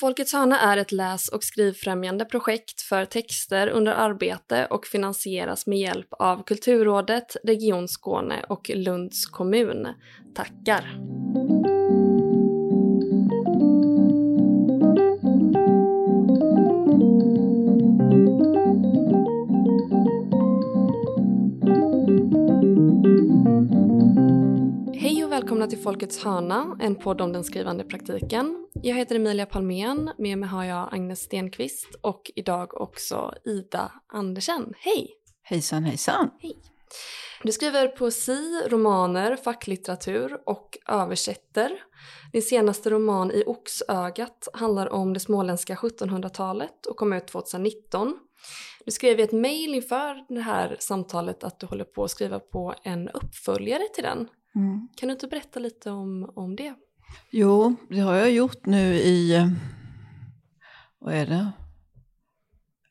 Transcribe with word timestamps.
Folkets 0.00 0.32
hörna 0.32 0.60
är 0.60 0.76
ett 0.76 0.92
läs 0.92 1.28
och 1.28 1.44
skrivfrämjande 1.44 2.24
projekt 2.24 2.80
för 2.80 3.04
texter 3.04 3.68
under 3.68 3.92
arbete 3.92 4.66
och 4.70 4.86
finansieras 4.86 5.66
med 5.66 5.78
hjälp 5.78 6.08
av 6.10 6.42
Kulturrådet, 6.42 7.36
Region 7.44 7.88
Skåne 7.88 8.44
och 8.48 8.70
Lunds 8.74 9.26
kommun. 9.26 9.88
Tackar! 10.34 10.96
Välkomna 25.50 25.66
till 25.66 25.78
Folkets 25.78 26.24
hörna, 26.24 26.76
en 26.80 26.94
podd 26.94 27.20
om 27.20 27.32
den 27.32 27.44
skrivande 27.44 27.84
praktiken. 27.84 28.68
Jag 28.82 28.96
heter 28.96 29.14
Emilia 29.14 29.46
Palmén, 29.46 30.10
med 30.18 30.38
mig 30.38 30.48
har 30.48 30.64
jag 30.64 30.94
Agnes 30.94 31.20
Stenqvist 31.20 31.94
och 32.00 32.30
idag 32.34 32.80
också 32.80 33.34
Ida 33.44 33.92
Andersen. 34.06 34.74
Hej! 34.78 35.10
Hejsan 35.42 35.84
hejsan! 35.84 36.30
Hej! 36.40 36.56
Du 37.42 37.52
skriver 37.52 37.88
poesi, 37.88 38.62
romaner, 38.68 39.36
facklitteratur 39.36 40.40
och 40.46 40.78
översätter. 40.88 41.70
Din 42.32 42.42
senaste 42.42 42.90
roman 42.90 43.30
I 43.30 43.44
oxögat 43.46 44.48
handlar 44.52 44.92
om 44.92 45.12
det 45.12 45.20
småländska 45.20 45.74
1700-talet 45.74 46.86
och 46.86 46.96
kom 46.96 47.12
ut 47.12 47.26
2019. 47.26 48.18
Du 48.84 48.90
skrev 48.90 49.20
i 49.20 49.22
ett 49.22 49.32
mejl 49.32 49.74
inför 49.74 50.34
det 50.34 50.40
här 50.40 50.76
samtalet 50.80 51.44
att 51.44 51.60
du 51.60 51.66
håller 51.66 51.84
på 51.84 52.04
att 52.04 52.10
skriva 52.10 52.38
på 52.38 52.74
en 52.82 53.08
uppföljare 53.08 53.88
till 53.94 54.04
den. 54.04 54.28
Mm. 54.54 54.88
Kan 54.96 55.06
du 55.08 55.12
inte 55.12 55.28
berätta 55.28 55.60
lite 55.60 55.90
om, 55.90 56.32
om 56.34 56.56
det? 56.56 56.74
Jo, 57.30 57.76
det 57.88 58.00
har 58.00 58.14
jag 58.14 58.30
gjort 58.30 58.66
nu 58.66 58.94
i, 58.94 59.46
vad 60.98 61.14
är 61.14 61.26
det, 61.26 61.52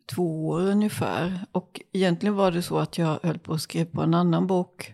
två 0.09 0.47
år 0.47 0.61
ungefär. 0.61 1.45
Och 1.51 1.81
egentligen 1.91 2.35
var 2.35 2.51
det 2.51 2.61
så 2.61 2.77
att 2.77 2.97
jag 2.97 3.19
höll 3.23 3.39
på 3.39 3.53
att 3.53 3.61
skriva 3.61 3.91
på 3.91 4.01
en 4.01 4.13
annan 4.13 4.47
bok. 4.47 4.93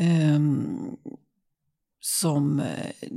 Um, 0.00 0.96
som, 2.00 2.60
eh, 2.60 3.08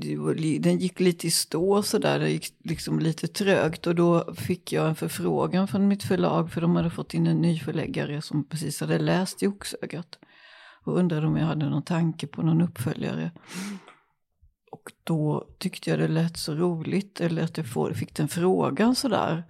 den 0.59 0.77
gick 0.77 0.99
lite 0.99 1.27
i 1.27 1.31
stå 1.31 1.83
sådär, 1.83 2.19
det 2.19 2.29
gick 2.29 2.53
liksom 2.63 2.99
lite 2.99 3.27
trögt. 3.27 3.87
Och 3.87 3.95
då 3.95 4.33
fick 4.35 4.71
jag 4.71 4.87
en 4.87 4.95
förfrågan 4.95 5.67
från 5.67 5.87
mitt 5.87 6.03
förlag, 6.03 6.51
för 6.51 6.61
de 6.61 6.75
hade 6.75 6.89
fått 6.89 7.13
in 7.13 7.27
en 7.27 7.41
ny 7.41 7.59
förläggare 7.59 8.21
som 8.21 8.47
precis 8.47 8.79
hade 8.81 8.99
läst 8.99 9.43
i 9.43 9.47
Oxögat 9.47 10.19
och 10.87 10.97
undrade 10.97 11.27
om 11.27 11.37
jag 11.37 11.45
hade 11.45 11.69
någon 11.69 11.83
tanke 11.83 12.27
på 12.27 12.41
någon 12.41 12.61
uppföljare. 12.61 13.31
Och 14.71 14.91
då 15.03 15.47
tyckte 15.59 15.89
jag 15.89 15.99
det 15.99 16.07
lät 16.07 16.37
så 16.37 16.55
roligt, 16.55 17.21
eller 17.21 17.43
att 17.43 17.57
jag 17.57 17.95
fick 17.95 18.15
den 18.15 18.27
frågan 18.27 18.95
sådär. 18.95 19.43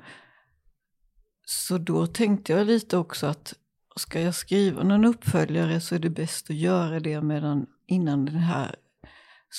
Så 1.45 1.77
då 1.77 2.08
tänkte 2.08 2.53
jag 2.53 2.67
lite 2.67 2.97
också 2.97 3.27
att 3.27 3.53
ska 3.95 4.21
jag 4.21 4.35
skriva 4.35 4.83
någon 4.83 5.05
uppföljare 5.05 5.81
så 5.81 5.95
är 5.95 5.99
det 5.99 6.09
bäst 6.09 6.49
att 6.49 6.55
göra 6.55 6.99
det 6.99 7.21
medan, 7.21 7.65
innan 7.88 8.25
det 8.25 8.31
här 8.31 8.75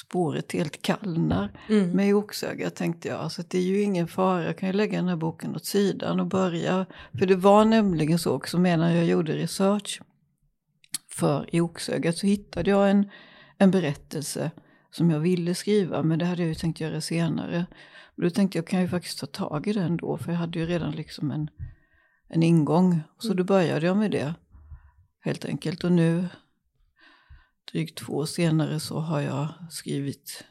spåret 0.07 0.53
helt 0.53 0.83
kallnar. 0.83 1.61
Mm. 1.69 1.91
Med 1.91 2.15
oxöga 2.15 2.71
tänkte 2.71 3.09
jag, 3.09 3.21
alltså 3.21 3.43
det 3.49 3.59
är 3.59 3.63
ju 3.63 3.83
ingen 3.83 4.09
fara, 4.09 4.45
jag 4.45 4.59
kan 4.59 4.69
ju 4.69 4.73
lägga 4.73 4.99
den 4.99 5.09
här 5.09 5.17
boken 5.17 5.57
åt 5.57 5.67
sidan 5.67 6.21
och 6.21 6.27
börja. 6.27 6.87
För 7.19 7.27
det 7.27 7.37
var 7.37 7.65
nämligen 7.65 8.19
så 8.19 8.33
också, 8.33 8.59
medan 8.59 8.95
jag 8.95 9.07
gjorde 9.07 9.37
research 9.37 10.01
för 11.19 11.55
i 11.55 11.61
Oxögat 11.61 12.17
så 12.17 12.27
hittade 12.27 12.71
jag 12.71 12.91
en, 12.91 13.11
en 13.59 13.71
berättelse 13.71 14.51
som 14.91 15.11
jag 15.11 15.21
ville 15.21 15.55
skriva, 15.55 16.03
men 16.03 16.19
det 16.19 16.25
hade 16.25 16.43
jag 16.43 16.49
ju 16.49 16.55
tänkt 16.55 16.81
göra 16.81 17.01
senare. 17.01 17.67
Och 18.17 18.23
då 18.23 18.31
tänkte 18.31 18.59
jag, 18.59 18.67
kan 18.67 18.81
ju 18.81 18.89
faktiskt 18.89 19.19
ta 19.19 19.27
tag 19.27 19.67
i 19.67 19.73
den 19.73 19.97
då, 19.97 20.19
för 20.19 20.33
jag 20.33 20.39
hade 20.39 20.59
ju 20.59 20.67
redan 20.67 20.93
liksom 20.93 21.31
en, 21.31 21.51
en 22.29 22.43
ingång. 22.43 23.01
Så 23.19 23.35
då 23.35 23.45
började 23.45 23.87
jag 23.87 23.97
med 23.97 24.11
det, 24.11 24.35
helt 25.21 25.45
enkelt. 25.45 25.85
Och 25.85 25.93
nu, 25.93 26.29
drygt 27.73 27.99
två 27.99 28.13
år 28.13 28.27
senare, 28.27 28.81
så 28.81 28.99
har 28.99 29.21
jag 29.21 29.49
skrivit 29.71 30.45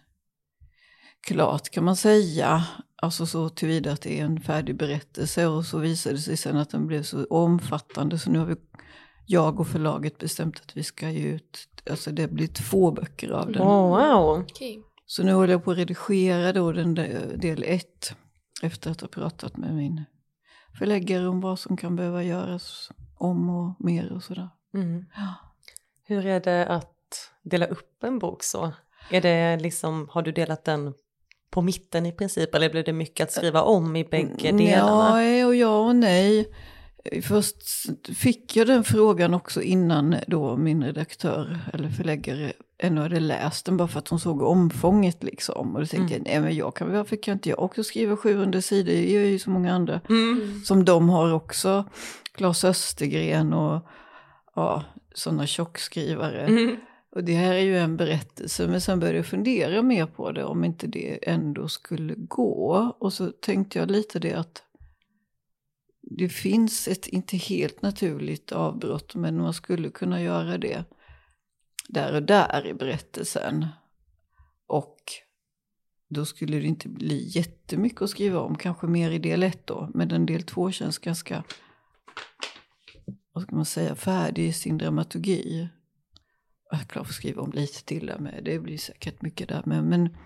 klart 1.28 1.70
kan 1.70 1.84
man 1.84 1.96
säga. 1.96 2.64
Alltså 3.02 3.26
så 3.26 3.50
tillvida 3.50 3.92
att 3.92 4.02
det 4.02 4.20
är 4.20 4.26
en 4.26 4.42
färdig 4.42 4.78
berättelse 4.78 5.48
och 5.48 5.66
så 5.66 5.78
visade 5.78 6.16
det 6.16 6.22
sig 6.22 6.38
sen 6.38 6.58
att 6.58 6.70
den 6.70 6.88
blev 6.88 7.04
så 7.04 7.26
omfattande 7.26 8.20
så 8.20 8.30
nu 8.30 8.40
har 8.40 8.46
vi 8.46 8.56
jag 9.28 9.60
och 9.60 9.68
förlaget 9.68 10.18
bestämt 10.18 10.60
att 10.60 10.78
vi 10.78 10.84
ska 10.84 11.10
ge 11.10 11.28
ut, 11.28 11.68
alltså 11.90 12.12
det 12.12 12.28
blir 12.28 12.48
två 12.48 12.92
böcker 12.92 13.30
av 13.30 13.52
den. 13.52 13.62
Oh, 13.62 13.90
wow. 13.90 14.40
Okay. 14.40 14.80
Så 15.06 15.24
nu 15.24 15.34
håller 15.34 15.54
jag 15.54 15.64
på 15.64 15.72
att 15.72 15.78
redigera 15.78 16.54
då 16.54 16.72
den 16.72 16.96
del 17.36 17.64
ett. 17.68 18.16
Efter 18.62 18.92
att 18.92 19.02
ha 19.02 19.08
pratat 19.08 19.58
med 19.58 19.76
min 19.76 20.04
förläggare 20.80 21.28
om 21.28 21.42
vad 21.42 21.60
som 21.60 21.78
kan 21.78 21.96
behöva 21.96 22.24
göras 22.24 22.92
om 23.18 23.50
och 23.50 23.86
mer 23.86 24.12
och 24.12 24.24
sådär. 24.24 24.50
Mm. 24.74 25.06
Ja. 25.16 25.34
Hur 26.04 26.26
är 26.26 26.40
det 26.40 26.68
att 26.68 27.32
dela 27.44 27.66
upp 27.66 28.04
en 28.04 28.20
bok 28.20 28.44
så? 28.44 28.74
Är 29.12 29.22
det 29.22 29.58
liksom, 29.58 30.08
har 30.12 30.22
du 30.22 30.32
delat 30.32 30.66
den 30.66 30.94
på 31.50 31.62
mitten 31.62 32.06
i 32.06 32.12
princip 32.12 32.56
eller 32.56 32.70
blir 32.70 32.84
det 32.84 32.94
mycket 32.94 33.24
att 33.24 33.32
skriva 33.32 33.62
om 33.62 33.96
i 33.96 34.04
bägge 34.04 34.52
delarna? 34.52 35.24
Ja 35.24 35.46
och 35.48 35.56
ja 35.56 35.80
och 35.80 35.96
nej. 35.96 36.54
Först 37.24 37.56
fick 38.16 38.56
jag 38.56 38.68
den 38.68 38.84
frågan 38.84 39.34
också 39.34 39.62
innan 39.62 40.16
då 40.28 40.58
min 40.58 40.84
redaktör 40.84 41.60
eller 41.74 41.90
förläggare 41.90 42.54
ännu 42.78 43.02
hade 43.02 43.20
läst 43.20 43.66
den 43.66 43.78
bara 43.78 43.88
för 43.88 44.00
att 44.00 44.08
hon 44.08 44.20
såg 44.20 44.42
omfånget 44.42 45.24
liksom. 45.24 45.76
Och 45.76 45.82
då 45.82 45.88
tänkte 45.88 46.16
mm. 46.16 46.26
jag, 46.26 46.34
nej 46.34 46.42
men 46.42 46.56
jag 46.56 46.76
kan, 46.76 46.92
varför 46.92 47.16
kan 47.16 47.34
inte 47.34 47.50
jag 47.50 47.60
också 47.60 47.84
skriva 47.84 48.18
700 48.18 48.62
sidor? 48.62 48.92
Det 48.94 49.12
gör 49.12 49.24
ju 49.24 49.40
så 49.40 49.50
många 49.50 49.74
andra 49.74 50.02
mm. 50.10 50.62
som 50.66 50.86
de 50.86 51.10
har 51.10 51.34
också. 51.34 51.86
Claes 52.32 52.64
Östergren 52.64 53.54
och 53.54 53.88
ja, 54.56 54.84
sådana 55.14 55.48
tjockskrivare. 55.48 56.42
Mm. 56.42 56.76
Och 57.16 57.24
det 57.24 57.34
här 57.34 57.54
är 57.54 57.60
ju 57.62 57.78
en 57.78 57.98
berättelse, 57.98 58.68
men 58.68 58.82
sen 58.82 59.00
började 59.00 59.18
jag 59.18 59.26
fundera 59.26 59.82
mer 59.82 60.06
på 60.06 60.32
det, 60.32 60.44
om 60.44 60.64
inte 60.64 60.88
det 60.88 61.30
ändå 61.30 61.68
skulle 61.68 62.14
gå. 62.18 62.96
Och 63.00 63.14
så 63.14 63.32
tänkte 63.32 63.80
jag 63.80 63.92
lite 63.92 64.20
det 64.20 64.34
att 64.34 64.64
det 66.10 66.30
finns 66.30 66.88
ett 66.88 67.08
inte 67.08 67.38
helt 67.38 67.82
naturligt 67.82 68.52
avbrott, 68.52 69.16
men 69.16 69.38
man 69.38 69.54
skulle 69.54 69.90
kunna 69.90 70.22
göra 70.22 70.58
det 70.58 70.86
där 71.90 72.16
och 72.16 72.24
där 72.24 72.68
i 72.68 72.74
berättelsen. 72.74 73.66
Och 74.68 74.98
då 76.10 76.26
skulle 76.26 76.60
det 76.60 76.66
inte 76.66 76.90
bli 76.90 77.28
jättemycket 77.28 78.02
att 78.02 78.10
skriva 78.10 78.40
om, 78.40 78.56
kanske 78.56 78.88
mer 78.88 79.12
i 79.12 79.20
del 79.20 79.44
1 79.44 79.68
då, 79.68 79.90
men 79.94 80.08
den 80.08 80.26
del 80.26 80.44
2 80.44 80.72
känns 80.72 80.98
ganska, 80.98 81.44
vad 83.34 83.44
ska 83.44 83.56
man 83.56 83.66
säga, 83.66 83.96
färdig 83.96 84.48
i 84.48 84.54
sin 84.54 84.78
dramaturgi. 84.78 85.70
Jag 86.72 86.80
är 86.80 86.86
klar 86.86 87.04
för 87.04 87.12
att 87.12 87.16
skriva 87.16 87.42
om 87.42 87.52
lite 87.52 87.86
till 87.86 88.06
där 88.06 88.20
med, 88.20 88.42
det 88.44 88.60
blir 88.60 88.78
säkert 88.78 89.22
mycket 89.22 89.50
där 89.50 89.64
med, 89.66 89.84
men 89.84 90.18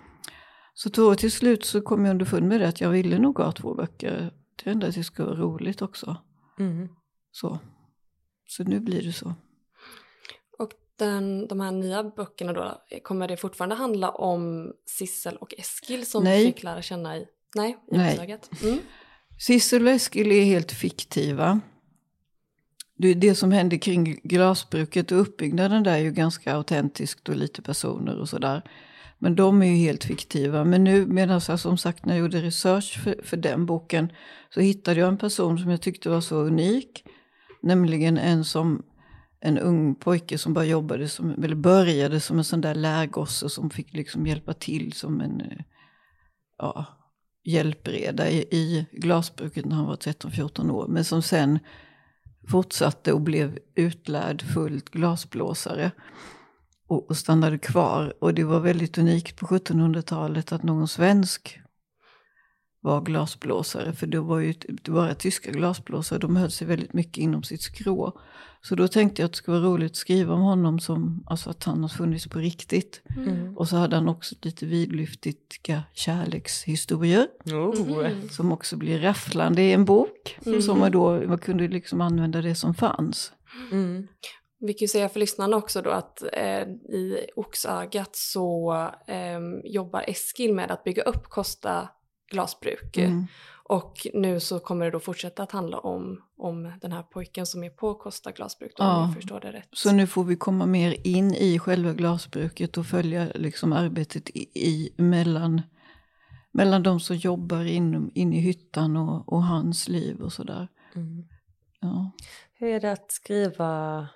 så 0.73 0.89
då 0.89 1.15
till 1.15 1.31
slut 1.31 1.65
så 1.65 1.81
kom 1.81 2.05
jag 2.05 2.11
underfund 2.11 2.47
med 2.47 2.61
det 2.61 2.67
att 2.67 2.81
jag 2.81 2.89
ville 2.89 3.19
nog 3.19 3.37
ha 3.37 3.51
två 3.51 3.75
böcker 3.75 4.33
det 4.63 4.71
enda 4.71 4.87
att 4.87 4.95
det 4.95 5.03
ska 5.03 5.25
vara 5.25 5.35
roligt 5.35 5.81
också. 5.81 6.17
Mm. 6.59 6.89
Så. 7.31 7.59
så 8.47 8.63
nu 8.63 8.79
blir 8.79 9.01
det 9.01 9.13
så. 9.13 9.33
Och 10.57 10.71
den, 10.95 11.47
de 11.47 11.59
här 11.59 11.71
nya 11.71 12.03
böckerna 12.03 12.53
då, 12.53 12.81
kommer 13.03 13.27
det 13.27 13.37
fortfarande 13.37 13.75
handla 13.75 14.09
om 14.09 14.73
Sissel 14.85 15.37
och 15.37 15.53
Eskil 15.57 16.05
som 16.05 16.23
Nej. 16.23 16.45
fick 16.45 16.63
lära 16.63 16.81
känna 16.81 17.17
i, 17.17 17.25
nej, 17.55 17.77
i 17.91 17.97
Nej. 17.97 18.39
Mm. 18.63 18.79
Sissel 19.39 19.87
och 19.87 19.93
Eskil 19.93 20.31
är 20.31 20.43
helt 20.43 20.71
fiktiva. 20.71 21.59
Det, 22.97 23.13
det 23.13 23.35
som 23.35 23.51
hände 23.51 23.77
kring 23.77 24.19
glasbruket 24.23 25.11
och 25.11 25.21
uppbyggnaden 25.21 25.83
där 25.83 25.93
är 25.93 25.97
ju 25.97 26.11
ganska 26.11 26.55
autentiskt 26.55 27.29
och 27.29 27.35
lite 27.35 27.61
personer 27.61 28.19
och 28.19 28.29
sådär. 28.29 28.61
Men 29.23 29.35
de 29.35 29.61
är 29.61 29.65
ju 29.65 29.75
helt 29.75 30.03
fiktiva. 30.03 30.63
Men 30.63 30.83
nu, 30.83 31.05
medan 31.05 31.41
jag 31.47 31.59
som 31.59 31.77
sagt 31.77 32.05
när 32.05 32.13
jag 32.13 32.21
gjorde 32.21 32.41
research 32.41 32.99
för, 33.03 33.15
för 33.23 33.37
den 33.37 33.65
boken 33.65 34.11
så 34.49 34.59
hittade 34.59 34.99
jag 34.99 35.09
en 35.09 35.17
person 35.17 35.59
som 35.59 35.69
jag 35.69 35.81
tyckte 35.81 36.09
var 36.09 36.21
så 36.21 36.35
unik. 36.35 37.03
Nämligen 37.61 38.17
en 38.17 38.45
som 38.45 38.83
en 39.39 39.57
ung 39.57 39.95
pojke 39.95 40.37
som 40.37 40.53
bara 40.53 40.65
jobbade 40.65 41.09
som, 41.09 41.43
eller 41.43 41.55
började 41.55 42.19
som 42.19 42.37
en 42.37 42.43
sån 42.43 42.61
där 42.61 42.75
lärgosse 42.75 43.49
som 43.49 43.69
fick 43.69 43.93
liksom 43.93 44.27
hjälpa 44.27 44.53
till 44.53 44.93
som 44.93 45.21
en 45.21 45.41
eh, 45.41 45.57
ja, 46.57 46.85
hjälpreda 47.43 48.29
i, 48.29 48.37
i 48.37 48.85
glasbruket 48.91 49.65
när 49.65 49.75
han 49.75 49.85
var 49.85 49.95
13-14 49.95 50.71
år. 50.71 50.87
Men 50.87 51.03
som 51.03 51.21
sen 51.21 51.59
fortsatte 52.47 53.13
och 53.13 53.21
blev 53.21 53.59
utlärd 53.75 54.41
fullt 54.41 54.89
glasblåsare 54.89 55.91
och, 56.91 57.09
och 57.09 57.17
stannade 57.17 57.57
kvar. 57.57 58.13
Och 58.19 58.33
det 58.33 58.43
var 58.43 58.59
väldigt 58.59 58.97
unikt 58.97 59.39
på 59.39 59.45
1700-talet 59.45 60.51
att 60.51 60.63
någon 60.63 60.87
svensk 60.87 61.59
var 62.81 63.01
glasblåsare. 63.01 63.93
För 63.93 64.07
det 64.07 64.19
var 64.19 64.39
ju 64.39 64.53
bara 64.87 65.15
tyska 65.15 65.51
glasblåsare, 65.51 66.19
de 66.19 66.35
höll 66.35 66.51
sig 66.51 66.67
väldigt 66.67 66.93
mycket 66.93 67.17
inom 67.17 67.43
sitt 67.43 67.61
skrå. 67.61 68.19
Så 68.61 68.75
då 68.75 68.87
tänkte 68.87 69.21
jag 69.21 69.25
att 69.25 69.31
det 69.31 69.37
skulle 69.37 69.59
vara 69.59 69.69
roligt 69.69 69.91
att 69.91 69.95
skriva 69.95 70.33
om 70.33 70.41
honom 70.41 70.79
som, 70.79 71.23
alltså 71.25 71.49
att 71.49 71.63
han 71.63 71.81
har 71.81 71.89
funnits 71.89 72.27
på 72.27 72.39
riktigt. 72.39 73.01
Mm. 73.17 73.57
Och 73.57 73.69
så 73.69 73.75
hade 73.75 73.95
han 73.95 74.09
också 74.09 74.35
lite 74.41 74.65
vidlyftiga 74.65 75.83
kärlekshistorier. 75.93 77.27
Oh. 77.45 78.05
Mm. 78.05 78.29
Som 78.29 78.51
också 78.51 78.77
blir 78.77 78.99
rafflande 78.99 79.61
i 79.61 79.73
en 79.73 79.85
bok. 79.85 80.39
Mm. 80.45 80.61
Som 80.61 80.79
man 80.79 80.91
då 80.91 81.27
man 81.27 81.37
kunde 81.37 81.67
liksom 81.67 82.01
använda 82.01 82.41
det 82.41 82.55
som 82.55 82.73
fanns. 82.73 83.31
Mm. 83.71 84.07
Vi 84.61 84.73
kan 84.73 84.83
ju 84.83 84.87
säga 84.87 85.09
för 85.09 85.19
lyssnarna 85.19 85.57
också 85.57 85.81
då 85.81 85.89
att 85.89 86.23
eh, 86.33 86.61
i 86.61 87.27
Oxögat 87.35 88.15
så 88.15 88.73
eh, 89.07 89.39
jobbar 89.63 90.03
Eskil 90.07 90.53
med 90.53 90.71
att 90.71 90.83
bygga 90.83 91.03
upp 91.03 91.23
Kosta 91.23 91.89
glasbruk. 92.31 92.97
Mm. 92.97 93.27
Och 93.63 94.07
nu 94.13 94.39
så 94.39 94.59
kommer 94.59 94.85
det 94.85 94.91
då 94.91 94.99
fortsätta 94.99 95.43
att 95.43 95.51
handla 95.51 95.79
om, 95.79 96.21
om 96.37 96.73
den 96.81 96.91
här 96.91 97.03
pojken 97.03 97.45
som 97.45 97.63
är 97.63 97.69
på 97.69 97.93
Kosta 97.93 98.31
glasbruk 98.31 98.73
då, 98.77 98.83
Ja. 98.83 98.97
om 98.97 99.05
jag 99.05 99.15
förstår 99.15 99.39
det 99.39 99.51
rätt. 99.51 99.67
Så 99.71 99.91
nu 99.91 100.07
får 100.07 100.23
vi 100.23 100.35
komma 100.35 100.65
mer 100.65 101.07
in 101.07 101.33
i 101.33 101.59
själva 101.59 101.93
glasbruket 101.93 102.77
och 102.77 102.85
följa 102.85 103.27
liksom 103.35 103.73
arbetet 103.73 104.29
i, 104.29 104.39
i 104.53 104.93
mellan, 104.97 105.61
mellan 106.51 106.83
de 106.83 106.99
som 106.99 107.15
jobbar 107.15 107.65
in, 107.65 108.11
in 108.15 108.33
i 108.33 108.39
hyttan 108.39 108.97
och, 108.97 109.33
och 109.33 109.43
hans 109.43 109.89
liv 109.89 110.21
och 110.21 110.33
sådär. 110.33 110.67
Mm. 110.95 111.23
Ja. 111.79 112.11
Hur 112.53 112.67
är 112.67 112.79
det 112.79 112.91
att 112.91 113.11
skriva 113.11 114.07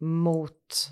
mot 0.00 0.90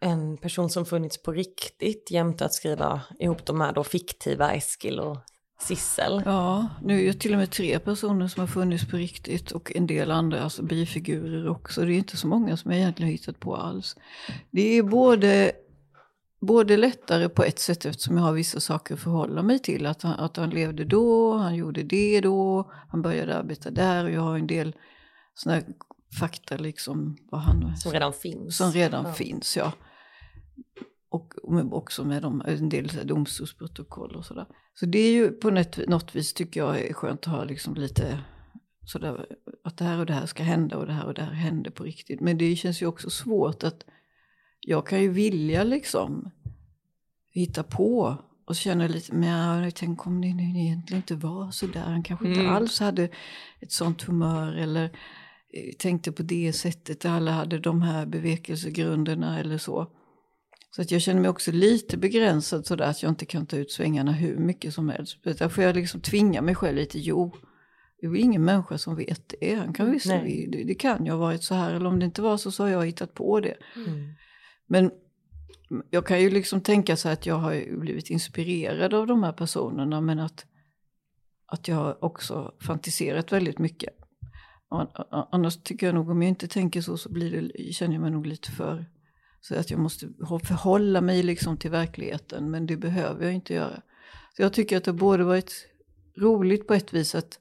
en 0.00 0.36
person 0.36 0.70
som 0.70 0.86
funnits 0.86 1.22
på 1.22 1.32
riktigt 1.32 2.10
jämte 2.10 2.44
att 2.44 2.54
skriva 2.54 3.00
ihop 3.18 3.46
de 3.46 3.60
här 3.60 3.72
då 3.72 3.84
fiktiva 3.84 4.52
Eskil 4.52 5.00
och 5.00 5.18
Sissel? 5.60 6.22
ja, 6.24 6.68
nu 6.82 7.02
är 7.02 7.06
det 7.06 7.20
till 7.20 7.32
och 7.32 7.38
med 7.38 7.50
tre 7.50 7.78
personer 7.78 8.28
som 8.28 8.40
har 8.40 8.46
funnits 8.46 8.90
på 8.90 8.96
riktigt 8.96 9.52
och 9.52 9.76
en 9.76 9.86
del 9.86 10.10
andra, 10.10 10.42
alltså 10.42 10.62
bifigurer 10.62 11.48
också. 11.48 11.84
Det 11.84 11.92
är 11.92 11.98
inte 11.98 12.16
så 12.16 12.26
många 12.26 12.56
som 12.56 12.70
jag 12.70 12.80
egentligen 12.80 13.08
har 13.08 13.12
hittat 13.12 13.40
på 13.40 13.56
alls. 13.56 13.96
Det 14.50 14.78
är 14.78 14.82
både, 14.82 15.52
både 16.40 16.76
lättare 16.76 17.28
på 17.28 17.44
ett 17.44 17.58
sätt 17.58 17.84
eftersom 17.84 18.16
jag 18.16 18.24
har 18.24 18.32
vissa 18.32 18.60
saker 18.60 18.94
att 18.94 19.00
förhålla 19.00 19.42
mig 19.42 19.58
till. 19.58 19.86
Att 19.86 20.02
han, 20.02 20.12
att 20.12 20.36
han 20.36 20.50
levde 20.50 20.84
då, 20.84 21.36
han 21.36 21.54
gjorde 21.54 21.82
det 21.82 22.20
då, 22.20 22.70
han 22.88 23.02
började 23.02 23.36
arbeta 23.36 23.70
där 23.70 24.04
och 24.04 24.10
jag 24.10 24.20
har 24.20 24.38
en 24.38 24.46
del 24.46 24.76
sådana 25.34 25.62
fakta 26.18 26.56
liksom. 26.56 27.16
Vad 27.30 27.40
han, 27.40 27.76
Som 27.76 27.92
redan 27.92 28.12
finns. 28.12 28.56
som 28.56 28.70
redan 28.72 29.04
Ja. 29.04 29.12
finns, 29.12 29.56
ja. 29.56 29.72
Och 31.08 31.34
också 31.72 32.04
med 32.04 32.22
de, 32.22 32.42
en 32.46 32.68
del 32.68 32.90
domstolsprotokoll 33.04 34.16
och 34.16 34.24
sådär. 34.24 34.46
Så 34.74 34.86
det 34.86 34.98
är 34.98 35.12
ju 35.12 35.30
på 35.30 35.50
något, 35.50 35.78
något 35.88 36.14
vis 36.16 36.34
tycker 36.34 36.60
jag 36.60 36.80
är 36.80 36.92
skönt 36.92 37.20
att 37.26 37.32
ha 37.32 37.44
liksom 37.44 37.74
lite 37.74 38.18
sådär, 38.86 39.26
att 39.64 39.76
det 39.76 39.84
här 39.84 39.98
och 39.98 40.06
det 40.06 40.12
här 40.12 40.26
ska 40.26 40.42
hända 40.42 40.76
och 40.78 40.86
det 40.86 40.92
här 40.92 41.06
och 41.06 41.14
det 41.14 41.22
här 41.22 41.32
händer 41.32 41.70
på 41.70 41.84
riktigt. 41.84 42.20
Men 42.20 42.38
det 42.38 42.56
känns 42.56 42.82
ju 42.82 42.86
också 42.86 43.10
svårt 43.10 43.62
att 43.64 43.84
jag 44.60 44.86
kan 44.86 45.02
ju 45.02 45.08
vilja 45.08 45.64
liksom 45.64 46.30
hitta 47.30 47.62
på 47.62 48.16
och 48.46 48.56
känna 48.56 48.86
lite, 48.88 49.14
men 49.14 49.72
tänk 49.72 50.06
om 50.06 50.20
det 50.20 50.34
nu 50.34 50.42
egentligen 50.60 50.98
inte 51.02 51.14
var 51.14 51.50
så 51.50 51.66
där. 51.66 51.80
Han 51.80 52.02
kanske 52.02 52.28
inte 52.28 52.40
Mm. 52.40 52.52
alls 52.52 52.80
hade 52.80 53.08
ett 53.60 53.72
sånt 53.72 54.02
humör 54.02 54.52
eller 54.52 54.90
tänkte 55.78 56.12
på 56.12 56.22
det 56.22 56.52
sättet. 56.52 57.04
Alla 57.04 57.30
hade 57.30 57.58
de 57.58 57.82
här 57.82 58.06
bevekelsegrunderna 58.06 59.40
eller 59.40 59.58
så. 59.58 59.90
Så 60.70 60.82
att 60.82 60.90
jag 60.90 61.02
känner 61.02 61.20
mig 61.20 61.30
också 61.30 61.52
lite 61.52 61.96
begränsad 61.96 62.66
sådär 62.66 62.84
att 62.84 63.02
jag 63.02 63.12
inte 63.12 63.26
kan 63.26 63.46
ta 63.46 63.56
ut 63.56 63.72
svängarna 63.72 64.12
hur 64.12 64.36
mycket 64.36 64.74
som 64.74 64.88
helst. 64.88 65.24
Där 65.24 65.48
får 65.48 65.64
jag 65.64 65.76
liksom 65.76 66.00
tvinga 66.00 66.42
mig 66.42 66.54
själv 66.54 66.76
lite, 66.76 66.98
jo, 66.98 67.36
det 68.00 68.06
är 68.06 68.10
väl 68.10 68.20
ingen 68.20 68.44
människa 68.44 68.78
som 68.78 68.96
vet 68.96 69.34
det. 69.40 69.54
Han 69.54 69.72
kan 69.72 69.90
visst, 69.90 70.06
det, 70.06 70.64
det 70.66 70.74
kan 70.74 71.04
ju 71.04 71.10
ha 71.10 71.18
varit 71.18 71.42
så 71.42 71.54
här, 71.54 71.74
eller 71.74 71.86
om 71.86 71.98
det 71.98 72.04
inte 72.04 72.22
var 72.22 72.36
så 72.36 72.50
så 72.50 72.62
har 72.62 72.70
jag 72.70 72.86
hittat 72.86 73.14
på 73.14 73.40
det. 73.40 73.56
Mm. 73.76 74.14
Men 74.66 74.90
jag 75.90 76.06
kan 76.06 76.20
ju 76.20 76.30
liksom 76.30 76.60
tänka 76.60 76.96
så 76.96 77.08
att 77.08 77.26
jag 77.26 77.34
har 77.34 77.80
blivit 77.80 78.10
inspirerad 78.10 78.94
av 78.94 79.06
de 79.06 79.22
här 79.22 79.32
personerna 79.32 80.00
men 80.00 80.18
att, 80.18 80.46
att 81.46 81.68
jag 81.68 81.76
har 81.76 82.04
också 82.04 82.54
fantiserat 82.60 83.32
väldigt 83.32 83.58
mycket. 83.58 84.03
Annars 85.30 85.62
tycker 85.62 85.86
jag 85.86 85.94
nog 85.94 86.10
om 86.10 86.22
jag 86.22 86.28
inte 86.28 86.48
tänker 86.48 86.80
så 86.80 86.96
så 86.96 87.08
blir 87.08 87.42
det, 87.42 87.72
känner 87.72 87.94
jag 87.94 88.02
mig 88.02 88.10
nog 88.10 88.26
lite 88.26 88.50
för 88.50 88.86
så 89.40 89.54
att 89.54 89.70
jag 89.70 89.80
måste 89.80 90.08
förhålla 90.44 91.00
mig 91.00 91.22
liksom 91.22 91.56
till 91.56 91.70
verkligheten 91.70 92.50
men 92.50 92.66
det 92.66 92.76
behöver 92.76 93.24
jag 93.24 93.34
inte 93.34 93.54
göra. 93.54 93.82
Så 94.36 94.42
jag 94.42 94.52
tycker 94.52 94.76
att 94.76 94.84
det 94.84 94.92
både 94.92 95.24
varit 95.24 95.52
roligt 96.16 96.66
på 96.66 96.74
ett 96.74 96.94
vis 96.94 97.14
att 97.14 97.38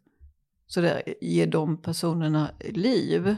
sådär, 0.68 1.04
ge 1.22 1.46
de 1.46 1.78
personerna 1.78 2.52
liv 2.60 3.36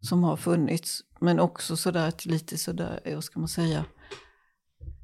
som 0.00 0.24
har 0.24 0.36
funnits. 0.36 1.02
Men 1.20 1.40
också 1.40 1.76
sådär 1.76 2.08
att 2.08 2.26
lite 2.26 2.58
sådär, 2.58 3.00
eh, 3.04 3.14
vad 3.14 3.24
ska 3.24 3.40
man 3.40 3.48
säga, 3.48 3.84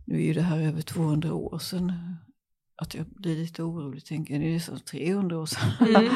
nu 0.07 0.17
är 0.17 0.25
ju 0.25 0.33
det 0.33 0.43
här 0.43 0.61
över 0.61 0.83
200 0.83 1.35
år 1.35 1.59
sedan. 1.59 1.91
Eh, 1.91 2.15
att 2.77 2.95
jag 2.95 3.07
blir 3.07 3.37
lite 3.37 3.63
orolig, 3.63 4.05
tänker 4.05 4.35
är 4.35 4.39
det 4.39 4.53
nästan 4.53 4.81
300 4.81 5.39
år 5.39 5.47
sedan? 5.47 5.71
Mm. 5.97 6.13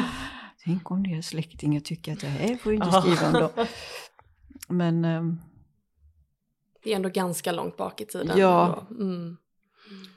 Tänk 0.64 0.90
om 0.90 1.02
deras 1.02 1.26
släktingar 1.26 1.80
tycker 1.80 2.12
att 2.12 2.20
det 2.20 2.26
här 2.26 2.56
får 2.56 2.72
ju 2.72 2.76
inte 2.76 3.00
skriva 3.00 3.26
om 3.26 3.32
dem. 3.32 3.66
Men 4.68 5.04
ehm, 5.04 5.40
Det 6.84 6.92
är 6.92 6.96
ändå 6.96 7.08
ganska 7.08 7.52
långt 7.52 7.76
bak 7.76 8.00
i 8.00 8.04
tiden. 8.06 8.38
Ja. 8.38 8.84
Då. 8.90 8.94
Mm. 9.04 9.36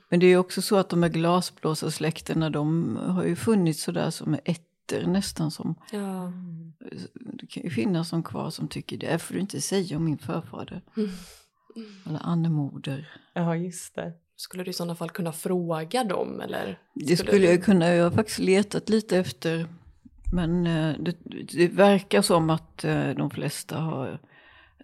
Men 0.08 0.20
det 0.20 0.26
är 0.26 0.28
ju 0.28 0.36
också 0.38 0.62
så 0.62 0.76
att 0.76 0.88
de 0.88 1.02
här 1.02 1.10
glasblåsarsläkterna, 1.10 2.50
de 2.50 2.96
har 2.96 3.24
ju 3.24 3.36
funnits 3.36 3.82
sådär 3.82 4.10
som 4.10 4.34
ätter 4.44 5.06
nästan 5.06 5.50
som, 5.50 5.74
Ja. 5.92 6.32
det 7.14 7.46
kan 7.46 7.62
ju 7.62 7.70
finnas 7.70 8.08
som 8.08 8.22
kvar 8.22 8.50
som 8.50 8.68
tycker 8.68 8.96
det 8.96 9.06
här 9.06 9.18
får 9.18 9.34
du 9.34 9.40
inte 9.40 9.60
säga 9.60 9.96
om 9.96 10.04
min 10.04 10.18
förfader. 10.18 10.82
Mm. 10.96 11.10
Eller 12.06 12.20
annemoder. 12.22 13.10
Ja, 13.34 13.56
just 13.56 13.94
det. 13.94 14.12
Skulle 14.36 14.64
du 14.64 14.70
i 14.70 14.74
sådana 14.74 14.94
fall 14.94 15.10
kunna 15.10 15.32
fråga 15.32 16.04
dem 16.04 16.40
eller? 16.40 16.78
Det 16.94 17.16
skulle 17.16 17.46
jag 17.46 17.64
kunna, 17.64 17.86
jag 17.94 18.04
har 18.04 18.10
faktiskt 18.10 18.38
letat 18.38 18.88
lite 18.88 19.18
efter. 19.18 19.68
Men 20.32 20.66
eh, 20.66 20.96
det, 21.00 21.16
det 21.52 21.68
verkar 21.68 22.22
som 22.22 22.50
att 22.50 22.84
eh, 22.84 23.10
de 23.10 23.30
flesta 23.30 23.78
har 23.78 24.20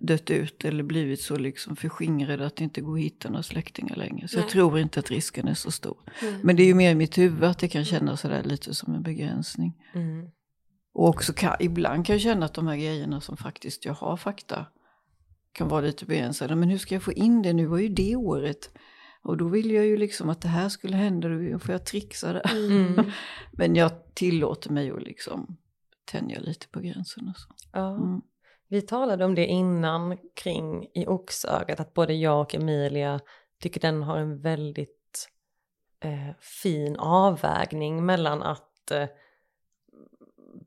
dött 0.00 0.31
ut 0.31 0.64
eller 0.64 0.82
blivit 0.82 1.20
så 1.20 1.37
liksom 1.37 1.76
förskingrade 1.76 2.46
att 2.46 2.56
det 2.56 2.64
inte 2.64 2.81
går 2.81 2.94
att 2.94 3.05
hitta 3.05 3.29
några 3.29 3.43
släktingar 3.43 3.96
längre. 3.96 4.29
Så 4.29 4.37
jag 4.37 4.43
Nej. 4.43 4.50
tror 4.50 4.79
inte 4.79 5.00
att 5.00 5.11
risken 5.11 5.49
är 5.49 5.55
så 5.55 5.70
stor. 5.70 5.96
Mm. 6.23 6.41
Men 6.43 6.56
det 6.56 6.62
är 6.62 6.67
ju 6.67 6.75
mer 6.75 6.91
i 6.91 6.94
mitt 6.94 7.19
huvud 7.19 7.44
att 7.44 7.58
det 7.58 7.69
kan 7.69 7.85
kännas 7.85 8.20
sådär 8.20 8.43
lite 8.43 8.75
som 8.75 8.94
en 8.94 9.02
begränsning. 9.02 9.73
Mm. 9.94 10.29
Och 10.94 11.08
också 11.08 11.32
kan, 11.32 11.56
ibland 11.61 12.06
kan 12.06 12.14
jag 12.14 12.23
känna 12.23 12.46
att 12.46 12.55
de 12.55 12.67
här 12.67 12.76
grejerna 12.76 13.20
som 13.20 13.37
faktiskt 13.37 13.85
jag 13.85 13.94
har 13.94 14.17
fakta 14.17 14.67
kan 15.52 15.69
vara 15.69 15.81
lite 15.81 16.05
begränsade. 16.05 16.56
Men 16.56 16.69
hur 16.69 16.79
ska 16.79 16.94
jag 16.94 17.02
få 17.02 17.12
in 17.12 17.43
det? 17.43 17.52
Nu 17.52 17.67
var 17.67 17.79
ju 17.79 17.88
det 17.88 18.17
året. 18.17 18.70
Och 19.24 19.36
då 19.36 19.48
vill 19.48 19.70
jag 19.70 19.86
ju 19.86 19.96
liksom 19.96 20.30
att 20.30 20.40
det 20.40 20.48
här 20.48 20.68
skulle 20.68 20.96
hända, 20.96 21.28
då 21.28 21.58
får 21.58 21.72
jag 21.72 21.84
trixa 21.84 22.32
där. 22.32 22.52
Mm. 22.70 23.10
Men 23.52 23.76
jag 23.76 24.14
tillåter 24.14 24.70
mig 24.70 24.90
att 24.90 25.02
liksom 25.02 25.56
tänja 26.04 26.40
lite 26.40 26.69
på 26.69 26.81
gränsen. 26.81 27.28
och 27.28 27.36
så. 27.36 27.48
Ja. 27.72 27.96
Mm. 27.96 28.22
Vi 28.69 28.82
talade 28.82 29.24
om 29.24 29.34
det 29.34 29.46
innan 29.46 30.19
kring 30.34 30.84
i 30.94 31.06
Oxögat 31.06 31.81
att 31.81 31.94
både 31.94 32.14
jag 32.14 32.40
och 32.40 32.54
Emilia 32.54 33.20
tycker 33.60 33.81
den 33.81 34.02
har 34.02 34.19
en 34.19 34.40
väldigt 34.40 35.28
eh, 36.00 36.34
fin 36.40 36.96
avvägning 36.96 38.06
mellan 38.06 38.43
att 38.43 38.90
eh, 38.90 39.06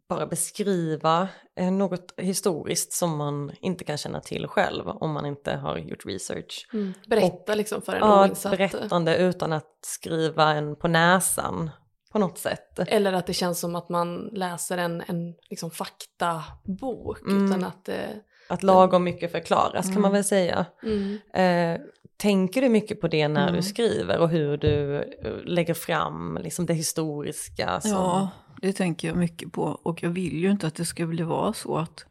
bara 0.09 0.25
beskriva 0.27 1.27
eh, 1.55 1.71
något 1.71 2.13
historiskt 2.17 2.93
som 2.93 3.17
man 3.17 3.51
inte 3.61 3.83
kan 3.83 3.97
känna 3.97 4.19
till 4.19 4.47
själv 4.47 4.87
om 4.89 5.11
man 5.11 5.25
inte 5.25 5.55
har 5.55 5.77
gjort 5.77 6.05
research. 6.05 6.67
Mm. 6.73 6.93
Berätta 7.07 7.55
liksom 7.55 7.81
för 7.81 7.93
en 7.93 7.99
Ja, 7.99 8.21
oinsatt. 8.21 8.51
berättande 8.51 9.17
utan 9.17 9.53
att 9.53 9.79
skriva 9.81 10.51
en 10.53 10.75
på 10.75 10.87
näsan 10.87 11.69
på 12.11 12.19
något 12.19 12.37
sätt. 12.37 12.79
Eller 12.87 13.13
att 13.13 13.27
det 13.27 13.33
känns 13.33 13.59
som 13.59 13.75
att 13.75 13.89
man 13.89 14.29
läser 14.33 14.77
en, 14.77 15.03
en 15.07 15.33
liksom 15.49 15.71
faktabok 15.71 17.21
Mm. 17.21 17.45
utan 17.45 17.63
att 17.63 17.85
det... 17.85 18.07
Att 18.49 18.63
lagom 18.63 19.03
mycket 19.03 19.31
förklaras 19.31 19.85
kan 19.85 19.93
man 20.01 20.11
Mm. 20.11 20.11
väl 20.13 20.23
säga. 20.23 20.65
Mm. 20.83 21.17
Eh, 21.33 21.81
tänker 22.17 22.61
du 22.61 22.69
mycket 22.69 23.01
på 23.01 23.07
det 23.07 23.27
när 23.27 23.43
Mm. 23.47 23.55
du 23.55 23.61
skriver 23.61 24.17
och 24.19 24.29
hur 24.29 24.57
du 24.57 24.95
eh, 25.01 25.37
lägger 25.45 25.73
fram 25.73 26.37
liksom 26.43 26.65
det 26.65 26.73
historiska? 26.73 27.81
Som... 27.81 27.91
Ja, 27.91 28.29
det 28.61 28.73
tänker 28.73 29.07
jag 29.07 29.17
mycket 29.17 29.51
på. 29.51 29.63
Och 29.63 30.03
jag 30.03 30.09
vill 30.09 30.37
ju 30.37 30.51
inte 30.51 30.67
att 30.67 30.75
det 30.75 30.85
ska 30.85 31.05
bli 31.05 31.23
vara 31.23 31.53
så 31.53 31.77
att, 31.77 32.05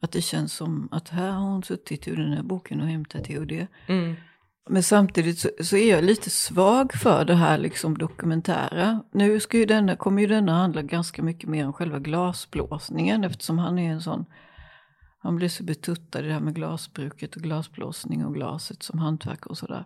att 0.00 0.12
det 0.12 0.22
känns 0.22 0.52
som 0.52 0.88
att 0.90 1.08
här 1.08 1.30
har 1.30 1.40
hon 1.40 1.62
suttit 1.62 2.08
ur 2.08 2.16
den 2.16 2.32
här 2.32 2.42
boken 2.42 2.80
och 2.80 2.86
hämtat 2.86 3.24
det 3.24 3.38
och 3.38 3.46
det. 3.46 3.66
Mm. 3.86 4.14
Men 4.68 4.82
samtidigt 4.82 5.38
så, 5.38 5.48
så 5.60 5.76
är 5.76 5.90
jag 5.90 6.04
lite 6.04 6.30
svag 6.30 6.92
för 6.92 7.24
det 7.24 7.34
här 7.34 7.58
liksom 7.58 7.98
dokumentära. 7.98 9.02
Nu 9.12 9.40
ska 9.40 9.58
ju 9.58 9.66
denna, 9.66 9.96
kommer 9.96 10.22
ju 10.22 10.28
denna 10.28 10.52
handla 10.52 10.82
ganska 10.82 11.22
mycket 11.22 11.48
mer 11.48 11.66
om 11.66 11.72
själva 11.72 11.98
glasblåsningen 11.98 13.24
eftersom 13.24 13.58
han 13.58 13.78
är 13.78 13.92
en 13.92 14.02
sån, 14.02 14.24
han 15.18 15.36
blir 15.36 15.48
så 15.48 15.64
betuttad 15.64 16.20
i 16.20 16.26
det 16.26 16.32
här 16.32 16.40
med 16.40 16.54
glasbruket 16.54 17.36
och 17.36 17.42
glasblåsning 17.42 18.24
och 18.24 18.34
glaset 18.34 18.82
som 18.82 18.98
hantverk 18.98 19.46
och 19.46 19.58
sådär. 19.58 19.84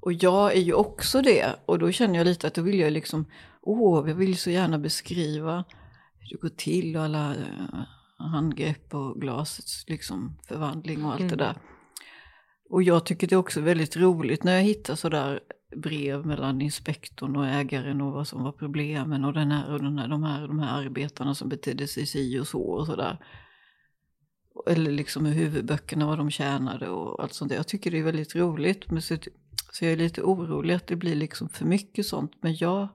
Och 0.00 0.12
jag 0.12 0.56
är 0.56 0.60
ju 0.60 0.72
också 0.72 1.22
det. 1.22 1.56
Och 1.66 1.78
då 1.78 1.92
känner 1.92 2.18
jag 2.18 2.24
lite 2.24 2.46
att 2.46 2.54
då 2.54 2.62
vill 2.62 2.78
jag 2.78 2.92
liksom, 2.92 3.24
åh, 3.62 4.08
jag 4.08 4.14
vill 4.14 4.36
så 4.36 4.50
gärna 4.50 4.78
beskriva 4.78 5.64
hur 6.18 6.28
det 6.30 6.40
går 6.40 6.56
till 6.56 6.96
och 6.96 7.02
alla 7.02 7.30
eh, 7.30 7.84
handgrepp 8.18 8.94
och 8.94 9.20
glasets 9.20 9.84
liksom 9.88 10.38
förvandling 10.48 11.04
och 11.04 11.12
allt 11.12 11.20
mm. 11.20 11.30
det 11.30 11.44
där. 11.44 11.56
Och 12.70 12.82
jag 12.82 13.06
tycker 13.06 13.26
det 13.26 13.34
är 13.34 13.38
också 13.38 13.60
väldigt 13.60 13.96
roligt 13.96 14.44
när 14.44 14.54
jag 14.54 14.62
hittar 14.62 14.94
sådär 14.94 15.40
brev 15.76 16.26
mellan 16.26 16.60
inspektorn 16.60 17.36
och 17.36 17.46
ägaren 17.46 18.00
och 18.00 18.12
vad 18.12 18.28
som 18.28 18.44
var 18.44 18.52
problemen 18.52 19.24
och 19.24 19.32
den 19.32 19.50
här 19.50 19.72
och 19.72 19.82
den 19.82 19.98
här, 19.98 20.08
de 20.08 20.22
här 20.22 20.48
de 20.48 20.58
här 20.58 20.82
arbetarna 20.82 21.34
som 21.34 21.48
betedde 21.48 21.86
sig 21.86 22.06
si 22.06 22.38
och 22.38 22.46
så 22.46 22.62
och 22.62 22.86
sådär. 22.86 23.18
Eller 24.66 24.90
liksom 24.90 25.26
i 25.26 25.30
huvudböckerna 25.30 26.06
vad 26.06 26.18
de 26.18 26.30
tjänade 26.30 26.88
och 26.88 27.22
allt 27.22 27.34
sånt 27.34 27.48
där. 27.48 27.56
Jag 27.56 27.68
tycker 27.68 27.90
det 27.90 27.98
är 27.98 28.02
väldigt 28.02 28.36
roligt. 28.36 28.90
Men 28.90 29.02
så, 29.02 29.16
så 29.72 29.84
jag 29.84 29.92
är 29.92 29.96
lite 29.96 30.22
orolig 30.22 30.74
att 30.74 30.86
det 30.86 30.96
blir 30.96 31.14
liksom 31.14 31.48
för 31.48 31.64
mycket 31.64 32.06
sånt. 32.06 32.32
Men 32.40 32.56
jag 32.56 32.88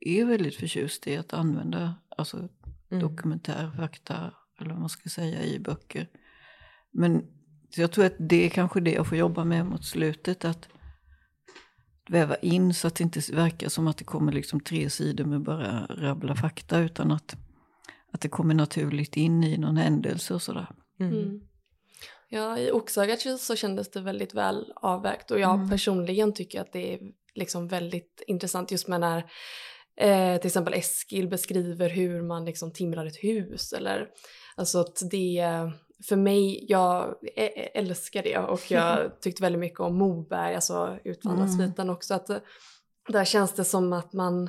är 0.00 0.24
väldigt 0.24 0.56
förtjust 0.56 1.06
i 1.06 1.16
att 1.16 1.32
använda 1.32 1.94
alltså, 2.16 2.48
mm. 2.90 3.02
dokumentär 3.02 3.70
fakta 3.76 4.32
eller 4.60 4.70
vad 4.70 4.80
man 4.80 4.88
ska 4.88 5.08
säga 5.08 5.44
i 5.44 5.58
böcker. 5.58 6.08
Men 6.92 7.22
jag 7.76 7.92
tror 7.92 8.04
att 8.04 8.16
det 8.18 8.46
är 8.46 8.50
kanske 8.50 8.80
det 8.80 8.92
jag 8.92 9.06
får 9.06 9.18
jobba 9.18 9.44
med 9.44 9.66
mot 9.66 9.84
slutet. 9.84 10.44
Att 10.44 10.68
väva 12.08 12.36
in 12.36 12.74
så 12.74 12.88
att 12.88 12.94
det 12.94 13.04
inte 13.04 13.20
verkar 13.32 13.68
som 13.68 13.88
att 13.88 13.96
det 13.98 14.04
kommer 14.04 14.32
liksom 14.32 14.60
tre 14.60 14.90
sidor 14.90 15.24
med 15.24 15.42
bara 15.42 15.86
rabbla 15.86 16.34
fakta. 16.34 16.78
Utan 16.78 17.12
att, 17.12 17.36
att 18.12 18.20
det 18.20 18.28
kommer 18.28 18.54
naturligt 18.54 19.16
in 19.16 19.44
i 19.44 19.58
någon 19.58 19.76
händelse 19.76 20.34
och 20.34 20.42
sådär. 20.42 20.66
Mm. 21.00 21.40
Ja, 22.32 22.58
i 22.58 22.70
Oxögat 22.70 23.40
så 23.40 23.56
kändes 23.56 23.90
det 23.90 24.00
väldigt 24.00 24.34
väl 24.34 24.72
avvägt 24.76 25.30
och 25.30 25.40
jag 25.40 25.54
mm. 25.54 25.70
personligen 25.70 26.34
tycker 26.34 26.60
att 26.60 26.72
det 26.72 26.94
är 26.94 27.00
liksom 27.34 27.68
väldigt 27.68 28.22
intressant 28.26 28.70
just 28.70 28.88
med 28.88 29.00
när 29.00 29.18
eh, 29.96 30.40
till 30.40 30.46
exempel 30.46 30.74
Eskil 30.74 31.28
beskriver 31.28 31.88
hur 31.88 32.22
man 32.22 32.44
liksom 32.44 32.72
timrar 32.72 33.06
ett 33.06 33.24
hus 33.24 33.72
eller 33.72 34.08
alltså 34.56 34.80
att 34.80 35.02
det 35.10 35.42
för 36.08 36.16
mig, 36.16 36.64
jag 36.68 37.14
älskar 37.74 38.22
det 38.22 38.38
och 38.38 38.70
jag 38.70 39.10
tyckte 39.20 39.42
väldigt 39.42 39.60
mycket 39.60 39.80
om 39.80 39.98
Moberg, 39.98 40.54
alltså 40.54 40.98
utvandrarsviten 41.04 41.84
mm. 41.84 41.94
också. 41.94 42.14
Att 42.14 42.28
där 43.08 43.24
känns 43.24 43.52
det 43.52 43.64
som 43.64 43.92
att 43.92 44.12
man, 44.12 44.48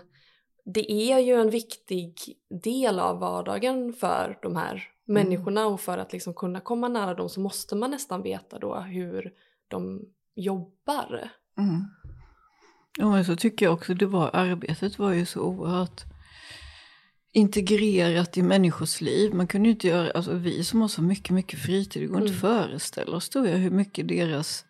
det 0.65 0.91
är 0.91 1.19
ju 1.19 1.33
en 1.33 1.49
viktig 1.49 2.19
del 2.63 2.99
av 2.99 3.19
vardagen 3.19 3.93
för 3.93 4.39
de 4.41 4.55
här. 4.55 4.83
Människorna 5.11 5.67
och 5.67 5.81
för 5.81 5.97
att 5.97 6.13
liksom 6.13 6.33
kunna 6.33 6.59
komma 6.59 6.87
nära 6.87 7.13
dem 7.13 7.29
så 7.29 7.39
måste 7.39 7.75
man 7.75 7.91
nästan 7.91 8.21
veta 8.21 8.59
då 8.59 8.79
hur 8.79 9.33
de 9.67 10.01
jobbar. 10.35 11.29
Mm. 11.57 11.85
Ja 12.97 13.11
men 13.11 13.25
så 13.25 13.35
tycker 13.35 13.65
jag 13.65 13.73
också 13.73 13.93
det 13.93 14.05
var, 14.05 14.29
arbetet 14.33 14.99
var 14.99 15.11
ju 15.11 15.25
så 15.25 15.41
oerhört 15.41 16.03
integrerat 17.33 18.37
i 18.37 18.41
människors 18.41 19.01
liv. 19.01 19.33
Man 19.33 19.47
kunde 19.47 19.67
ju 19.67 19.73
inte 19.73 19.87
göra, 19.87 20.11
alltså 20.11 20.33
vi 20.33 20.63
som 20.63 20.81
har 20.81 20.87
så 20.87 21.01
mycket, 21.01 21.29
mycket 21.29 21.59
fritid, 21.59 22.01
det 22.01 22.07
går 22.07 22.21
inte 22.21 22.33
mm. 22.33 22.41
föreställa 22.41 23.17
oss 23.17 23.29
tror 23.29 23.47
jag 23.47 23.57
hur 23.57 23.71
mycket 23.71 24.07
deras, 24.07 24.65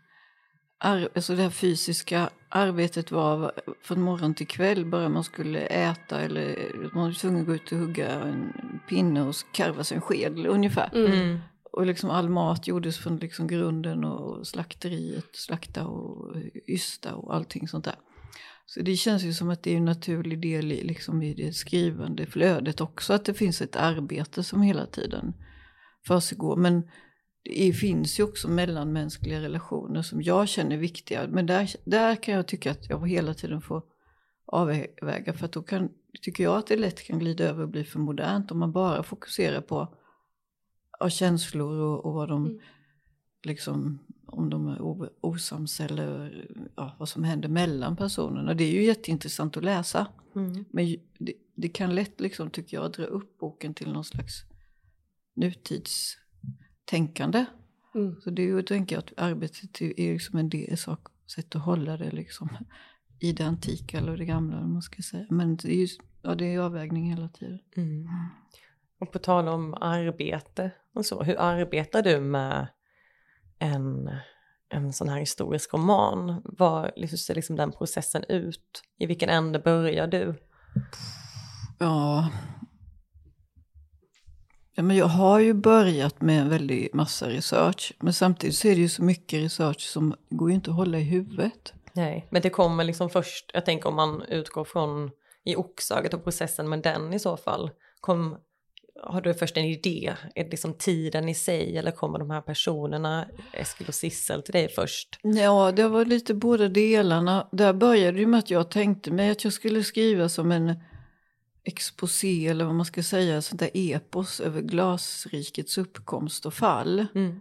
alltså 0.79 1.35
det 1.35 1.41
här 1.41 1.49
fysiska 1.49 2.29
arbetet 2.51 3.11
var 3.11 3.51
från 3.81 4.01
morgon 4.01 4.33
till 4.33 4.47
kväll 4.47 4.85
bara 4.85 5.09
man 5.09 5.23
skulle 5.23 5.59
äta 5.59 6.21
eller 6.21 6.71
man 6.93 7.03
var 7.03 7.11
tvungen 7.11 7.41
att 7.41 7.47
gå 7.47 7.55
ut 7.55 7.71
och 7.71 7.77
hugga 7.77 8.09
en 8.09 8.53
pinne 8.89 9.21
och 9.21 9.35
karva 9.51 9.83
sig 9.83 9.95
en 9.95 10.01
sked 10.01 10.45
ungefär. 10.45 10.89
Mm. 10.93 11.11
mm. 11.11 11.39
Och 11.73 11.85
liksom 11.85 12.09
all 12.09 12.29
mat 12.29 12.67
gjordes 12.67 12.97
från 12.97 13.17
liksom 13.17 13.47
grunden 13.47 14.03
och 14.03 14.47
slakteriet, 14.47 15.35
slakta 15.35 15.87
och 15.87 16.35
ysta 16.67 17.15
och 17.15 17.35
allting 17.35 17.67
sånt 17.67 17.85
där. 17.85 17.95
Så 18.65 18.81
det 18.81 18.95
känns 18.95 19.23
ju 19.23 19.33
som 19.33 19.49
att 19.49 19.63
det 19.63 19.73
är 19.73 19.77
en 19.77 19.85
naturlig 19.85 20.41
del 20.41 20.71
i, 20.71 20.83
liksom 20.83 21.23
i 21.23 21.33
det 21.33 21.53
skrivande 21.53 22.25
flödet 22.25 22.81
också, 22.81 23.13
att 23.13 23.25
det 23.25 23.33
finns 23.33 23.61
ett 23.61 23.75
arbete 23.75 24.43
som 24.43 24.61
hela 24.61 24.85
tiden 24.85 25.33
försiggår. 26.07 26.55
Men 26.55 26.83
det 27.43 27.73
finns 27.73 28.19
ju 28.19 28.23
också 28.23 28.47
mellanmänskliga 28.47 29.41
relationer 29.41 30.01
som 30.01 30.21
jag 30.21 30.47
känner 30.49 30.77
viktiga. 30.77 31.27
Men 31.27 31.45
där, 31.45 31.69
där 31.83 32.15
kan 32.15 32.33
jag 32.33 32.47
tycka 32.47 32.71
att 32.71 32.89
jag 32.89 33.09
hela 33.09 33.33
tiden 33.33 33.61
får 33.61 33.83
avväga, 34.45 35.33
för 35.33 35.45
att 35.45 35.51
då 35.51 35.61
kan, 35.61 35.89
tycker 36.21 36.43
jag 36.43 36.57
att 36.57 36.67
det 36.67 36.77
lätt 36.77 37.03
kan 37.03 37.19
glida 37.19 37.43
över 37.43 37.63
och 37.63 37.69
bli 37.69 37.83
för 37.83 37.99
modernt 37.99 38.51
om 38.51 38.59
man 38.59 38.71
bara 38.71 39.03
fokuserar 39.03 39.61
på 39.61 39.97
ja, 40.99 41.09
känslor 41.09 41.79
och, 41.79 42.05
och 42.05 42.13
vad 42.13 42.29
de 42.29 42.45
mm. 42.45 42.59
liksom 43.43 43.99
om 44.31 44.49
de 44.49 44.67
är 44.67 44.81
osams 45.21 45.79
eller 45.79 46.45
ja, 46.75 46.95
vad 46.99 47.09
som 47.09 47.23
händer 47.23 47.49
mellan 47.49 47.95
personerna. 47.95 48.53
Det 48.53 48.63
är 48.63 48.71
ju 48.71 48.83
jätteintressant 48.83 49.57
att 49.57 49.63
läsa. 49.63 50.07
Mm. 50.35 50.65
Men 50.69 50.97
det, 51.17 51.33
det, 51.55 51.69
kan 51.69 51.95
lätt, 51.95 52.21
liksom, 52.21 52.49
tycker 52.49 52.77
jag, 52.77 52.91
dra 52.91 53.03
upp 53.03 53.37
boken 53.39 53.73
till 53.73 53.93
någon 53.93 54.03
slags 54.03 54.33
nutidstänkande. 56.91 57.45
Mm. 57.95 58.21
Så 58.21 58.29
det 58.29 58.41
är 58.41 58.45
ju, 58.45 58.61
tänker 58.61 58.95
jag, 58.95 59.03
att 59.03 59.13
arbetet 59.17 59.81
är 59.81 60.13
liksom 60.13 60.39
en 60.39 60.49
del, 60.49 60.77
sak, 60.77 60.99
sätt 61.35 61.55
att 61.55 61.61
hålla 61.61 61.97
det 61.97 62.11
liksom 62.11 62.49
i 63.19 63.33
det 63.33 63.43
antika 63.43 63.97
eller 63.97 64.17
det 64.17 64.25
gamla, 64.25 64.67
man 64.67 64.81
ska 64.81 65.01
säga. 65.01 65.25
Men 65.29 65.55
det 65.55 65.67
är 65.67 65.75
ju 65.75 65.87
ja, 66.21 66.35
det 66.35 66.53
är 66.53 66.59
avvägning 66.59 67.09
hela 67.09 67.29
tiden. 67.29 67.59
Mm. 67.77 68.07
Och 68.99 69.11
på 69.11 69.19
tal 69.19 69.47
om 69.47 69.73
arbete 69.73 70.71
och 70.93 71.05
så, 71.05 71.23
hur 71.23 71.39
arbetar 71.39 72.01
du 72.01 72.19
med 72.19 72.67
en, 73.59 74.09
en 74.69 74.93
sån 74.93 75.09
här 75.09 75.19
historisk 75.19 75.73
roman? 75.73 76.41
Vad, 76.45 76.91
hur 76.95 77.07
ser 77.07 77.35
liksom 77.35 77.55
den 77.55 77.71
processen 77.71 78.23
ut? 78.29 78.83
I 78.97 79.05
vilken 79.05 79.29
ände 79.29 79.59
börjar 79.59 80.07
du? 80.07 80.35
Ja, 81.79 82.29
Ja, 84.75 84.83
men 84.83 84.97
jag 84.97 85.05
har 85.05 85.39
ju 85.39 85.53
börjat 85.53 86.21
med 86.21 86.41
en 86.41 86.49
väldig 86.49 86.89
massa 86.93 87.29
research. 87.29 87.93
Men 87.99 88.13
samtidigt 88.13 88.55
så 88.55 88.67
är 88.67 88.75
det 88.75 88.81
ju 88.81 88.89
så 88.89 89.03
mycket 89.03 89.39
research 89.39 89.81
som 89.81 90.15
går 90.29 90.49
ju 90.49 90.55
inte 90.55 90.69
att 90.69 90.75
hålla 90.75 90.99
i 90.99 91.03
huvudet. 91.03 91.73
Nej, 91.93 92.27
men 92.29 92.41
det 92.41 92.49
kommer 92.49 92.83
liksom 92.83 93.09
först, 93.09 93.51
jag 93.53 93.65
tänker 93.65 93.89
om 93.89 93.95
man 93.95 94.21
utgår 94.21 94.63
från 94.63 95.11
i 95.45 95.55
oxögat 95.55 96.13
och 96.13 96.23
processen 96.23 96.69
med 96.69 96.81
den 96.81 97.13
i 97.13 97.19
så 97.19 97.37
fall. 97.37 97.71
Kom, 98.01 98.37
har 99.03 99.21
du 99.21 99.33
först 99.33 99.57
en 99.57 99.65
idé? 99.65 100.13
Är 100.35 100.43
det 100.43 100.49
liksom 100.49 100.73
tiden 100.73 101.29
i 101.29 101.35
sig 101.35 101.77
eller 101.77 101.91
kommer 101.91 102.19
de 102.19 102.29
här 102.29 102.41
personerna, 102.41 103.25
Eskil 103.53 103.87
och 103.87 103.95
Sissel, 103.95 104.41
till 104.41 104.53
dig 104.53 104.69
först? 104.69 105.19
Ja, 105.21 105.71
det 105.71 105.87
var 105.87 106.05
lite 106.05 106.33
båda 106.33 106.67
delarna. 106.67 107.47
Där 107.51 107.73
började 107.73 108.17
det 108.17 108.25
med 108.25 108.39
att 108.39 108.49
jag 108.49 108.71
tänkte 108.71 109.11
mig 109.11 109.29
att 109.29 109.43
jag 109.43 109.53
skulle 109.53 109.83
skriva 109.83 110.29
som 110.29 110.51
en 110.51 110.75
exposé 111.63 112.47
eller 112.47 112.65
vad 112.65 112.75
man 112.75 112.85
ska 112.85 113.03
säga, 113.03 113.41
sånt 113.41 113.59
där 113.59 113.69
epos 113.73 114.39
över 114.39 114.61
glasrikets 114.61 115.77
uppkomst 115.77 116.45
och 116.45 116.53
fall. 116.53 117.05
Mm. 117.15 117.39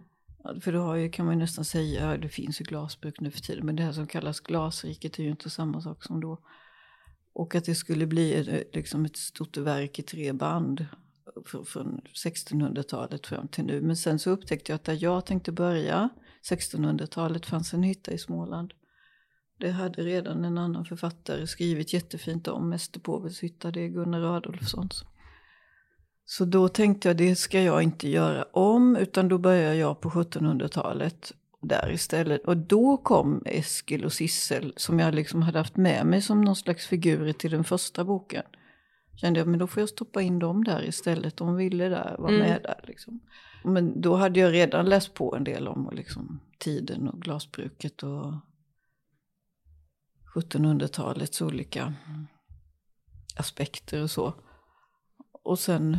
För 0.61 0.73
då 0.73 0.97
ju, 0.97 1.09
kan 1.09 1.25
man 1.25 1.35
ju 1.35 1.39
nästan 1.39 1.65
säga, 1.65 2.17
det 2.17 2.29
finns 2.29 2.61
ju 2.61 2.65
glasbruk 2.65 3.19
nu 3.19 3.31
för 3.31 3.39
tiden, 3.39 3.65
men 3.65 3.75
det 3.75 3.83
här 3.83 3.91
som 3.91 4.07
kallas 4.07 4.39
glasriket 4.39 5.19
är 5.19 5.23
ju 5.23 5.29
inte 5.29 5.49
samma 5.49 5.81
sak 5.81 6.03
som 6.03 6.21
då. 6.21 6.37
Och 7.33 7.55
att 7.55 7.65
det 7.65 7.75
skulle 7.75 8.07
bli 8.07 8.33
ett, 8.33 8.75
liksom 8.75 9.05
ett 9.05 9.17
stort 9.17 9.57
verk 9.57 9.99
i 9.99 10.01
tre 10.01 10.33
band 10.33 10.85
från 11.65 12.01
1600-talet 12.13 13.27
fram 13.27 13.47
till 13.47 13.63
nu. 13.63 13.81
Men 13.81 13.97
sen 13.97 14.19
så 14.19 14.29
upptäckte 14.29 14.71
jag 14.71 14.75
att 14.75 14.83
där 14.83 14.97
jag 15.03 15.25
tänkte 15.25 15.51
börja, 15.51 16.09
1600-talet, 16.49 17.45
fanns 17.45 17.73
en 17.73 17.83
hytta 17.83 18.11
i 18.11 18.17
Småland. 18.17 18.73
Det 19.61 19.71
hade 19.71 20.01
redan 20.01 20.45
en 20.45 20.57
annan 20.57 20.85
författare 20.85 21.47
skrivit 21.47 21.93
jättefint 21.93 22.47
om, 22.47 22.69
Mästerpåves 22.69 23.43
hytta, 23.43 23.71
det 23.71 23.81
är 23.81 23.87
Gunnar 23.87 24.37
Adolfssons. 24.37 25.03
Så 26.25 26.45
då 26.45 26.67
tänkte 26.67 27.07
jag, 27.07 27.17
det 27.17 27.35
ska 27.35 27.61
jag 27.61 27.83
inte 27.83 28.09
göra 28.09 28.43
om, 28.43 28.95
utan 28.95 29.27
då 29.27 29.37
börjar 29.37 29.73
jag 29.73 30.01
på 30.01 30.09
1700-talet 30.09 31.33
där 31.61 31.91
istället. 31.91 32.45
Och 32.45 32.57
då 32.57 32.97
kom 32.97 33.41
Eskil 33.45 34.05
och 34.05 34.13
Sissel, 34.13 34.73
som 34.75 34.99
jag 34.99 35.15
liksom 35.15 35.41
hade 35.41 35.57
haft 35.57 35.77
med 35.77 36.05
mig 36.05 36.21
som 36.21 36.41
någon 36.41 36.55
slags 36.55 36.87
figurer 36.87 37.33
till 37.33 37.51
den 37.51 37.63
första 37.63 38.03
boken 38.03 38.43
kände 39.21 39.39
jag 39.39 39.47
men 39.47 39.59
då 39.59 39.67
får 39.67 39.81
jag 39.81 39.89
stoppa 39.89 40.21
in 40.21 40.39
dem 40.39 40.63
där 40.63 40.87
istället. 40.87 41.37
De 41.37 41.55
ville 41.55 41.89
där, 41.89 42.15
vara 42.19 42.33
mm. 42.33 42.47
med 42.47 42.61
där. 42.61 42.79
Liksom. 42.83 43.19
Men 43.63 44.01
då 44.01 44.15
hade 44.15 44.39
jag 44.39 44.53
redan 44.53 44.85
läst 44.85 45.13
på 45.13 45.35
en 45.35 45.43
del 45.43 45.67
om 45.67 45.89
liksom, 45.93 46.39
tiden 46.57 47.07
och 47.07 47.21
glasbruket 47.21 48.03
och 48.03 48.33
1700-talets 50.35 51.41
olika 51.41 51.93
aspekter 53.37 54.03
och 54.03 54.11
så. 54.11 54.33
Och 55.43 55.59
sen 55.59 55.97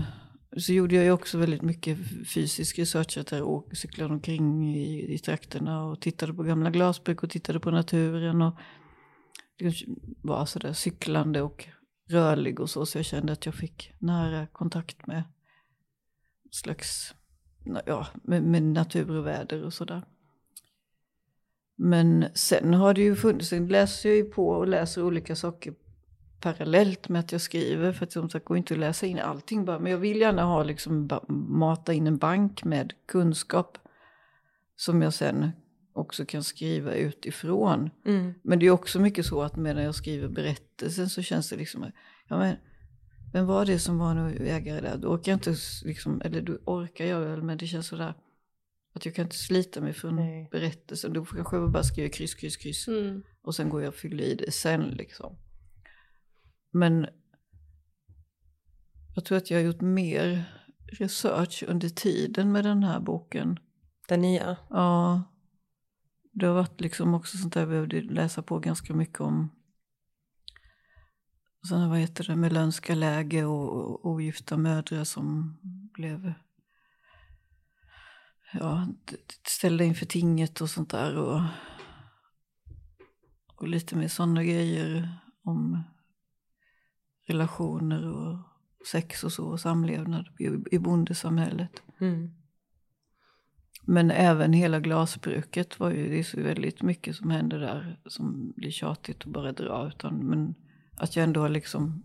så 0.56 0.72
gjorde 0.72 0.94
jag 0.94 1.04
ju 1.04 1.10
också 1.10 1.38
väldigt 1.38 1.62
mycket 1.62 1.98
fysisk 2.34 2.78
research. 2.78 3.18
Att 3.18 3.32
jag 3.32 3.76
cyklade 3.76 4.14
omkring 4.14 4.76
i, 4.76 5.14
i 5.14 5.18
trakterna 5.18 5.84
och 5.84 6.00
tittade 6.00 6.34
på 6.34 6.42
gamla 6.42 6.70
glasbruk 6.70 7.22
och 7.22 7.30
tittade 7.30 7.60
på 7.60 7.70
naturen. 7.70 8.42
Och 8.42 8.58
var 10.22 10.46
sådär 10.46 10.72
cyklande 10.72 11.42
och 11.42 11.68
rörlig 12.10 12.60
och 12.60 12.70
så, 12.70 12.86
så 12.86 12.98
jag 12.98 13.04
kände 13.04 13.32
att 13.32 13.46
jag 13.46 13.54
fick 13.54 13.92
nära 13.98 14.46
kontakt 14.46 15.06
med 15.06 15.22
slags, 16.50 17.14
ja, 17.86 18.06
med, 18.22 18.42
med 18.42 18.62
natur 18.62 19.10
och 19.10 19.26
väder 19.26 19.64
och 19.64 19.72
sådär. 19.72 20.02
Men 21.76 22.24
sen 22.34 22.74
har 22.74 22.94
det 22.94 23.02
ju 23.02 23.16
funnits, 23.16 23.48
sen 23.48 23.68
läser 23.68 24.08
jag 24.08 24.16
ju 24.16 24.24
på 24.24 24.48
och 24.48 24.68
läser 24.68 25.02
olika 25.02 25.36
saker 25.36 25.74
parallellt 26.40 27.08
med 27.08 27.20
att 27.20 27.32
jag 27.32 27.40
skriver. 27.40 27.92
För 27.92 28.04
att 28.04 28.12
som 28.12 28.30
sagt 28.30 28.44
går 28.44 28.56
inte 28.56 28.74
att 28.74 28.80
läsa 28.80 29.06
in 29.06 29.18
allting 29.18 29.64
bara. 29.64 29.78
Men 29.78 29.92
jag 29.92 29.98
vill 29.98 30.20
gärna 30.20 30.44
ha 30.44 30.62
liksom 30.62 31.08
mata 31.48 31.92
in 31.92 32.06
en 32.06 32.16
bank 32.16 32.64
med 32.64 32.92
kunskap. 33.06 33.78
Som 34.76 35.02
jag 35.02 35.14
sen 35.14 35.50
också 35.92 36.24
kan 36.24 36.42
skriva 36.42 36.94
utifrån. 36.94 37.90
Mm. 38.06 38.34
Men 38.42 38.58
det 38.58 38.66
är 38.66 38.70
också 38.70 39.00
mycket 39.00 39.26
så 39.26 39.42
att 39.42 39.56
medan 39.56 39.84
jag 39.84 39.94
skriver 39.94 40.28
berättelsen 40.28 41.08
så 41.08 41.22
känns 41.22 41.50
det 41.50 41.56
liksom, 41.56 41.86
ja 42.28 42.38
men 42.38 42.56
vem 43.32 43.46
var 43.46 43.66
det 43.66 43.78
som 43.78 43.98
var 43.98 44.14
nu 44.14 44.48
ägare 44.48 44.80
där? 44.80 44.96
Då 44.96 45.08
orkar 45.08 45.32
jag 45.32 45.36
inte, 45.36 45.54
liksom, 45.84 46.22
eller 46.24 46.42
då 46.42 46.52
orkar 46.64 47.04
jag 47.04 47.20
väl, 47.20 47.42
men 47.42 47.58
det 47.58 47.66
känns 47.66 47.86
sådär 47.86 48.14
att 48.92 49.06
jag 49.06 49.14
kan 49.14 49.24
inte 49.24 49.36
slita 49.36 49.80
mig 49.80 49.92
från 49.92 50.16
Nej. 50.16 50.48
berättelsen. 50.50 51.12
Då 51.12 51.24
kanske 51.24 51.56
jag 51.56 51.72
bara 51.72 51.82
skriva 51.82 52.08
kryss, 52.08 52.34
kryss, 52.34 52.56
kryss. 52.56 52.88
Mm. 52.88 53.22
Och 53.42 53.54
sen 53.54 53.68
går 53.68 53.82
jag 53.82 53.88
och 53.88 53.94
fyller 53.94 54.24
i 54.24 54.34
det 54.34 54.52
sen 54.52 54.82
liksom. 54.82 55.36
Men 56.72 57.06
jag 59.14 59.24
tror 59.24 59.38
att 59.38 59.50
jag 59.50 59.58
har 59.58 59.64
gjort 59.64 59.80
mer 59.80 60.44
research 60.98 61.64
under 61.68 61.88
tiden 61.88 62.52
med 62.52 62.64
den 62.64 62.82
här 62.82 63.00
boken. 63.00 63.58
Den 64.08 64.20
nya? 64.20 64.56
Ja. 64.70 65.22
Det 66.32 66.46
har 66.46 66.54
varit 66.54 66.80
liksom 66.80 67.14
också 67.14 67.36
sånt 67.36 67.54
där 67.54 67.60
jag 67.60 67.68
behövde 67.68 68.00
läsa 68.00 68.42
på 68.42 68.58
ganska 68.58 68.94
mycket 68.94 69.20
om. 69.20 69.50
sen 71.68 71.90
vad 71.90 71.98
heter 71.98 72.24
det, 72.24 72.36
melönska 72.36 72.94
läge 72.94 73.44
och 73.44 74.06
ogifta 74.06 74.56
mödrar 74.56 75.04
som 75.04 75.58
blev 75.94 76.32
ja, 78.52 78.86
ställda 79.46 79.84
inför 79.84 80.06
tinget 80.06 80.60
och 80.60 80.70
sånt 80.70 80.90
där. 80.90 81.16
Och, 81.16 81.40
och 83.56 83.68
lite 83.68 83.96
mer 83.96 84.08
sådana 84.08 84.44
grejer 84.44 85.18
om 85.44 85.82
relationer 87.26 88.06
och 88.06 88.38
sex 88.86 89.24
och 89.24 89.32
så, 89.32 89.46
och 89.46 89.60
samlevnad 89.60 90.28
i, 90.70 90.78
bondesamhället. 90.78 91.82
Mm. 92.00 92.30
Men 93.84 94.10
även 94.10 94.52
hela 94.52 94.80
glasbruket 94.80 95.80
var 95.80 95.90
ju, 95.90 96.08
det 96.08 96.18
är 96.18 96.22
så 96.22 96.40
väldigt 96.40 96.82
mycket 96.82 97.16
som 97.16 97.30
händer 97.30 97.58
där 97.58 98.00
som 98.06 98.52
blir 98.56 98.70
tjatigt 98.70 99.22
att 99.26 99.32
bara 99.32 99.52
dra. 99.52 99.88
Utan, 99.88 100.14
men 100.16 100.54
att 100.96 101.16
jag 101.16 101.24
ändå 101.24 101.40
har 101.40 101.48
liksom 101.48 102.02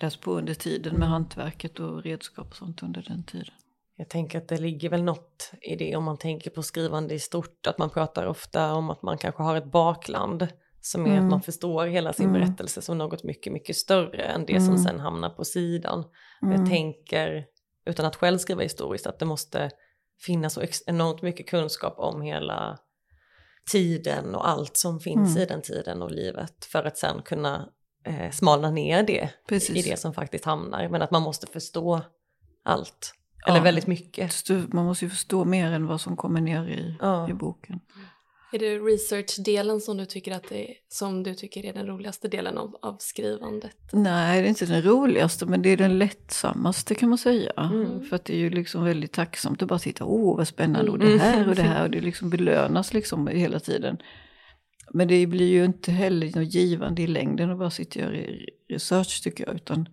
läst 0.00 0.20
på 0.20 0.38
under 0.38 0.54
tiden 0.54 0.98
med 0.98 1.08
hantverket 1.08 1.80
och 1.80 2.02
redskap 2.02 2.48
och 2.50 2.56
sånt 2.56 2.82
under 2.82 3.02
den 3.02 3.22
tiden. 3.22 3.54
Jag 4.00 4.08
tänker 4.08 4.38
att 4.38 4.48
det 4.48 4.58
ligger 4.58 4.88
väl 4.88 5.02
något 5.02 5.52
i 5.60 5.76
det 5.76 5.96
om 5.96 6.04
man 6.04 6.18
tänker 6.18 6.50
på 6.50 6.62
skrivande 6.62 7.14
i 7.14 7.18
stort, 7.18 7.66
att 7.66 7.78
man 7.78 7.90
pratar 7.90 8.26
ofta 8.26 8.74
om 8.74 8.90
att 8.90 9.02
man 9.02 9.18
kanske 9.18 9.42
har 9.42 9.56
ett 9.56 9.72
bakland 9.72 10.48
som 10.80 11.06
är 11.06 11.10
mm. 11.10 11.24
att 11.24 11.30
man 11.30 11.42
förstår 11.42 11.86
hela 11.86 12.12
sin 12.12 12.28
mm. 12.28 12.40
berättelse 12.40 12.82
som 12.82 12.98
något 12.98 13.24
mycket, 13.24 13.52
mycket 13.52 13.76
större 13.76 14.22
än 14.22 14.46
det 14.46 14.56
mm. 14.56 14.66
som 14.66 14.78
sen 14.78 15.00
hamnar 15.00 15.30
på 15.30 15.44
sidan. 15.44 16.04
Jag 16.40 16.54
mm. 16.54 16.68
tänker, 16.68 17.44
utan 17.86 18.06
att 18.06 18.16
själv 18.16 18.38
skriva 18.38 18.62
historiskt, 18.62 19.06
att 19.06 19.18
det 19.18 19.24
måste 19.24 19.70
finnas 20.20 20.54
så 20.54 20.62
enormt 20.86 21.22
mycket 21.22 21.48
kunskap 21.48 21.94
om 21.98 22.22
hela 22.22 22.78
tiden 23.72 24.34
och 24.34 24.48
allt 24.48 24.76
som 24.76 25.00
finns 25.00 25.30
mm. 25.30 25.42
i 25.42 25.46
den 25.46 25.62
tiden 25.62 26.02
och 26.02 26.10
livet 26.10 26.64
för 26.64 26.84
att 26.84 26.98
sen 26.98 27.22
kunna 27.22 27.68
eh, 28.06 28.30
smalna 28.30 28.70
ner 28.70 29.02
det 29.02 29.30
Precis. 29.48 29.86
i 29.86 29.90
det 29.90 29.96
som 29.96 30.14
faktiskt 30.14 30.44
hamnar. 30.44 30.88
Men 30.88 31.02
att 31.02 31.10
man 31.10 31.22
måste 31.22 31.46
förstå 31.46 32.00
allt, 32.64 33.14
eller 33.46 33.56
ja, 33.56 33.62
väldigt 33.62 33.86
mycket. 33.86 34.50
Man 34.72 34.84
måste 34.84 35.04
ju 35.04 35.10
förstå 35.10 35.44
mer 35.44 35.72
än 35.72 35.86
vad 35.86 36.00
som 36.00 36.16
kommer 36.16 36.40
ner 36.40 36.68
i, 36.68 36.96
ja. 37.00 37.30
i 37.30 37.32
boken. 37.32 37.80
Är 38.52 38.58
det 38.58 38.78
research-delen 38.78 39.80
som 39.80 39.96
du 39.96 40.06
tycker 40.06 40.32
att 40.32 40.48
det 40.48 40.70
är, 40.70 40.74
som 40.88 41.22
du 41.22 41.34
tycker 41.34 41.64
är 41.64 41.72
den 41.72 41.86
roligaste 41.86 42.28
delen 42.28 42.58
av, 42.58 42.76
av 42.82 42.96
skrivandet? 42.98 43.76
Nej, 43.92 44.40
det 44.40 44.46
är 44.46 44.48
inte 44.48 44.66
den 44.66 44.82
roligaste 44.82 45.46
men 45.46 45.62
det 45.62 45.68
är 45.68 45.76
den 45.76 45.98
lättsammaste 45.98 46.94
kan 46.94 47.08
man 47.08 47.18
säga. 47.18 47.52
Mm. 47.56 48.04
För 48.04 48.16
att 48.16 48.24
det 48.24 48.34
är 48.34 48.38
ju 48.38 48.50
liksom 48.50 48.84
väldigt 48.84 49.12
tacksamt 49.12 49.62
att 49.62 49.68
bara 49.68 49.78
titta, 49.78 50.04
åh 50.04 50.36
vad 50.36 50.48
spännande 50.48 50.90
och 50.90 50.98
det 50.98 51.06
mm. 51.06 51.18
här 51.18 51.48
och 51.48 51.54
det 51.54 51.62
här 51.62 51.82
och 51.84 51.90
det 51.90 52.00
liksom 52.00 52.30
belönas 52.30 52.94
liksom 52.94 53.26
hela 53.26 53.60
tiden. 53.60 53.98
Men 54.92 55.08
det 55.08 55.26
blir 55.26 55.48
ju 55.48 55.64
inte 55.64 55.92
heller 55.92 56.26
något 56.26 56.54
givande 56.54 57.02
i 57.02 57.06
längden 57.06 57.50
att 57.50 57.58
bara 57.58 57.70
sitta 57.70 58.06
och 58.06 58.14
göra 58.14 58.26
research 58.68 59.22
tycker 59.22 59.46
jag. 59.46 59.54
Utan 59.54 59.88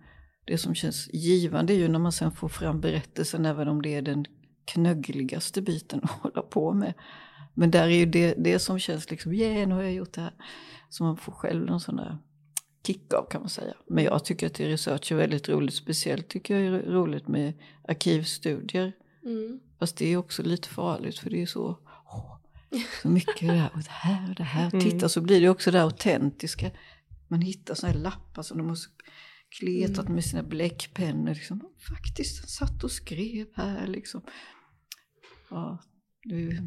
det 0.48 0.58
som 0.58 0.74
känns 0.74 1.08
givande 1.12 1.72
är 1.72 1.76
ju 1.76 1.88
när 1.88 1.98
man 1.98 2.12
sen 2.12 2.32
får 2.32 2.48
fram 2.48 2.80
berättelsen 2.80 3.46
även 3.46 3.68
om 3.68 3.82
det 3.82 3.94
är 3.94 4.02
den 4.02 4.24
knöggligaste 4.64 5.62
biten 5.62 6.00
att 6.04 6.10
hålla 6.10 6.42
på 6.42 6.72
med. 6.72 6.94
Men 7.54 7.70
där 7.70 7.82
är 7.82 7.96
ju 7.96 8.06
det, 8.06 8.34
det 8.38 8.58
som 8.58 8.78
känns 8.78 9.10
liksom, 9.10 9.32
yeah, 9.32 9.68
nu 9.68 9.74
har 9.74 9.82
jag 9.82 9.92
gjort 9.92 10.12
det 10.12 10.20
här. 10.20 10.34
Så 10.88 11.04
man 11.04 11.16
får 11.16 11.32
själv 11.32 11.66
någon 11.66 11.80
sån 11.80 11.96
där 11.96 12.18
kick 12.86 13.14
av 13.14 13.28
kan 13.30 13.40
man 13.40 13.50
säga. 13.50 13.74
Men 13.86 14.04
jag 14.04 14.24
tycker 14.24 14.46
att 14.46 14.60
research 14.60 15.12
är 15.12 15.16
väldigt 15.16 15.48
roligt. 15.48 15.74
Speciellt 15.74 16.28
tycker 16.28 16.58
jag 16.58 16.74
är 16.74 16.82
roligt 16.82 17.28
med 17.28 17.52
arkivstudier. 17.88 18.92
Mm. 19.24 19.60
Fast 19.78 19.96
det 19.96 20.12
är 20.12 20.16
också 20.16 20.42
lite 20.42 20.68
farligt 20.68 21.18
för 21.18 21.30
det 21.30 21.42
är 21.42 21.46
så, 21.46 21.78
åh, 22.06 22.36
så 23.02 23.08
mycket 23.08 23.40
det 23.48 23.54
här 23.54 23.70
och 23.74 23.78
det 23.78 23.90
här 23.90 24.28
och 24.28 24.34
det 24.34 24.42
här. 24.42 24.70
Mm. 24.72 24.84
Titta 24.84 25.08
så 25.08 25.20
blir 25.20 25.40
det 25.40 25.48
också 25.48 25.70
det 25.70 25.82
autentiska. 25.82 26.70
Man 27.28 27.40
hittar 27.40 27.74
såna 27.74 27.92
här 27.92 27.98
lappar 27.98 28.42
som 28.42 28.58
de 28.58 28.66
måste 28.66 28.92
kletat 29.50 30.04
mm. 30.04 30.14
med 30.14 30.24
sina 30.24 30.42
bläckpennor. 30.42 31.34
Liksom. 31.34 31.72
Faktiskt, 31.88 32.48
satt 32.48 32.84
och 32.84 32.90
skrev 32.90 33.46
här 33.54 33.86
liksom. 33.86 34.22
Ja, 35.50 35.78
det, 36.24 36.62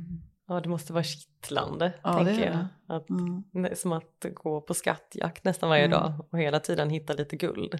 Ja, 0.52 0.60
det 0.60 0.70
måste 0.70 0.94
vara 0.94 1.04
kittlande, 1.04 1.94
ja, 2.04 2.26
tänker 2.26 2.46
jag. 2.46 2.66
Att, 2.88 3.10
mm. 3.10 3.76
Som 3.76 3.92
att 3.92 4.26
gå 4.34 4.62
på 4.62 4.74
skattjakt 4.74 5.44
nästan 5.44 5.70
varje 5.70 5.86
mm. 5.86 6.00
dag 6.00 6.26
och 6.30 6.40
hela 6.40 6.60
tiden 6.60 6.90
hitta 6.90 7.14
lite 7.14 7.36
guld. 7.36 7.80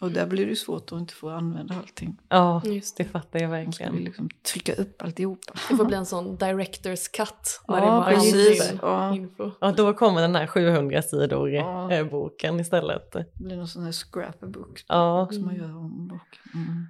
Och 0.00 0.10
där 0.10 0.26
blir 0.26 0.46
det 0.46 0.56
svårt 0.56 0.92
att 0.92 1.00
inte 1.00 1.14
få 1.14 1.30
använda 1.30 1.74
allting. 1.74 2.18
Ja, 2.28 2.62
just 2.64 2.96
det 2.96 3.04
fattar 3.04 3.40
jag 3.40 3.48
verkligen. 3.48 3.94
Man 3.94 4.04
liksom 4.04 4.28
trycka 4.52 4.74
upp 4.74 5.02
alltihopa. 5.02 5.52
Det 5.68 5.76
får 5.76 5.84
bli 5.84 5.96
en 5.96 6.06
sån 6.06 6.38
director's 6.38 7.10
cut. 7.12 7.60
Ja, 7.66 8.06
precis. 8.08 8.72
Ja. 8.82 9.16
ja, 9.60 9.72
då 9.72 9.94
kommer 9.94 10.20
den 10.20 10.34
här 10.34 10.46
700 10.46 11.02
sidor 11.02 11.50
ja. 11.50 11.92
Eh, 11.92 12.06
boken 12.06 12.60
istället. 12.60 13.12
Det 13.12 13.26
blir 13.34 13.56
någon 13.56 13.68
sån 13.68 13.84
här 13.84 13.92
scrapbook 13.92 14.84
ja. 14.88 15.28
som 15.32 15.44
man 15.44 15.56
gör 15.56 15.76
om 15.76 16.08
boken. 16.08 16.42
Mm. 16.54 16.86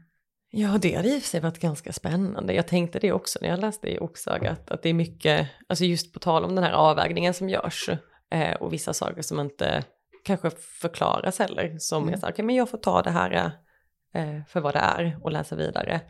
Ja, 0.51 0.79
det 0.83 0.95
hade 0.95 1.09
i 1.15 1.19
och 1.19 1.23
för 1.23 1.29
sig 1.29 1.41
varit 1.41 1.59
ganska 1.59 1.93
spännande. 1.93 2.55
Jag 2.55 2.69
tänkte 2.69 2.99
det 2.99 3.13
också 3.13 3.39
när 3.43 3.49
jag 3.49 3.61
läste 3.61 3.89
i 3.89 3.99
Oxögat, 3.99 4.71
att 4.71 4.83
det 4.83 4.89
är 4.89 4.95
mycket, 4.95 5.49
alltså 5.69 5.85
just 5.85 6.13
på 6.13 6.19
tal 6.19 6.45
om 6.45 6.55
den 6.55 6.65
här 6.65 6.73
avvägningen 6.73 7.35
som 7.35 7.49
görs 7.49 7.89
eh, 8.31 8.55
och 8.55 8.73
vissa 8.73 8.93
saker 8.93 9.23
som 9.23 9.41
inte 9.41 9.85
kanske 10.27 10.51
förklaras 10.81 11.39
heller, 11.39 11.77
som 11.79 12.03
mm. 12.03 12.15
är 12.15 12.19
så 12.19 12.27
okej 12.27 12.33
okay, 12.33 12.45
men 12.45 12.55
jag 12.55 12.71
får 12.71 12.79
ta 12.79 13.03
det 13.03 13.11
här 13.11 13.53
eh, 14.15 14.41
för 14.49 14.61
vad 14.61 14.75
det 14.75 14.79
är 14.79 15.19
och 15.23 15.33
läsa 15.33 15.57
vidare. 15.57 16.01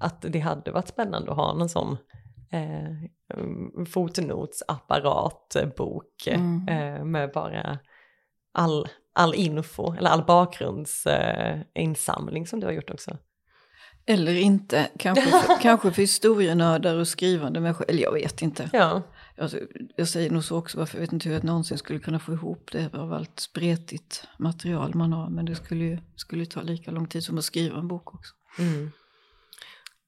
Att 0.00 0.22
det 0.22 0.38
hade 0.38 0.70
varit 0.70 0.88
spännande 0.88 1.30
att 1.30 1.36
ha 1.36 1.54
någon 1.54 1.68
sån 1.68 1.96
eh, 2.52 2.92
fotnotsapparat, 3.86 5.56
bok 5.76 6.26
mm. 6.26 6.68
eh, 6.68 7.04
med 7.04 7.32
bara 7.32 7.78
all, 8.52 8.88
all 9.12 9.34
info, 9.34 9.94
eller 9.94 10.10
all 10.10 10.24
bakgrundsinsamling 10.24 12.46
som 12.46 12.60
du 12.60 12.66
har 12.66 12.72
gjort 12.72 12.90
också. 12.90 13.18
Eller 14.06 14.36
inte, 14.36 14.88
kanske 14.98 15.26
för, 15.26 15.56
kanske 15.62 15.90
för 15.90 16.02
historienördar 16.02 16.96
och 16.96 17.08
skrivande 17.08 17.60
människor, 17.60 17.86
eller 17.88 18.02
jag 18.02 18.12
vet 18.12 18.42
inte. 18.42 18.70
Ja. 18.72 19.02
Alltså, 19.38 19.58
jag 19.96 20.08
säger 20.08 20.30
nog 20.30 20.44
så 20.44 20.56
också, 20.56 20.78
varför 20.78 20.96
jag 20.96 21.00
vet 21.00 21.12
inte 21.12 21.28
hur 21.28 21.34
jag 21.34 21.44
någonsin 21.44 21.78
skulle 21.78 21.98
kunna 21.98 22.18
få 22.18 22.32
ihop 22.32 22.68
det 22.72 22.94
av 22.94 23.12
allt 23.12 23.40
spretigt 23.40 24.28
material 24.38 24.94
man 24.94 25.12
har. 25.12 25.30
Men 25.30 25.44
det 25.44 25.54
skulle 25.54 25.84
ju 25.84 25.98
skulle 26.16 26.46
ta 26.46 26.62
lika 26.62 26.90
lång 26.90 27.06
tid 27.06 27.24
som 27.24 27.38
att 27.38 27.44
skriva 27.44 27.78
en 27.78 27.88
bok 27.88 28.14
också. 28.14 28.34
Mm. 28.58 28.90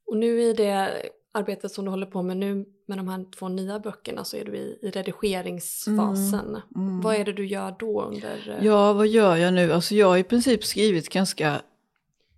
Och 0.07 0.17
nu 0.17 0.43
i 0.43 0.53
det 0.53 1.03
arbetet 1.33 1.73
som 1.73 1.85
du 1.85 1.91
håller 1.91 2.07
på 2.07 2.23
med 2.23 2.37
nu 2.37 2.67
med 2.87 2.99
de 2.99 3.09
här 3.09 3.31
två 3.39 3.49
nya 3.49 3.79
böckerna 3.79 4.25
så 4.25 4.37
är 4.37 4.45
du 4.45 4.57
i, 4.57 4.79
i 4.83 4.91
redigeringsfasen. 4.91 6.49
Mm, 6.49 6.89
mm. 6.89 7.01
Vad 7.01 7.17
är 7.17 7.25
det 7.25 7.33
du 7.33 7.47
gör 7.47 7.77
då 7.79 8.03
under? 8.03 8.61
Ja, 8.63 8.93
vad 8.93 9.07
gör 9.07 9.37
jag 9.37 9.55
nu? 9.55 9.73
Alltså 9.73 9.95
jag 9.95 10.07
har 10.07 10.17
i 10.17 10.25
princip 10.25 10.65
skrivit 10.65 11.09
ganska 11.09 11.61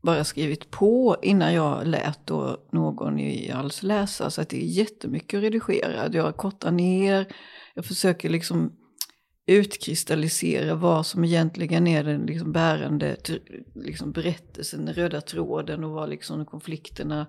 bara 0.02 0.24
skrivit 0.24 0.70
på 0.70 1.16
innan 1.22 1.54
jag 1.54 1.86
lät 1.86 2.26
då 2.26 2.56
någon 2.72 3.18
i 3.18 3.50
alls 3.50 3.82
läsa. 3.82 4.30
Så 4.30 4.40
att 4.40 4.48
det 4.48 4.62
är 4.62 4.66
jättemycket 4.66 5.38
att 5.38 5.42
redigera. 5.42 6.08
Jag 6.12 6.36
kortar 6.36 6.70
ner, 6.70 7.26
jag 7.74 7.84
försöker 7.84 8.30
liksom 8.30 8.72
utkristallisera 9.46 10.74
vad 10.74 11.06
som 11.06 11.24
egentligen 11.24 11.86
är 11.86 12.04
den 12.04 12.20
liksom 12.20 12.52
bärande 12.52 13.16
liksom 13.74 14.12
berättelsen, 14.12 14.84
den 14.84 14.94
röda 14.94 15.20
tråden 15.20 15.84
och 15.84 15.90
vad 15.90 16.08
liksom 16.08 16.46
konflikterna 16.46 17.26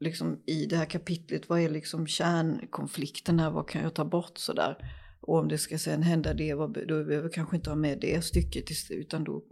liksom 0.00 0.42
i 0.46 0.66
det 0.66 0.76
här 0.76 0.84
kapitlet, 0.84 1.48
vad 1.48 1.60
är 1.60 1.68
liksom 1.68 2.06
kärnkonflikterna, 2.06 3.50
vad 3.50 3.68
kan 3.68 3.82
jag 3.82 3.94
ta 3.94 4.04
bort 4.04 4.38
sådär. 4.38 4.76
Och 5.20 5.38
om 5.38 5.48
det 5.48 5.58
ska 5.58 5.78
sen 5.78 6.02
hända 6.02 6.34
det, 6.34 6.54
då 6.54 6.68
behöver 6.68 7.22
jag 7.22 7.32
kanske 7.32 7.56
inte 7.56 7.70
ha 7.70 7.76
med 7.76 7.98
det 8.00 8.24
stycket 8.24 8.90
utan 8.90 9.24
då 9.24 9.42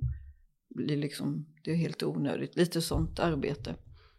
blir 0.74 0.96
liksom, 0.96 1.46
det 1.64 1.70
är 1.70 1.76
helt 1.76 2.02
onödigt. 2.02 2.56
Lite 2.56 2.82
sånt 2.82 3.20
arbete. 3.20 3.74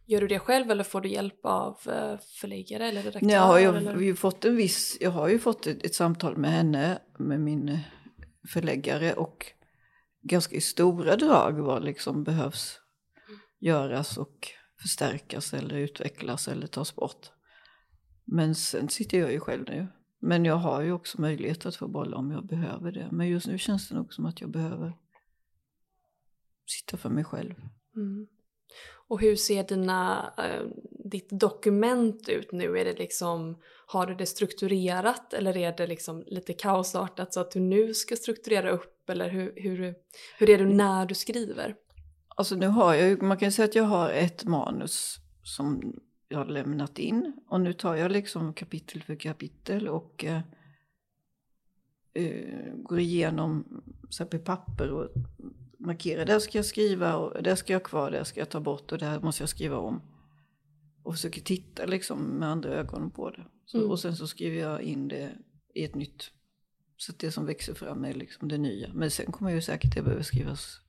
Gör 0.07 0.21
du 0.21 0.27
det 0.27 0.39
själv 0.39 0.71
eller 0.71 0.83
får 0.83 1.01
du 1.01 1.09
hjälp 1.09 1.45
av 1.45 1.77
eh, 1.87 2.19
förläggare 2.39 2.87
eller 2.87 3.01
redaktör? 3.01 3.31
Jag 3.31 3.41
har 3.41 3.59
ju, 3.59 3.65
eller? 3.65 3.99
ju 3.99 4.15
fått 4.15 4.45
en 4.45 4.55
viss, 4.55 4.97
jag 5.01 5.11
har 5.11 5.27
ju 5.27 5.39
fått 5.39 5.67
ett, 5.67 5.85
ett 5.85 5.95
samtal 5.95 6.37
med 6.37 6.51
henne, 6.51 6.99
med 7.19 7.39
min 7.39 7.69
eh, 7.69 7.79
förläggare 8.47 9.13
och 9.13 9.45
ganska 10.21 10.55
i 10.55 10.61
stora 10.61 11.15
drag 11.15 11.51
vad 11.51 11.83
liksom 11.83 12.23
behövs 12.23 12.79
göras 13.59 14.17
och 14.17 14.47
förstärkas 14.81 15.53
eller 15.53 15.75
utvecklas 15.75 16.47
eller 16.47 16.67
tas 16.67 16.95
bort. 16.95 17.31
Men 18.25 18.55
sen 18.55 18.89
sitter 18.89 19.19
jag 19.19 19.31
ju 19.31 19.39
själv 19.39 19.65
nu. 19.67 19.87
Men 20.21 20.45
jag 20.45 20.55
har 20.55 20.81
ju 20.81 20.91
också 20.91 21.21
möjlighet 21.21 21.65
att 21.65 21.75
få 21.75 21.87
bolla 21.87 22.17
om 22.17 22.31
jag 22.31 22.47
behöver 22.47 22.91
det. 22.91 23.09
Men 23.11 23.27
just 23.27 23.47
nu 23.47 23.57
känns 23.57 23.89
det 23.89 23.95
nog 23.95 24.13
som 24.13 24.25
att 24.25 24.41
jag 24.41 24.51
behöver 24.51 24.93
sitta 26.65 26.97
för 26.97 27.09
mig 27.09 27.23
själv. 27.23 27.53
Mm. 27.95 28.27
Och 29.07 29.21
hur 29.21 29.35
ser 29.35 29.63
dina, 29.63 30.33
eh, 30.37 30.67
ditt 31.11 31.29
dokument 31.29 32.29
ut 32.29 32.51
nu? 32.51 32.77
Är 32.77 32.85
det 32.85 32.99
liksom, 32.99 33.61
har 33.87 34.05
du 34.05 34.15
det 34.15 34.25
strukturerat 34.25 35.33
eller 35.33 35.57
är 35.57 35.77
det 35.77 35.87
liksom 35.87 36.23
lite 36.27 36.53
kaosartat 36.53 37.33
så 37.33 37.39
att 37.39 37.51
du 37.51 37.59
nu 37.59 37.93
ska 37.93 38.15
strukturera 38.15 38.69
upp? 38.69 39.09
Eller 39.09 39.29
hur, 39.29 39.53
hur, 39.55 39.95
hur 40.37 40.49
är 40.49 40.57
du 40.57 40.65
när 40.65 41.05
du 41.05 41.15
skriver? 41.15 41.75
Alltså 42.27 42.55
nu 42.55 42.67
har 42.67 42.93
jag 42.93 43.21
man 43.21 43.37
kan 43.37 43.51
säga 43.51 43.65
att 43.65 43.75
jag 43.75 43.83
har 43.83 44.09
ett 44.09 44.45
manus 44.45 45.17
som 45.43 45.99
jag 46.27 46.37
har 46.37 46.45
lämnat 46.45 46.99
in. 46.99 47.33
Och 47.47 47.61
nu 47.61 47.73
tar 47.73 47.95
jag 47.95 48.11
liksom 48.11 48.53
kapitel 48.53 49.03
för 49.03 49.15
kapitel 49.15 49.87
och 49.87 50.25
eh, 50.25 50.41
eh, 52.13 52.73
går 52.75 52.99
igenom 52.99 53.83
så 54.09 54.23
här, 54.23 54.39
papper 54.39 54.91
och 54.91 55.09
markerar. 55.79 56.25
Där 56.25 56.39
ska 56.39 56.57
jag 56.57 56.65
skriva 56.65 57.15
och 57.15 57.43
där 57.43 57.55
ska 57.55 57.73
jag 57.73 57.79
ha 57.79 57.85
kvar, 57.85 58.11
där 58.11 58.23
ska 58.23 58.39
jag 58.39 58.49
ta 58.49 58.59
bort 58.59 58.91
och 58.91 58.97
där 58.97 59.19
måste 59.19 59.41
jag 59.43 59.49
skriva 59.49 59.77
om. 59.77 60.01
Och 61.03 61.13
försöker 61.13 61.41
titta 61.41 61.85
liksom 61.85 62.19
med 62.21 62.49
andra 62.49 62.69
ögon 62.69 63.11
på 63.11 63.29
det. 63.29 63.45
Så, 63.65 63.77
Mm. 63.77 63.91
Och 63.91 63.99
sen 63.99 64.15
så 64.15 64.27
skriver 64.27 64.57
jag 64.57 64.81
in 64.81 65.07
det 65.07 65.31
i 65.75 65.83
ett 65.83 65.95
nytt. 65.95 66.31
Så 66.97 67.11
att 67.11 67.19
det 67.19 67.31
som 67.31 67.45
växer 67.45 67.73
fram 67.73 68.05
är 68.05 68.13
liksom 68.13 68.47
det 68.47 68.57
nya. 68.57 68.89
Men 68.93 69.11
sen 69.11 69.31
kommer 69.31 69.51
ju 69.51 69.61
säkert 69.61 69.95
det 69.95 70.01
behöver 70.01 70.23
skrivas 70.23 70.79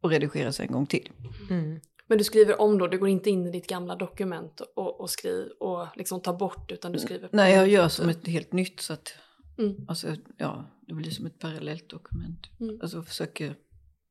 och 0.00 0.10
redigeras 0.10 0.60
en 0.60 0.72
gång 0.72 0.86
till. 0.86 1.10
Mm. 1.50 1.80
Men 2.06 2.18
du 2.18 2.24
skriver 2.24 2.60
om 2.60 2.78
då, 2.78 2.86
du 2.86 2.98
går 2.98 3.08
inte 3.08 3.30
in 3.30 3.46
i 3.46 3.50
ditt 3.50 3.66
gamla 3.66 3.96
dokument 3.96 4.60
och, 4.76 5.00
och 5.00 5.10
skriver 5.10 5.62
och 5.62 5.86
liksom 5.96 6.20
tar 6.20 6.34
bort 6.38 6.72
utan 6.72 6.92
du 6.92 6.98
skriver 6.98 7.28
på 7.28 7.36
Nej, 7.36 7.54
jag 7.54 7.68
gör 7.68 7.88
som 7.88 8.08
ett 8.08 8.26
helt 8.26 8.52
nytt 8.52 8.80
så 8.80 8.92
att 8.92 9.12
Mm. 9.58 9.84
alltså, 9.88 10.16
ja, 10.36 10.64
det 10.86 10.94
blir 10.94 11.10
som 11.10 11.26
ett 11.26 11.38
parallellt 11.38 11.88
dokument. 11.88 12.46
Mm. 12.60 12.78
Alltså 12.82 13.02
försöker 13.02 13.54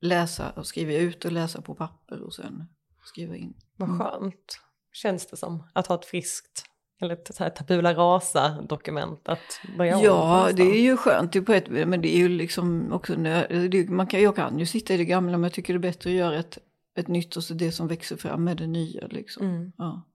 läsa 0.02 0.50
och 0.52 0.68
skriva 0.68 0.94
ut 0.94 1.26
och 1.26 1.32
läsa 1.32 1.62
på 1.62 1.76
papper 1.76 2.22
och 2.22 2.34
sen 2.34 2.66
skriva 3.04 3.36
in. 3.36 3.54
Vad 3.76 3.90
Mm. 3.90 4.00
skönt 4.00 4.60
känns 4.94 5.28
det 5.28 5.38
som 5.38 5.64
att 5.74 5.88
ha 5.88 5.96
ett 5.96 6.06
friskt 6.06 6.66
eller 7.02 7.14
ett 7.14 7.36
så 7.36 7.44
här 7.44 7.50
tabula 7.50 7.94
rasa 7.94 8.62
dokument 8.62 9.30
att 9.30 9.62
börja 9.78 10.02
Ja, 10.02 10.50
det 10.56 10.64
är 10.64 10.82
ju 10.82 10.98
skönt 10.98 11.34
det 11.34 11.40
är 11.40 11.44
på 11.44 11.54
ett 11.54 11.70
men 11.70 12.02
det 12.02 12.16
är 12.16 12.18
ju 12.18 12.30
liksom 12.30 12.94
också, 12.94 13.16
det, 13.16 13.90
man 13.90 14.08
kan, 14.08 14.22
jag 14.22 14.36
kan 14.36 14.60
ju 14.60 14.66
sitta 14.66 14.94
i 14.94 14.98
det 14.98 15.06
gamla 15.06 15.32
men 15.32 15.44
jag 15.44 15.54
tycker 15.54 15.74
det 15.74 15.78
är 15.78 15.92
bättre 15.92 16.10
att 16.10 16.16
göra 16.16 16.40
ett, 16.40 16.58
ett 16.96 17.08
nytt 17.08 17.36
och 17.38 17.44
så 17.44 17.54
det 17.54 17.72
som 17.72 17.88
växer 17.88 18.16
fram 18.18 18.44
med 18.44 18.58
det 18.58 18.68
nya 18.68 19.08
liksom. 19.08 19.46
Mm. 19.46 19.72
Ja. 19.78 20.06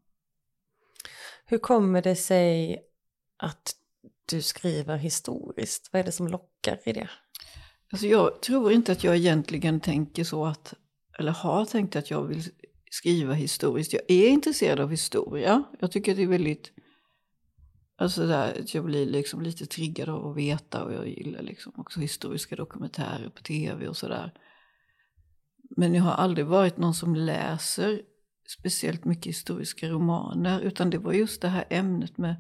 Hur 1.46 1.58
kommer 1.58 2.02
det 2.02 2.16
sig 2.16 2.82
att 3.36 3.74
du 4.26 4.42
skriver 4.42 4.96
historiskt? 4.96 5.88
Vad 5.92 6.00
är 6.00 6.04
det 6.04 6.12
som 6.12 6.28
lockar 6.28 6.78
i 6.88 6.92
det? 6.92 7.10
Alltså 7.94 8.06
jag 8.06 8.40
tror 8.40 8.72
inte 8.72 8.92
att 8.92 9.04
jag 9.04 9.16
egentligen 9.16 9.80
tänker 9.80 10.24
så 10.24 10.46
att, 10.46 10.74
eller 11.18 11.32
har 11.32 11.64
tänkt 11.64 11.96
att 11.96 12.10
jag 12.10 12.24
vill 12.24 12.42
skriva 12.90 13.32
historiskt. 13.32 13.92
Jag 13.92 14.02
är 14.08 14.28
intresserad 14.28 14.80
av 14.80 14.90
historia. 14.90 15.62
Jag 15.80 15.92
tycker 15.92 16.12
att 16.12 16.16
det 16.16 16.22
är 16.22 16.26
väldigt, 16.26 16.72
alltså 17.96 18.26
där, 18.26 18.60
att 18.60 18.74
jag 18.74 18.84
blir 18.84 19.06
liksom 19.06 19.42
lite 19.42 19.66
triggad 19.66 20.08
av 20.08 20.26
att 20.26 20.36
veta 20.36 20.84
och 20.84 20.92
jag 20.92 21.08
gillar 21.08 21.42
liksom 21.42 21.72
också 21.76 22.00
historiska 22.00 22.56
dokumentärer 22.56 23.28
på 23.28 23.42
tv 23.42 23.88
och 23.88 23.96
sådär. 23.96 24.32
Men 25.76 25.94
jag 25.94 26.02
har 26.02 26.12
aldrig 26.12 26.46
varit 26.46 26.76
någon 26.76 26.94
som 26.94 27.14
läser 27.14 28.02
speciellt 28.58 29.04
mycket 29.04 29.26
historiska 29.26 29.88
romaner 29.88 30.60
utan 30.60 30.90
det 30.90 30.98
var 30.98 31.12
just 31.12 31.42
det 31.42 31.48
här 31.48 31.64
ämnet 31.70 32.18
med, 32.18 32.36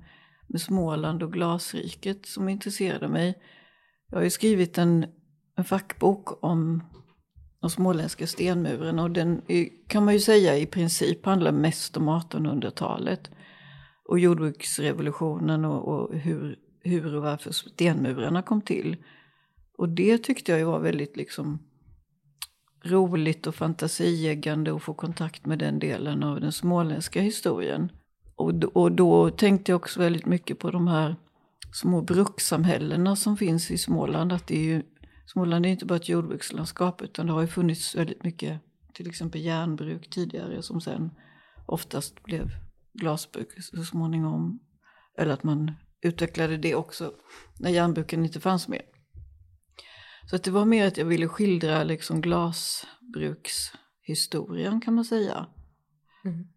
med 0.48 0.60
Småland 0.60 1.22
och 1.22 1.32
glasriket 1.32 2.26
som 2.26 2.48
intresserade 2.48 3.08
mig. 3.08 3.34
Jag 4.10 4.18
har 4.18 4.24
ju 4.24 4.30
skrivit 4.30 4.78
en, 4.78 5.06
en 5.56 5.64
fackbok 5.64 6.44
om 6.44 6.82
de 7.60 7.70
småländska 7.70 8.26
stenmurarna 8.26 9.02
och 9.02 9.10
den 9.10 9.42
kan 9.88 10.04
man 10.04 10.14
ju 10.14 10.20
säga 10.20 10.56
i 10.58 10.66
princip 10.66 11.26
handlar 11.26 11.52
mest 11.52 11.96
om 11.96 12.08
1800-talet 12.08 13.30
och 14.08 14.18
jordbruksrevolutionen 14.18 15.64
och, 15.64 15.88
och 15.88 16.14
hur, 16.18 16.58
hur 16.80 17.14
och 17.16 17.22
varför 17.22 17.52
stenmurarna 17.52 18.42
kom 18.42 18.60
till. 18.62 18.96
Och 19.78 19.88
det 19.88 20.18
tyckte 20.18 20.52
jag 20.52 20.58
ju 20.58 20.64
var 20.64 20.80
väldigt 20.80 21.16
liksom 21.16 21.58
roligt 22.84 23.46
och 23.46 23.54
fantasieggande 23.54 24.74
att 24.74 24.82
få 24.82 24.94
kontakt 24.94 25.46
med 25.46 25.58
den 25.58 25.78
delen 25.78 26.22
av 26.22 26.40
den 26.40 26.52
småländska 26.52 27.20
historien. 27.20 27.92
Och, 28.36 28.54
då- 28.54 28.68
och 28.68 28.92
då 28.92 29.30
tänkte 29.30 29.72
jag 29.72 29.76
också 29.76 30.00
väldigt 30.00 30.26
mycket 30.26 30.58
på 30.58 30.70
de 30.70 30.88
här 30.88 31.16
små 31.72 32.02
brukssamhällena 32.02 33.16
som 33.16 33.36
finns 33.36 33.70
i 33.70 33.78
Småland. 33.78 34.32
Att 34.32 34.46
det 34.46 34.56
är 34.58 34.64
ju, 34.64 34.82
Småland 35.26 35.66
är 35.66 35.70
inte 35.70 35.86
bara 35.86 35.96
ett 35.96 36.08
jordbrukslandskap 36.08 37.02
utan 37.02 37.26
det 37.26 37.32
har 37.32 37.40
ju 37.40 37.46
funnits 37.46 37.94
väldigt 37.94 38.24
mycket 38.24 38.60
till 38.94 39.08
exempel 39.08 39.40
järnbruk 39.40 40.10
tidigare 40.10 40.62
som 40.62 40.80
sen 40.80 41.10
oftast 41.66 42.22
blev 42.22 42.50
glasbruk 42.92 43.62
så 43.62 43.84
småningom. 43.84 44.60
Eller 45.18 45.34
att 45.34 45.44
man 45.44 45.72
utvecklade 46.00 46.56
det 46.56 46.74
också 46.74 47.14
när 47.58 47.70
järnbruken 47.70 48.24
inte 48.24 48.40
fanns 48.40 48.68
mer. 48.68 48.82
Så 50.30 50.36
att 50.36 50.42
det 50.42 50.50
var 50.50 50.64
mer 50.64 50.86
att 50.86 50.96
jag 50.96 51.04
ville 51.04 51.28
skildra 51.28 51.84
liksom 51.84 52.20
glasbrukshistorien 52.20 54.80
kan 54.80 54.94
man 54.94 55.04
säga. 55.04 55.46
Mm. 56.24 56.48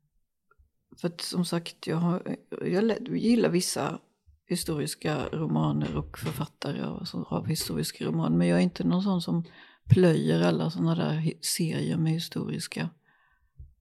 För 1.01 1.07
att 1.07 1.21
som 1.21 1.45
sagt, 1.45 1.87
jag, 1.87 1.97
har, 1.97 2.37
jag 2.49 3.17
gillar 3.17 3.49
vissa 3.49 3.99
historiska 4.47 5.29
romaner 5.31 5.97
och 5.97 6.17
författare 6.17 6.81
av, 6.83 7.03
så- 7.03 7.23
av 7.23 7.47
historiska 7.47 8.05
romaner. 8.05 8.37
Men 8.37 8.47
jag 8.47 8.57
är 8.57 8.63
inte 8.63 8.83
någon 8.83 9.03
sån 9.03 9.21
som 9.21 9.43
plöjer 9.89 10.41
alla 10.41 10.71
sådana 10.71 10.95
där 10.95 11.33
serier 11.41 11.97
med 11.97 12.11
historiska. 12.11 12.89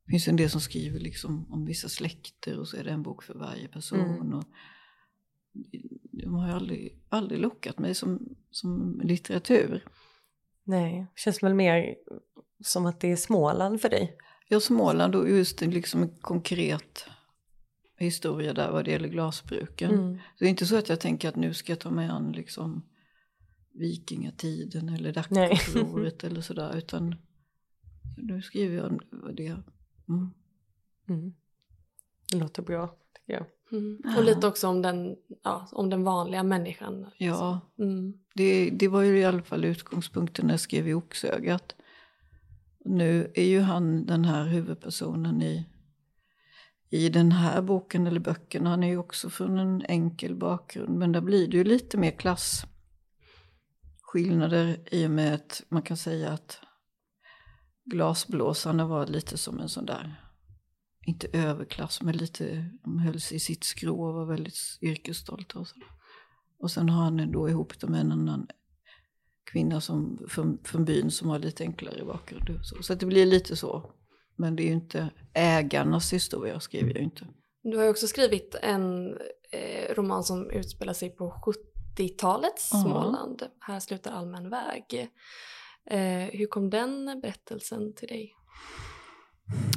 Det 0.05 0.11
finns 0.11 0.29
en 0.29 0.37
del 0.37 0.51
som 0.51 0.61
skriver 0.61 1.01
liksom 1.01 1.53
om 1.53 1.65
vissa 1.65 1.89
släkter 1.89 2.59
och 2.59 2.69
så 2.69 2.77
är 2.77 2.85
det 2.85 2.91
en 2.91 3.03
bok 3.03 3.23
för 3.23 3.35
varje 3.35 3.69
person. 3.69 4.01
Mm. 4.01 4.33
Och 4.35 4.45
de 6.13 6.35
har 6.35 6.47
ju 6.49 6.53
aldrig, 6.55 7.03
aldrig 7.09 7.41
lockat 7.41 7.79
mig 7.79 7.95
som, 7.95 8.29
som 8.51 9.01
litteratur. 9.05 9.85
Nej, 10.65 11.07
känns 11.17 11.43
väl 11.43 11.55
mer 11.55 11.95
som 12.65 12.87
att 12.87 13.01
det 13.01 13.13
är 13.13 13.17
Småland 13.17 13.81
för 13.81 13.89
dig. 13.89 14.17
Ja, 14.49 14.61
Småland 14.61 15.15
och 15.15 15.31
just 15.31 15.61
liksom 15.61 16.03
en 16.03 16.17
konkret 16.21 17.07
historia 18.05 18.53
där 18.55 18.71
vad 18.71 18.85
det 18.85 18.91
gäller 18.91 19.09
glasbruken. 19.09 19.91
Mm. 19.91 20.19
Det 20.39 20.45
är 20.45 20.49
inte 20.49 20.67
så 20.67 20.77
att 20.77 20.89
jag 20.89 21.01
tänker 21.01 21.29
att 21.29 21.37
nu 21.37 21.55
ska 21.55 21.73
jag 21.73 21.81
ta 21.81 21.91
mig 21.91 22.09
an 22.09 22.33
liksom 22.33 22.83
vikingatiden 23.73 24.89
eller 24.89 25.25
Nej. 25.31 25.49
Dackeupproret 25.49 26.25
eller 26.25 26.41
sådär. 26.41 26.77
Utan 26.77 27.15
nu 28.17 28.43
skriver 28.43 28.77
jag 28.77 29.01
det 29.37 29.57
mm. 30.09 30.31
Mm. 31.09 31.35
Det 32.33 32.39
låter 32.39 32.63
bra, 32.63 32.97
tycker 33.15 33.33
jag. 33.33 33.47
Mm. 33.73 34.01
Ja. 34.05 34.19
Och 34.19 34.25
lite 34.25 34.47
också 34.47 34.69
om 34.69 34.83
den, 34.83 35.17
ja, 35.43 35.69
om 35.73 35.91
den 35.91 36.05
vanliga 36.05 36.43
människan. 36.43 37.07
Ja, 37.19 37.61
Mm. 37.79 38.15
det, 38.35 38.71
det 38.71 38.89
var 38.89 39.03
ju 39.03 39.19
i 39.19 39.25
alla 39.25 39.43
fall 39.43 39.65
utgångspunkten 39.65 40.47
när 40.47 40.53
jag 40.53 40.61
skrev 40.61 40.89
i 40.89 40.95
Oxögat. 40.95 41.75
Nu 42.85 43.33
är 43.35 43.45
ju 43.45 43.61
han 43.61 44.07
den 44.07 44.25
här 44.25 44.45
huvudpersonen 44.45 45.43
i, 45.43 45.67
i 46.91 47.09
den 47.09 47.33
här 47.33 47.63
boken 47.63 48.07
eller 48.07 48.21
böckerna. 48.21 48.71
Han 48.71 48.83
är 48.83 48.89
ju 48.89 48.99
också 48.99 49.31
från 49.31 49.59
en 49.59 49.83
enkel 49.89 50.35
bakgrund. 50.35 50.99
Men 50.99 51.13
där 51.13 51.21
blir 51.21 51.49
det 51.49 51.57
ju 51.57 51.65
lite 51.65 51.99
mer 51.99 52.11
klasskillnader 52.11 54.79
i 54.91 55.07
och 55.07 55.11
med 55.11 55.35
att 55.35 55.63
man 55.69 55.83
kan 55.83 55.97
säga 55.97 56.33
att 56.33 56.59
glasblåsarna 57.85 58.87
var 58.87 59.07
lite 59.07 59.39
som 59.39 59.61
en 59.61 59.69
sån 59.69 59.87
där, 59.87 60.21
inte 61.07 61.29
överklass, 61.33 62.03
men 62.03 62.17
lite, 62.17 62.71
de 62.85 62.99
höll 62.99 63.21
sig 63.21 63.37
i 63.37 63.41
sitt 63.41 63.65
skrå 63.65 64.03
och 64.03 64.15
var 64.15 64.25
väldigt 64.25 64.79
yrkesstolta 64.83 65.59
och 65.59 65.69
sådär. 65.69 65.89
Och 66.59 66.71
sen 66.71 66.89
har 66.89 67.05
han 67.05 67.33
då 67.33 67.49
ihop 67.49 67.81
det 67.81 67.87
med 67.87 68.01
en 68.01 68.13
annan 68.13 68.47
kvinna 69.45 69.81
som, 69.81 70.19
från, 70.29 70.59
från 70.65 70.85
byn 70.85 71.11
som 71.11 71.29
har 71.29 71.39
lite 71.39 71.63
enklare 71.63 72.05
bakgrund. 72.05 72.61
Så, 72.63 72.83
så 72.83 72.93
att 72.93 73.01
det 73.01 73.07
blir 73.07 73.27
lite 73.27 73.57
så. 73.57 73.93
Men 74.37 74.57
det 74.57 74.63
är 74.63 74.67
ju 74.67 74.73
inte 74.73 75.11
ägarnas 75.35 76.13
historia 76.13 76.61
skriver 76.61 76.89
jag 76.89 76.99
ju 76.99 77.05
inte. 77.05 77.27
Du 77.63 77.77
har 77.77 77.85
ju 77.85 77.91
också 77.91 78.07
skrivit 78.07 78.57
en 78.63 79.17
eh, 79.53 79.95
roman 79.95 80.25
som 80.25 80.51
utspelar 80.51 80.93
sig 80.93 81.11
på 81.11 81.35
70-talets 81.97 82.71
Ja. 82.73 82.83
Småland. 82.83 83.43
Här 83.61 83.81
slutar 83.81 84.13
allmän 84.13 84.51
väg. 84.51 85.11
Eh, 85.91 86.39
hur 86.39 86.47
kom 86.47 86.71
den 86.71 87.21
berättelsen 87.23 87.95
till 87.95 88.09
dig? 88.09 88.33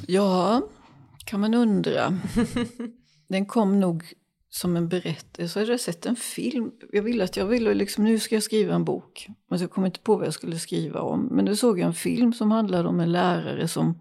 Ja, 0.06 0.62
kan 1.24 1.40
man 1.40 1.54
undra. 1.54 2.18
Den 3.28 3.46
kom 3.46 3.80
nog 3.80 4.12
som 4.50 4.76
en 4.76 4.88
berättelse. 4.88 5.60
Jag 5.60 5.66
hade 5.66 5.78
sett 5.78 6.06
en 6.06 6.16
film. 6.16 6.70
Jag 6.92 7.02
ville 7.02 7.24
att 7.24 7.36
jag 7.36 7.46
ville 7.46 7.74
liksom, 7.74 8.04
nu 8.04 8.18
ska 8.18 8.36
jag 8.36 8.42
skriva 8.42 8.74
en 8.74 8.84
bok. 8.84 9.28
Men 9.50 9.58
jag 9.58 9.70
kom 9.70 9.86
inte 9.86 10.00
på 10.00 10.16
vad 10.16 10.26
jag 10.26 10.34
skulle 10.34 10.58
skriva 10.58 11.00
om. 11.00 11.28
Men 11.30 11.44
då 11.44 11.56
såg 11.56 11.78
jag 11.78 11.86
en 11.86 11.94
film 11.94 12.32
som 12.32 12.50
handlade 12.50 12.88
om 12.88 13.00
en 13.00 13.12
lärare 13.12 13.68
som 13.68 13.98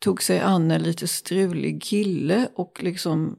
tog 0.00 0.22
sig 0.22 0.40
an 0.40 0.70
en 0.70 0.82
lite 0.82 1.08
strulig 1.08 1.82
kille 1.82 2.48
och 2.54 2.82
liksom 2.82 3.38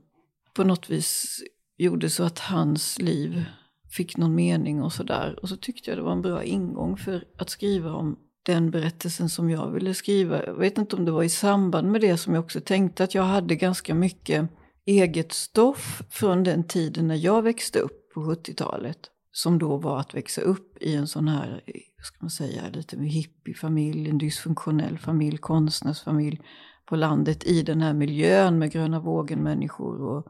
på 0.53 0.63
något 0.63 0.89
vis 0.89 1.41
gjorde 1.77 2.09
så 2.09 2.23
att 2.23 2.39
hans 2.39 2.99
liv 2.99 3.43
fick 3.89 4.17
någon 4.17 4.35
mening 4.35 4.83
och 4.83 4.93
sådär. 4.93 5.39
Och 5.41 5.49
så 5.49 5.57
tyckte 5.57 5.91
jag 5.91 5.97
det 5.97 6.03
var 6.03 6.11
en 6.11 6.21
bra 6.21 6.43
ingång 6.43 6.97
för 6.97 7.23
att 7.37 7.49
skriva 7.49 7.93
om 7.93 8.17
den 8.43 8.71
berättelsen 8.71 9.29
som 9.29 9.49
jag 9.49 9.71
ville 9.71 9.93
skriva. 9.93 10.45
Jag 10.45 10.53
vet 10.53 10.77
inte 10.77 10.95
om 10.95 11.05
det 11.05 11.11
var 11.11 11.23
i 11.23 11.29
samband 11.29 11.91
med 11.91 12.01
det 12.01 12.17
som 12.17 12.33
jag 12.33 12.43
också 12.43 12.61
tänkte 12.61 13.03
att 13.03 13.15
jag 13.15 13.23
hade 13.23 13.55
ganska 13.55 13.95
mycket 13.95 14.49
eget 14.85 15.31
stoff 15.31 16.01
från 16.09 16.43
den 16.43 16.63
tiden 16.63 17.07
när 17.07 17.15
jag 17.15 17.41
växte 17.41 17.79
upp 17.79 18.13
på 18.13 18.21
70-talet. 18.21 18.97
Som 19.31 19.59
då 19.59 19.77
var 19.77 19.99
att 19.99 20.15
växa 20.15 20.41
upp 20.41 20.77
i 20.81 20.95
en 20.95 21.07
sån 21.07 21.27
här, 21.27 21.61
vad 21.97 22.05
ska 22.05 22.17
man 22.19 22.29
säga, 22.29 22.69
lite 22.73 22.97
hippiefamilj, 22.97 24.09
en 24.09 24.17
dysfunktionell 24.17 24.97
familj, 24.97 25.37
konstnärsfamilj 25.37 26.41
på 26.85 26.95
landet 26.95 27.43
i 27.43 27.61
den 27.61 27.81
här 27.81 27.93
miljön 27.93 28.59
med 28.59 28.71
gröna 28.71 28.99
vågen-människor 28.99 30.01
och 30.01 30.27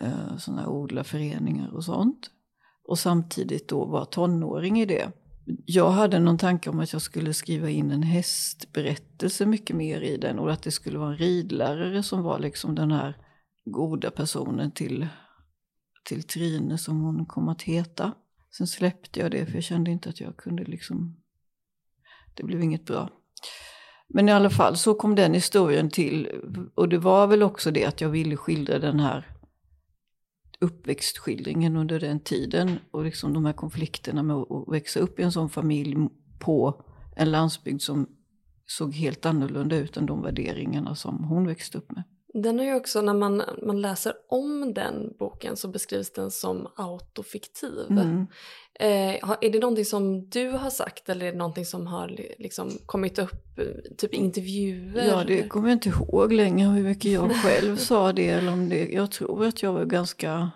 eh, 0.00 0.36
sådana 0.38 0.68
odlarföreningar 0.68 1.74
och 1.74 1.84
sånt. 1.84 2.30
Och 2.84 2.98
samtidigt 2.98 3.68
då 3.68 3.84
vara 3.84 4.04
tonåring 4.04 4.80
i 4.80 4.86
det. 4.86 5.12
Jag 5.66 5.90
hade 5.90 6.18
någon 6.18 6.38
tanke 6.38 6.70
om 6.70 6.80
att 6.80 6.92
jag 6.92 7.02
skulle 7.02 7.34
skriva 7.34 7.70
in 7.70 7.90
en 7.90 8.02
hästberättelse 8.02 9.46
mycket 9.46 9.76
mer 9.76 10.00
i 10.00 10.16
den 10.16 10.38
och 10.38 10.52
att 10.52 10.62
det 10.62 10.70
skulle 10.70 10.98
vara 10.98 11.10
en 11.10 11.16
ridlärare 11.16 12.02
som 12.02 12.22
var 12.22 12.38
liksom 12.38 12.74
den 12.74 12.92
här 12.92 13.16
goda 13.64 14.10
personen 14.10 14.70
till, 14.70 15.08
till 16.04 16.22
Trine 16.22 16.78
som 16.78 17.00
hon 17.00 17.26
kom 17.26 17.48
att 17.48 17.62
heta. 17.62 18.12
Sen 18.50 18.66
släppte 18.66 19.20
jag 19.20 19.30
det 19.30 19.46
för 19.46 19.54
jag 19.54 19.64
kände 19.64 19.90
inte 19.90 20.08
att 20.08 20.20
jag 20.20 20.36
kunde 20.36 20.64
liksom, 20.64 21.16
det 22.34 22.42
blev 22.42 22.62
inget 22.62 22.86
bra. 22.86 23.08
Men 24.08 24.28
i 24.28 24.32
alla 24.32 24.50
fall 24.50 24.76
så 24.76 24.94
kom 24.94 25.14
den 25.14 25.34
historien 25.34 25.90
till 25.90 26.28
och 26.74 26.88
det 26.88 26.98
var 26.98 27.26
väl 27.26 27.42
också 27.42 27.70
det 27.70 27.84
att 27.84 28.00
jag 28.00 28.08
ville 28.08 28.36
skildra 28.36 28.78
den 28.78 29.00
här 29.00 29.36
uppväxtskildringen 30.60 31.76
under 31.76 32.00
den 32.00 32.20
tiden 32.20 32.78
och 32.90 33.04
liksom 33.04 33.32
de 33.32 33.44
här 33.44 33.52
konflikterna 33.52 34.22
med 34.22 34.36
att 34.36 34.72
växa 34.72 35.00
upp 35.00 35.20
i 35.20 35.22
en 35.22 35.32
sån 35.32 35.50
familj 35.50 35.96
på 36.38 36.84
en 37.16 37.30
landsbygd 37.30 37.82
som 37.82 38.06
såg 38.66 38.94
helt 38.94 39.26
annorlunda 39.26 39.76
ut 39.76 39.96
än 39.96 40.06
de 40.06 40.22
värderingarna 40.22 40.94
som 40.94 41.24
hon 41.24 41.46
växte 41.46 41.78
upp 41.78 41.92
med. 41.92 42.04
Den 42.34 42.58
har 42.58 42.66
ju 42.66 42.74
också, 42.74 43.02
när 43.02 43.14
man, 43.14 43.42
man 43.62 43.80
läser 43.80 44.12
om 44.28 44.74
den 44.74 45.14
boken 45.18 45.56
så 45.56 45.68
beskrivs 45.68 46.12
den 46.12 46.30
som 46.30 46.68
autofiktiv. 46.76 47.86
Mm. 47.90 48.26
Eh, 48.80 49.30
är 49.40 49.50
det 49.52 49.58
någonting 49.58 49.84
som 49.84 50.28
du 50.28 50.50
har 50.50 50.70
sagt 50.70 51.08
eller 51.08 51.26
är 51.26 51.32
det 51.32 51.38
någonting 51.38 51.64
som 51.64 51.86
har 51.86 52.20
liksom 52.38 52.70
kommit 52.86 53.18
upp 53.18 53.60
typ 53.98 54.14
intervjuer? 54.14 55.06
Ja, 55.08 55.24
det 55.24 55.48
kommer 55.48 55.68
jag 55.68 55.76
inte 55.76 55.88
ihåg 55.88 56.32
längre 56.32 56.68
hur 56.68 56.84
mycket 56.84 57.12
jag 57.12 57.34
själv 57.44 57.76
sa 57.76 58.12
det. 58.12 58.28
Eller 58.28 58.52
om 58.52 58.68
det. 58.68 58.88
Jag 58.88 59.10
tror 59.10 59.46
att 59.46 59.62
jag 59.62 59.72
var 59.72 59.84
ganska 59.84 60.50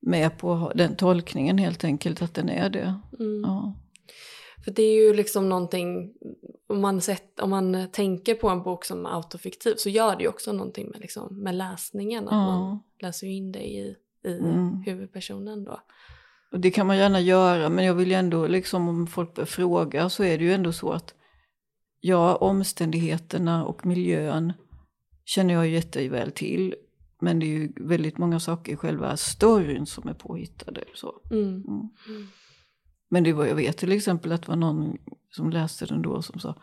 med 0.00 0.38
på 0.38 0.72
den 0.74 0.96
tolkningen 0.96 1.58
helt 1.58 1.84
enkelt, 1.84 2.22
att 2.22 2.34
den 2.34 2.48
är 2.48 2.70
det. 2.70 2.94
Mm. 3.18 3.40
Ja. 3.40 3.74
För 4.64 4.72
det 4.72 4.82
är 4.82 4.94
ju 4.94 5.14
liksom 5.14 5.48
någonting, 5.48 6.12
om 6.68 6.80
man, 6.80 7.00
sett, 7.00 7.40
om 7.40 7.50
man 7.50 7.88
tänker 7.92 8.34
på 8.34 8.48
en 8.48 8.62
bok 8.62 8.84
som 8.84 9.06
autofiktiv 9.06 9.74
så 9.76 9.88
gör 9.88 10.16
det 10.16 10.22
ju 10.22 10.28
också 10.28 10.52
någonting 10.52 10.88
med, 10.90 11.00
liksom, 11.00 11.42
med 11.42 11.54
läsningen. 11.54 12.28
Att 12.28 12.32
Ja. 12.34 12.46
man 12.46 12.78
läser 13.00 13.26
in 13.26 13.52
det 13.52 13.62
i, 13.68 13.96
i 14.24 14.38
Mm. 14.38 14.82
huvudpersonen 14.86 15.64
då. 15.64 15.80
Och 16.52 16.60
det 16.60 16.70
kan 16.70 16.86
man 16.86 16.96
gärna 16.96 17.20
göra, 17.20 17.68
men 17.68 17.84
jag 17.84 17.94
vill 17.94 18.08
ju 18.08 18.14
ändå, 18.14 18.46
liksom 18.46 18.88
om 18.88 19.06
folk 19.06 19.34
börjar 19.34 19.46
fråga 19.46 20.08
så 20.08 20.24
är 20.24 20.38
det 20.38 20.44
ju 20.44 20.52
ändå 20.52 20.72
så 20.72 20.90
att 20.92 21.14
ja, 22.00 22.36
omständigheterna 22.36 23.64
och 23.66 23.86
miljön 23.86 24.52
känner 25.24 25.54
jag 25.54 25.68
jätteväl 25.68 26.32
till. 26.32 26.74
Men 27.20 27.38
det 27.38 27.46
är 27.46 27.48
ju 27.48 27.72
väldigt 27.76 28.18
många 28.18 28.40
saker 28.40 28.72
i 28.72 28.76
själva 28.76 29.16
storyn 29.16 29.86
som 29.86 30.08
är 30.08 30.14
påhittade. 30.14 30.84
Så. 30.94 31.14
Mm. 31.30 31.44
Mm. 31.48 31.62
Mm. 32.08 32.28
Men 33.08 33.24
det 33.24 33.32
var, 33.32 33.46
jag 33.46 33.54
vet 33.54 33.76
till 33.76 33.92
exempel 33.92 34.32
att 34.32 34.42
det 34.42 34.48
var 34.48 34.56
någon 34.56 34.96
som 35.36 35.50
läste 35.50 35.86
den 35.86 36.02
då 36.02 36.22
som 36.22 36.40
sa 36.40 36.54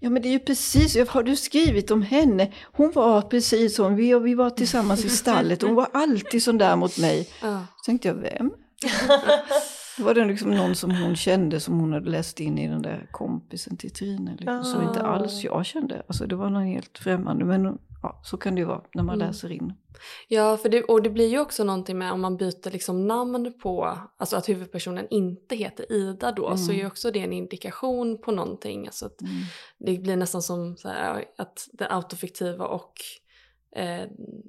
Ja 0.00 0.10
men 0.10 0.22
det 0.22 0.28
är 0.28 0.32
ju 0.32 0.38
precis, 0.38 1.08
har 1.08 1.22
du 1.22 1.36
skrivit 1.36 1.90
om 1.90 2.02
henne? 2.02 2.52
Hon 2.72 2.92
var 2.92 3.22
precis 3.22 3.76
som 3.76 3.96
vi 3.96 4.14
och 4.14 4.26
vi 4.26 4.34
var 4.34 4.50
tillsammans 4.50 5.04
i 5.04 5.08
stallet. 5.08 5.62
Hon 5.62 5.74
var 5.74 5.88
alltid 5.92 6.42
sån 6.42 6.58
där 6.58 6.76
mot 6.76 6.98
mig. 6.98 7.28
Ja. 7.42 7.66
Så 7.76 7.84
tänkte 7.84 8.08
jag, 8.08 8.14
vem? 8.14 8.50
Då 9.98 10.04
var 10.04 10.14
det 10.14 10.24
liksom 10.24 10.50
någon 10.50 10.74
som 10.74 10.90
hon 10.90 11.16
kände 11.16 11.60
som 11.60 11.80
hon 11.80 11.92
hade 11.92 12.10
läst 12.10 12.40
in 12.40 12.58
i 12.58 12.68
den 12.68 12.82
där 12.82 13.08
kompisen 13.12 13.76
till 13.76 13.90
Trine. 13.90 14.36
Liksom, 14.38 14.64
Som 14.64 14.82
inte 14.88 15.02
Ah. 15.02 15.06
alls 15.06 15.44
jag 15.44 15.66
kände. 15.66 16.02
Alltså 16.08 16.26
det 16.26 16.36
var 16.36 16.50
någon 16.50 16.64
helt 16.66 16.98
främmande. 16.98 17.44
Men 17.44 17.78
ja, 18.02 18.20
så 18.24 18.36
kan 18.36 18.54
det 18.54 18.58
ju 18.60 18.64
vara 18.66 18.82
när 18.94 19.02
man 19.02 19.14
Mm. 19.14 19.26
läser 19.28 19.52
in. 19.52 19.72
Ja, 20.28 20.56
för 20.56 20.68
det, 20.68 20.82
och 20.82 21.02
det 21.02 21.10
blir 21.10 21.28
ju 21.28 21.38
också 21.40 21.64
någonting 21.64 21.98
med 21.98 22.12
om 22.12 22.20
man 22.20 22.36
byter 22.36 22.70
liksom 22.70 23.06
namn 23.06 23.52
på, 23.62 23.98
alltså 24.16 24.36
att 24.36 24.48
huvudpersonen 24.48 25.06
inte 25.10 25.56
heter 25.56 25.92
Ida 25.92 26.32
då, 26.32 26.56
så 26.56 26.72
är 26.72 26.76
ju 26.76 26.86
också 26.86 27.10
det 27.10 27.20
en 27.20 27.32
indikation 27.32 28.18
på 28.20 28.32
någonting. 28.32 28.86
Alltså 28.86 29.06
att 29.06 29.20
Mm. 29.22 29.32
det 29.78 29.98
blir 30.02 30.16
nästan 30.16 30.42
som 30.42 30.76
här, 30.84 31.24
att 31.38 31.68
det 31.72 31.86
autofiktiva 31.90 32.66
och 32.66 32.92
eh, 33.76 34.04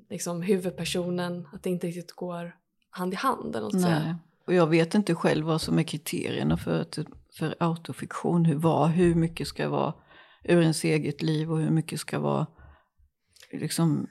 liksom 0.09 0.41
huvudpersonen, 0.41 1.47
att 1.53 1.63
det 1.63 1.69
inte 1.69 1.87
riktigt 1.87 2.11
går 2.11 2.55
hand 2.89 3.13
i 3.13 3.15
hand. 3.15 3.55
Eller 3.55 3.65
något 3.65 3.73
Nej. 3.73 4.15
Och 4.47 4.53
jag 4.53 4.67
vet 4.67 4.95
inte 4.95 5.15
själv 5.15 5.45
vad 5.45 5.61
som 5.61 5.79
är 5.79 5.83
kriterierna 5.83 6.57
för, 6.57 6.81
att, 6.81 6.97
för 7.37 7.55
autofiktion. 7.59 8.45
Hur, 8.45 8.55
vad, 8.55 8.89
hur 8.89 9.15
mycket 9.15 9.47
ska 9.47 9.69
vara 9.69 9.93
ur 10.43 10.61
ens 10.61 10.83
eget 10.83 11.21
liv 11.21 11.51
och 11.51 11.59
hur 11.59 11.69
mycket 11.69 11.99
ska 11.99 12.19
vara 12.19 12.47
liksom 13.51 14.07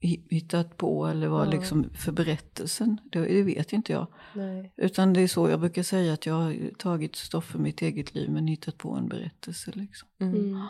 hi- 0.00 0.26
hittat 0.30 0.76
på 0.76 1.06
eller 1.06 1.28
vara 1.28 1.44
Ja. 1.44 1.50
liksom 1.50 1.90
för 1.94 2.12
berättelsen. 2.12 2.98
Det, 3.12 3.20
det 3.20 3.42
vet 3.42 3.72
inte 3.72 3.92
jag. 3.92 4.06
Nej. 4.34 4.74
Utan 4.76 5.12
det 5.12 5.20
är 5.20 5.28
så 5.28 5.48
jag 5.48 5.60
brukar 5.60 5.82
säga 5.82 6.12
att 6.12 6.26
jag 6.26 6.34
har 6.34 6.70
tagit 6.78 7.16
stoff 7.16 7.44
för 7.44 7.58
mitt 7.58 7.82
eget 7.82 8.14
liv 8.14 8.30
men 8.30 8.46
hittat 8.46 8.78
på 8.78 8.94
en 8.94 9.08
berättelse. 9.08 9.70
Liksom. 9.74 10.08
Mm. 10.20 10.34
Mm. 10.34 10.60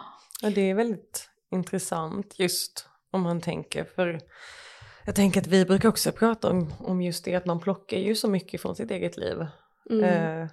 Ja, 0.42 0.50
det 0.50 0.70
är 0.70 0.74
väldigt 0.74 1.28
intressant 1.50 2.38
just 2.38 2.88
om 3.10 3.22
man 3.22 3.40
tänker 3.40 3.84
för 3.84 4.20
jag 5.04 5.14
tänker 5.14 5.40
att 5.40 5.46
vi 5.46 5.64
brukar 5.64 5.88
också 5.88 6.12
prata 6.12 6.50
om, 6.50 6.74
om 6.78 7.02
just 7.02 7.24
det 7.24 7.34
att 7.34 7.46
man 7.46 7.60
plockar 7.60 7.98
ju 7.98 8.14
så 8.14 8.28
mycket 8.28 8.60
från 8.60 8.76
sitt 8.76 8.90
eget 8.90 9.16
liv. 9.16 9.46
Mm. 9.90 10.04
Eh, 10.04 10.48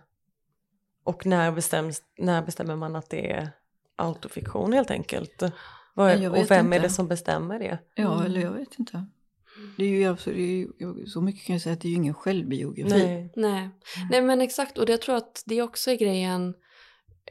och 1.04 1.26
när, 1.26 1.52
bestäms, 1.52 2.02
när 2.18 2.42
bestämmer 2.42 2.76
man 2.76 2.96
att 2.96 3.10
det 3.10 3.32
är 3.32 3.50
autofiktion 3.96 4.74
helt 4.74 4.92
enkelt? 4.92 5.44
Jag 5.96 6.32
och 6.32 6.52
vem 6.52 6.74
är 6.74 6.78
inte. 6.78 6.88
det 6.88 6.90
som 6.90 7.08
bestämmer 7.08 7.60
det? 7.60 7.80
Ja, 7.96 8.14
Mm. 8.14 8.26
eller 8.26 8.42
jag 8.42 8.52
vet 8.52 8.80
inte. 8.80 9.06
Det 9.78 9.84
är 9.84 9.90
ju, 9.90 10.06
alltså, 10.06 10.30
det 10.30 10.42
är 10.42 10.58
ju, 10.58 11.06
så 11.06 11.22
mycket 11.22 11.46
kan 11.46 11.54
jag 11.54 11.62
säga 11.62 11.74
att 11.74 11.82
det 11.82 11.88
är 11.88 11.90
ju 11.90 11.96
ingen 11.96 12.14
självbiografi. 12.14 13.04
Nej. 13.06 13.34
Nej. 13.36 13.70
Nej 14.10 14.22
men 14.22 14.42
exakt 14.42 14.78
och 14.78 14.90
jag 14.90 15.02
tror 15.02 15.16
att 15.16 15.44
det 15.46 15.62
också 15.62 15.92
är 15.92 15.96
grejen 15.96 16.54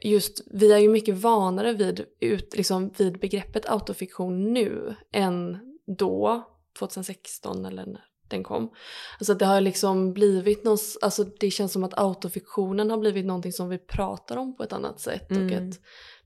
just 0.03 0.41
vi 0.53 0.73
är 0.73 0.77
ju 0.77 0.89
mycket 0.89 1.15
vanare 1.15 1.73
vid, 1.73 2.05
ut, 2.19 2.57
liksom, 2.57 2.91
vid 2.97 3.19
begreppet 3.19 3.69
autofiktion 3.69 4.53
nu 4.53 4.95
än 5.11 5.57
då 5.97 6.48
2016 6.79 7.65
eller 7.65 7.85
när 7.85 8.01
den 8.27 8.43
kom. 8.43 8.71
Alltså 9.19 9.33
det 9.33 9.45
har 9.45 9.61
liksom 9.61 10.13
blivit 10.13 10.63
någon, 10.63 10.77
alltså 11.01 11.23
det 11.23 11.51
känns 11.51 11.71
som 11.73 11.83
att 11.83 11.97
autofiktionen 11.99 12.89
har 12.89 12.97
blivit 12.97 13.25
någonting 13.25 13.51
som 13.53 13.69
vi 13.69 13.77
pratar 13.77 14.37
om 14.37 14.57
på 14.57 14.63
ett 14.63 14.73
annat 14.73 14.99
sätt 14.99 15.31
och 15.31 15.37
Mm. 15.37 15.69
att 15.69 15.75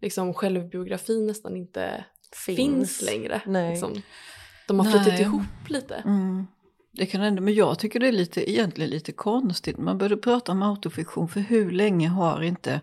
liksom 0.01 0.33
självbiografin 0.33 1.27
nästan 1.27 1.55
inte 1.57 2.05
finns, 2.45 2.57
Finns. 2.57 3.01
längre. 3.01 3.41
Nej. 3.45 3.69
Liksom. 3.71 4.01
De 4.67 4.79
har 4.79 5.05
Nej. 5.07 5.21
ihop 5.21 5.69
lite. 5.69 5.95
Mm. 5.95 6.45
Det 6.91 7.05
kan 7.05 7.21
ändå, 7.21 7.41
men 7.41 7.53
jag 7.53 7.79
tycker 7.79 7.99
det 7.99 8.07
är 8.07 8.11
lite, 8.11 8.51
egentligen 8.51 8.89
lite 8.89 9.11
konstigt. 9.11 9.77
Man 9.77 9.97
började 9.97 10.17
prata 10.17 10.51
om 10.51 10.61
autofiktion 10.63 11.27
för 11.27 11.39
hur 11.39 11.71
länge 11.71 12.07
har 12.07 12.41
inte 12.41 12.81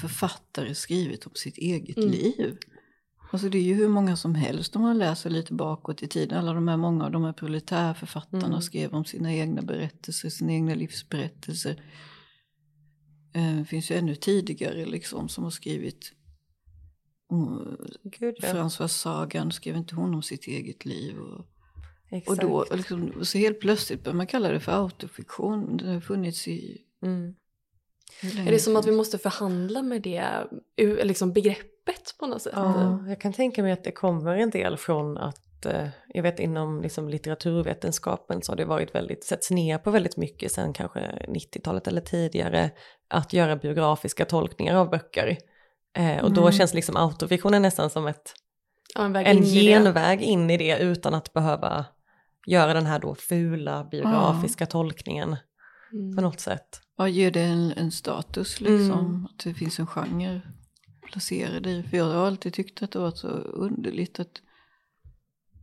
författare 0.00 0.74
skrivit 0.74 1.26
om 1.26 1.32
sitt 1.34 1.58
eget 1.58 1.96
Mm. 1.96 2.10
liv? 2.10 2.56
Alltså 3.34 3.48
det 3.48 3.58
är 3.58 3.62
ju 3.62 3.74
hur 3.74 3.88
många 3.88 4.16
som 4.16 4.34
helst 4.34 4.76
om 4.76 4.82
man 4.82 4.98
läser 4.98 5.30
lite 5.30 5.52
bakåt 5.52 6.02
i 6.02 6.08
tiden. 6.08 6.38
Alla 6.38 6.52
de 6.52 6.68
här 6.68 6.76
många 6.76 7.04
av 7.04 7.10
de 7.10 7.24
här 7.24 7.32
proletärförfattarna 7.32 8.46
Mm. 8.46 8.60
skrev 8.62 8.94
om 8.94 9.04
sina 9.04 9.34
egna 9.34 9.62
berättelser, 9.62 10.28
sina 10.28 10.52
egna 10.52 10.74
livsberättelser. 10.74 11.82
Eh, 13.34 13.56
Det 13.56 13.64
finns 13.64 13.90
ju 13.90 13.96
ännu 13.96 14.14
tidigare 14.14 14.86
liksom 14.86 15.28
som 15.28 15.44
har 15.44 15.50
skrivit 15.50 16.12
Gud 18.02 18.34
ja. 18.38 18.48
François 18.48 18.88
Sagan 18.88 19.52
skrev 19.52 19.76
inte 19.76 19.94
hon 19.94 20.14
om 20.14 20.22
sitt 20.22 20.46
eget 20.46 20.84
liv? 20.84 21.18
Och, 21.18 21.46
Exakt. 22.10 22.28
och 22.28 22.48
då 22.50 22.76
liksom, 22.76 23.24
så 23.24 23.38
helt 23.38 23.60
plötsligt 23.60 24.04
börjar 24.04 24.16
man 24.16 24.26
kalla 24.26 24.48
det 24.48 24.60
för 24.60 24.72
autofiktion. 24.72 25.76
Det 25.76 25.92
har 25.92 26.00
funnits 26.00 26.48
i... 26.48 26.82
Mm. 27.02 27.34
Är 28.22 28.50
det 28.50 28.58
som 28.58 28.76
att 28.76 28.86
vi 28.86 28.92
måste 28.92 29.18
förhandla 29.18 29.82
med 29.82 30.02
det 30.02 30.46
liksom 31.04 31.32
begreppet 31.32 31.73
på 32.20 32.26
något 32.26 32.42
sätt? 32.42 32.52
Ja, 32.56 33.04
jag 33.08 33.20
kan 33.20 33.32
tänka 33.32 33.62
mig 33.62 33.72
att 33.72 33.84
det 33.84 33.92
kommer 33.92 34.36
en 34.36 34.50
del 34.50 34.76
från 34.76 35.18
att 35.18 35.66
eh, 35.66 35.88
jag 36.08 36.22
vet 36.22 36.38
inom 36.40 36.82
liksom 36.82 37.08
litteraturvetenskapen 37.08 38.42
så 38.42 38.52
har 38.52 38.56
det 38.56 38.64
varit 38.64 38.94
väldigt, 38.94 39.24
setts 39.24 39.50
ner 39.50 39.78
på 39.78 39.90
väldigt 39.90 40.16
mycket 40.16 40.52
sen 40.52 40.72
kanske 40.72 41.00
90-talet 41.28 41.86
eller 41.88 42.00
tidigare 42.00 42.70
att 43.08 43.32
göra 43.32 43.56
biografiska 43.56 44.24
tolkningar 44.24 44.74
av 44.74 44.90
böcker. 44.90 45.36
Eh, 45.96 46.24
och 46.24 46.32
då 46.32 46.40
Mm. 46.40 46.52
känns 46.52 46.74
liksom 46.74 46.96
autofiktionen 46.96 47.62
nästan 47.62 47.90
som 47.90 48.06
ett, 48.06 48.32
Ja, 48.94 49.04
en 49.04 49.16
en 49.16 49.36
in 49.36 49.44
i 49.44 49.54
det. 49.54 49.60
genväg 49.60 50.22
in 50.22 50.50
i 50.50 50.56
det 50.56 50.78
utan 50.78 51.14
att 51.14 51.32
behöva 51.32 51.84
göra 52.46 52.74
den 52.74 52.86
här 52.86 52.98
då 52.98 53.14
fula 53.14 53.84
biografiska 53.90 54.66
tolkningen 54.66 55.36
på 55.90 55.96
Mm. 55.96 56.14
något 56.24 56.40
sätt. 56.40 56.80
Ja, 56.98 57.08
ger 57.08 57.30
det 57.30 57.40
en, 57.42 57.72
en 57.72 57.90
status 57.90 58.60
liksom. 58.60 58.90
Mm. 59.06 59.24
Att 59.24 59.44
det 59.44 59.54
finns 59.54 59.78
en 59.78 59.86
genre 59.86 60.40
placerad 61.14 61.66
i. 61.66 61.82
För 61.82 61.96
jag 61.96 62.04
har 62.04 62.26
alltid 62.26 62.52
tyckt 62.52 62.82
att 62.82 62.90
det 62.90 62.98
var 62.98 63.10
så 63.10 63.28
underligt 63.28 64.20
att, 64.20 64.42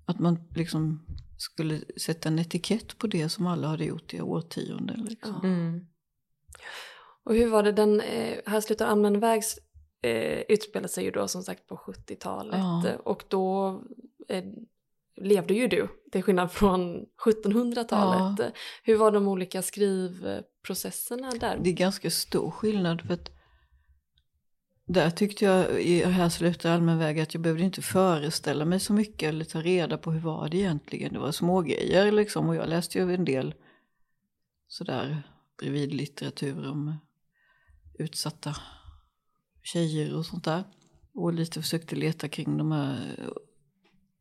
att 0.06 0.20
man 0.20 0.40
liksom 0.56 1.06
skulle 1.38 1.82
sätta 1.98 2.30
en 2.30 2.40
etikett 2.40 2.98
på 2.98 3.08
det 3.08 3.30
som 3.30 3.48
alla 3.48 3.68
hade 3.68 3.86
gjort 3.86 4.14
i 4.14 4.22
årtionden. 4.22 5.06
Liksom. 5.10 5.36
Mm. 5.44 5.86
Och 7.24 7.36
hur 7.36 7.50
var 7.50 7.64
det, 7.64 7.72
den 7.72 8.02
eh, 8.02 8.38
här 8.46 8.62
slutar 8.62 8.88
allmän 8.88 9.20
vägs 9.20 9.60
eh, 10.02 10.42
utspelar 10.50 10.88
sig 10.88 11.04
ju 11.04 11.12
då 11.12 11.28
som 11.28 11.44
sagt 11.44 11.68
på 11.68 11.76
70-talet 11.76 12.60
Ja. 12.60 12.98
och 13.04 13.24
då 13.28 13.70
eh, 14.28 14.44
levde 15.16 15.54
ju 15.54 15.68
du, 15.68 15.88
till 16.12 16.24
skillnad 16.24 16.52
från 16.52 17.06
1700-talet. 17.26 18.40
Ja. 18.40 18.52
Hur 18.84 18.96
var 18.96 19.12
de 19.12 19.28
olika 19.28 19.62
skrivprocesserna 19.62 21.32
där? 21.32 21.60
Det 21.64 21.70
är 21.70 21.74
ganska 21.74 22.10
stor 22.10 22.52
skillnad 22.52 23.02
för 23.02 23.14
att 23.14 23.41
där 24.94 25.10
tyckte 25.10 25.46
jag 25.46 25.82
i 25.82 26.04
Här 26.04 26.30
slutar 26.30 26.72
allmän 26.72 26.98
väg 26.98 27.20
att 27.20 27.34
jag 27.34 27.44
behövde 27.44 27.64
inte 27.64 27.82
föreställa 27.82 28.66
mig 28.66 28.80
så 28.80 28.94
mycket 28.94 29.30
eller 29.30 29.46
ta 29.46 29.62
reda 29.62 29.98
på 29.98 30.12
hur 30.12 30.20
var 30.20 30.50
det 30.50 30.58
egentligen. 30.58 31.14
Det 31.14 31.20
var 31.20 31.32
smågrejer 31.32 32.12
liksom 32.12 32.50
och 32.50 32.56
jag 32.56 32.70
läste 32.70 32.98
ju 32.98 33.14
en 33.14 33.26
del 33.26 33.54
sådär 34.68 35.24
bredvidlitteratur 35.58 36.70
om 36.70 36.98
utsatta 38.00 38.56
tjejer 39.64 40.16
och 40.16 40.26
sånt 40.26 40.44
där. 40.44 40.64
Och 41.14 41.34
lite 41.34 41.62
försökte 41.62 41.96
leta 41.96 42.28
kring 42.28 42.58
de 42.58 42.72
här 42.72 43.30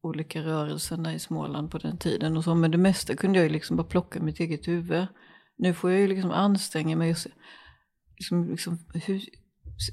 olika 0.03 0.43
rörelserna 0.43 1.15
i 1.15 1.19
Småland 1.19 1.71
på 1.71 1.79
den 1.79 1.99
tiden 1.99 2.37
och 2.37 2.45
så. 2.45 2.55
Men 2.55 2.71
det 2.71 2.79
mesta 2.79 3.17
kunde 3.17 3.39
jag 3.39 3.47
ju 3.47 3.53
liksom 3.53 3.77
bara 3.77 3.87
plocka 3.87 4.19
i 4.19 4.23
mitt 4.23 4.41
eget 4.41 4.69
huvud. 4.69 5.07
Nu 5.57 5.75
får 5.75 5.91
jag 5.91 6.01
ju 6.01 6.07
liksom 6.07 6.31
anstränga 6.31 6.97
mig 6.97 7.11
och 7.11 7.19
se, 7.19 7.31
liksom, 8.17 8.51
liksom, 8.51 8.79
hur, 8.95 9.25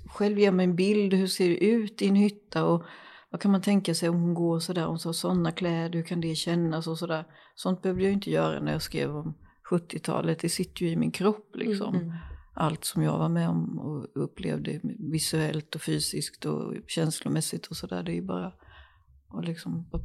själv 0.05 0.39
ge 0.39 0.51
mig 0.51 0.63
en 0.63 0.75
bild, 0.75 1.13
hur 1.13 1.27
ser 1.27 1.49
det 1.49 1.65
ut 1.65 2.01
i 2.01 2.07
en 2.07 2.15
hytta 2.15 2.65
och 2.65 2.83
vad 3.29 3.41
kan 3.41 3.51
man 3.51 3.61
tänka 3.61 3.93
sig 3.95 4.09
om 4.09 4.21
hon 4.21 4.33
går 4.33 4.59
sådär, 4.59 4.87
om 4.87 4.99
så 4.99 5.09
har 5.09 5.13
sådana 5.13 5.51
kläder, 5.51 5.97
hur 5.97 6.03
kan 6.03 6.21
det 6.21 6.35
kännas 6.35 6.87
och 6.87 6.97
sådär. 6.97 7.25
Sånt 7.55 7.81
behövde 7.81 8.03
jag 8.03 8.13
inte 8.13 8.31
göra 8.31 8.59
när 8.59 8.71
jag 8.71 8.81
skrev 8.81 9.15
om 9.15 9.37
70-talet, 9.71 10.39
det 10.39 10.49
sitter 10.49 10.85
ju 10.85 10.91
i 10.91 10.95
min 10.95 11.11
kropp 11.11 11.55
liksom. 11.55 11.95
Mm. 11.95 12.13
Allt 12.53 12.85
som 12.85 13.03
jag 13.03 13.17
var 13.17 13.29
med 13.29 13.49
om 13.49 13.79
och 13.79 14.23
upplevde 14.23 14.79
visuellt 15.11 15.75
och 15.75 15.81
fysiskt 15.81 16.45
och 16.45 16.75
känslomässigt 16.87 17.67
och 17.67 17.77
sådär, 17.77 18.03
det 18.03 18.11
är 18.11 18.15
ju 18.15 18.25
bara 18.25 18.47
att 18.47 19.45
liksom 19.45 19.89
bara 19.91 20.01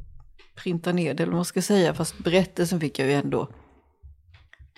printa 0.55 0.91
ner 0.91 1.13
det, 1.13 1.23
eller 1.23 1.31
vad 1.31 1.37
man 1.37 1.45
ska 1.45 1.61
säga, 1.61 1.93
fast 1.93 2.23
berättelsen 2.23 2.79
fick 2.79 2.99
jag 2.99 3.07
ju 3.07 3.13
ändå 3.13 3.49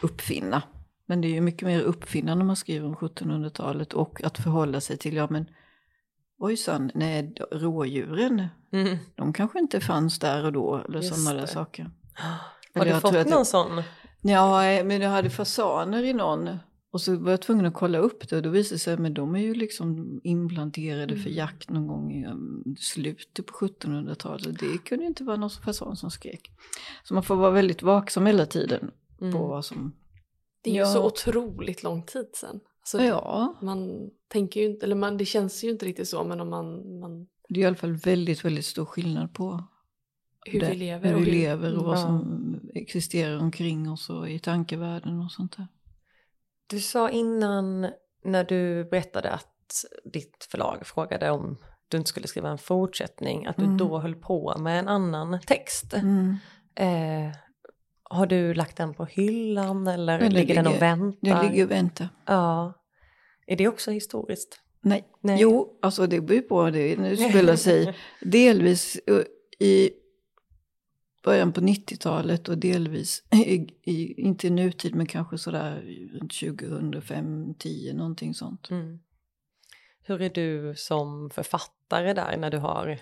uppfinna. 0.02 0.64
Men 1.06 1.22
det 1.22 1.28
är 1.28 1.34
ju 1.34 1.42
mycket 1.42 1.68
mer 1.68 1.82
uppfinna 1.82 2.36
när 2.36 2.46
man 2.46 2.56
skriver 2.56 2.88
om 2.88 2.96
1700-talet 2.96 3.94
och 3.94 4.24
att 4.24 4.38
förhålla 4.38 4.82
sig 4.82 4.98
till, 4.98 5.14
ja 5.16 5.28
men 5.30 5.46
ojsan, 6.38 6.92
nej, 6.94 7.34
rådjuren, 7.52 8.48
Mm. 8.72 8.98
de 9.16 9.34
kanske 9.34 9.60
inte 9.60 9.80
fanns 9.80 10.20
där 10.20 10.46
och 10.46 10.52
då, 10.54 10.76
eller 10.90 11.02
sådana 11.02 11.34
där 11.34 11.42
det. 11.42 11.48
saker. 11.48 11.92
Har 12.76 12.86
du 12.86 12.92
fått 13.00 13.14
någon 13.14 13.30
jag- 13.30 13.48
sån? 13.48 13.84
Ja, 14.22 14.62
men 14.84 15.02
jag 15.02 15.10
hade 15.10 15.30
fasaner 15.30 16.04
i 16.04 16.14
någon. 16.14 16.58
Och 16.92 17.02
så 17.02 17.16
var 17.18 17.32
jag 17.32 17.42
tvungen 17.42 17.66
att 17.66 17.74
kolla 17.74 17.98
upp 17.98 18.30
det 18.30 18.36
och 18.36 18.42
då 18.42 18.50
visade 18.50 18.76
det 18.76 18.80
sig 18.80 18.94
att 18.94 19.16
de 19.16 19.36
är 19.36 19.40
ju 19.40 19.54
liksom 19.54 20.20
implanterade 20.24 21.14
för 21.16 21.22
Mm. 21.30 21.34
jakt 21.38 21.70
någon 21.70 21.88
gång 21.88 22.12
i 22.14 22.26
um, 22.28 22.76
slutet 22.80 23.46
på 23.46 23.54
1700-talet. 23.54 24.60
Det 24.60 24.78
kunde 24.78 25.04
ju 25.04 25.08
inte 25.08 25.24
vara 25.24 25.38
någon 25.38 25.50
fasan 25.50 25.96
som 25.96 26.12
skrek. 26.12 26.52
Så 27.04 27.14
man 27.14 27.24
får 27.24 27.36
vara 27.36 27.52
väldigt 27.52 27.82
vaksam 27.84 28.26
hela 28.26 28.46
tiden 28.46 28.92
på 29.20 29.26
Mm. 29.26 29.38
vad 29.40 29.66
som... 29.66 29.94
Det 30.66 30.70
är 30.70 30.74
ju 30.74 30.80
Ja. 30.80 30.86
så 30.86 31.06
otroligt 31.06 31.84
lång 31.84 32.04
tid 32.04 32.28
sedan. 32.34 32.60
Alltså, 32.80 33.02
Ja, 33.04 33.56
Man 33.62 34.10
tänker 34.28 34.60
ju 34.62 34.66
inte, 34.68 34.86
eller 34.86 34.96
man, 34.96 35.18
det 35.18 35.26
känns 35.26 35.64
ju 35.64 35.70
inte 35.70 35.86
riktigt 35.86 36.08
så 36.10 36.24
men 36.24 36.42
om 36.42 36.50
man, 36.50 37.00
man 37.00 37.28
det 37.50 37.60
är 37.60 37.64
i 37.64 37.66
alla 37.66 37.76
fall 37.76 37.94
väldigt, 37.94 38.46
väldigt 38.46 38.66
stor 38.66 38.86
skillnad 38.86 39.34
på 39.34 39.64
hur 40.46 40.60
det, 40.60 40.70
vi 40.70 40.76
lever. 40.76 41.10
hur 41.10 41.16
och 41.16 41.22
vi 41.22 41.32
lever 41.32 41.78
och 41.78 41.84
vad 41.86 41.98
Ja. 41.98 42.02
som 42.02 42.60
existerar 42.74 43.38
omkring 43.40 43.92
oss 43.92 44.10
och 44.10 44.30
i 44.30 44.40
tankevärlden 44.40 45.20
och 45.22 45.32
sånt 45.32 45.58
där. 45.58 45.68
Du 46.68 46.80
sa 46.80 47.10
innan 47.10 47.88
när 48.24 48.44
du 48.44 48.84
berättade 48.84 49.32
att 49.32 49.86
ditt 50.14 50.48
förlag 50.52 50.88
frågade 50.88 51.32
om 51.32 51.58
du 51.88 51.98
inte 51.98 52.10
skulle 52.10 52.28
skriva 52.28 52.50
en 52.50 52.58
fortsättning, 52.58 53.46
att 53.46 53.58
du 53.58 53.64
Mm. 53.64 53.78
då 53.78 54.00
höll 54.00 54.16
på 54.16 54.58
med 54.60 54.80
en 54.80 54.88
annan 54.88 55.40
text. 55.48 55.94
Mm. 55.94 56.36
Eh, 56.76 57.36
har 58.10 58.26
du 58.26 58.54
lagt 58.54 58.78
den 58.78 58.94
på 58.94 59.06
hyllan 59.06 59.88
eller 59.88 60.20
den 60.20 60.34
ligger 60.34 60.56
den 60.56 60.68
och 60.68 60.74
ligger- 60.74 60.80
väntar? 60.96 61.18
Jag 61.30 61.52
ligger 61.52 61.64
och 61.66 61.72
väntar. 61.72 62.10
Ja. 62.26 62.74
Är 63.48 63.56
det 63.56 63.68
också 63.68 63.92
historiskt? 63.92 64.62
Nej. 64.82 65.08
Nej. 65.22 65.38
Jo, 65.42 65.80
alltså 65.82 66.08
det 66.08 66.22
beror 66.22 66.42
på. 66.42 66.70
Det 66.70 67.00
nu 67.00 67.18
spelar 67.18 67.56
sig 67.56 67.96
delvis 68.22 68.96
eh, 69.08 69.22
i 69.68 69.90
början 71.24 71.54
på 71.54 71.62
90-talet 71.62 72.50
och 72.50 72.58
delvis 72.58 73.24
i, 73.32 73.68
i, 73.84 74.22
inte 74.22 74.48
i 74.48 74.50
nutid 74.50 74.96
men 74.96 75.06
kanske 75.06 75.38
sådär 75.38 75.82
runt 76.14 76.34
2005, 76.40 77.54
10 77.60 77.94
någonting 77.94 78.34
sånt. 78.34 78.70
Mm. 78.70 79.00
Hur 80.04 80.22
är 80.22 80.30
du 80.30 80.74
som 80.76 81.30
författare 81.30 82.14
där 82.14 82.38
när 82.38 82.52
du 82.52 82.58
har 82.58 83.00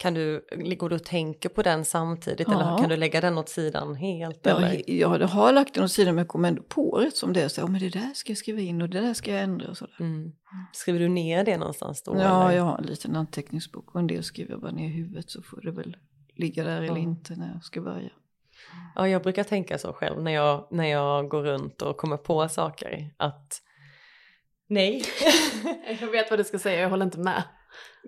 kan 0.00 0.14
du, 0.14 0.44
går 0.78 0.88
du 0.88 0.94
och 0.96 1.04
tänker 1.04 1.48
på 1.48 1.62
den 1.62 1.84
samtidigt 1.84 2.48
Ja. 2.48 2.54
eller 2.54 2.78
kan 2.78 2.88
du 2.88 2.96
lägga 2.96 3.20
den 3.20 3.38
åt 3.38 3.48
sidan 3.48 3.94
helt? 3.94 4.46
eller? 4.46 4.90
Jag, 4.90 5.08
har 5.08 5.52
lagt 5.52 5.74
den 5.74 5.84
åt 5.84 5.92
sidan 5.92 6.14
men 6.14 6.22
jag 6.22 6.28
kommer 6.28 6.48
ändå 6.48 6.62
på 6.62 6.90
rätt 6.90 7.16
som 7.16 7.32
det 7.32 7.42
är. 7.42 7.48
Så, 7.48 7.60
ja, 7.60 7.66
men 7.66 7.80
det 7.80 7.88
där 7.88 8.10
ska 8.14 8.30
jag 8.30 8.38
skriva 8.38 8.60
in 8.60 8.82
och 8.82 8.88
det 8.88 9.00
där 9.00 9.14
ska 9.14 9.30
jag 9.32 9.42
ändra 9.42 9.68
och 9.68 9.76
sådär. 9.76 9.96
Mm. 10.00 10.32
Skriver 10.72 10.98
du 11.00 11.08
ner 11.08 11.44
det 11.44 11.56
någonstans 11.56 12.02
då? 12.02 12.16
Ja, 12.16 12.44
eller? 12.44 12.56
jag 12.56 12.62
har 12.64 12.78
en 12.78 12.84
liten 12.84 13.16
anteckningsbok 13.16 13.94
och 13.94 14.00
en 14.00 14.06
del 14.06 14.22
skriver 14.22 14.50
jag 14.50 14.60
bara 14.60 14.72
ner 14.72 14.88
i 14.88 14.92
huvudet 14.92 15.30
så 15.30 15.42
får 15.42 15.60
det 15.60 15.70
väl 15.70 15.96
ligga 16.36 16.64
där 16.64 16.76
eller 16.76 16.86
Ja. 16.86 16.98
inte 16.98 17.36
när 17.36 17.52
jag 17.52 17.64
ska 17.64 17.80
börja. 17.80 18.10
Ja, 18.94 19.08
jag 19.08 19.22
brukar 19.22 19.44
tänka 19.44 19.78
så 19.78 19.92
själv 19.92 20.22
när 20.22 20.32
jag, 20.32 20.68
när 20.70 20.86
jag 20.86 21.28
går 21.28 21.42
runt 21.42 21.82
och 21.82 21.96
kommer 21.96 22.16
på 22.16 22.48
saker 22.48 23.14
att 23.16 23.62
nej. 24.68 25.02
Jag 26.00 26.10
vet 26.10 26.30
vad 26.30 26.38
du 26.38 26.44
ska 26.44 26.58
säga, 26.58 26.80
jag 26.80 26.90
håller 26.90 27.04
inte 27.04 27.18
med. 27.18 27.42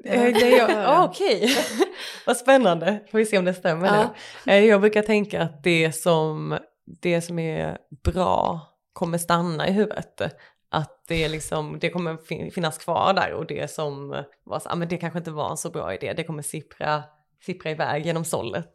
Eh, 0.04 0.26
jag, 0.28 0.70
ah, 0.70 1.04
Okej, 1.04 1.50
vad 2.26 2.36
spännande. 2.36 3.00
Får 3.10 3.18
vi 3.18 3.26
se 3.26 3.38
om 3.38 3.44
det 3.44 3.54
stämmer 3.54 3.86
Ja. 3.86 4.14
nu. 4.46 4.52
Eh, 4.52 4.64
Jag 4.64 4.80
brukar 4.80 5.02
tänka 5.02 5.42
att 5.42 5.62
det 5.62 5.92
som, 5.92 6.58
det 7.02 7.20
som 7.20 7.38
är 7.38 7.78
bra 8.04 8.60
kommer 8.92 9.18
stanna 9.18 9.68
i 9.68 9.72
huvudet. 9.72 10.20
Att 10.70 11.04
det, 11.08 11.24
är 11.24 11.28
liksom, 11.28 11.78
det 11.80 11.90
kommer 11.90 12.16
fin- 12.16 12.50
finnas 12.50 12.78
kvar 12.78 13.12
där 13.14 13.32
och 13.32 13.46
det 13.46 13.70
som 13.70 14.08
var 14.44 14.58
så, 14.58 14.68
ah, 14.68 14.74
men 14.74 14.88
det 14.88 14.96
kanske 14.96 15.18
inte 15.18 15.30
var 15.30 15.50
en 15.50 15.56
så 15.56 15.70
bra 15.70 15.94
idé, 15.94 16.12
det 16.16 16.24
kommer 16.24 16.42
sippra, 16.42 17.02
sippra 17.46 17.70
iväg 17.70 18.06
genom 18.06 18.24
sållet. 18.24 18.72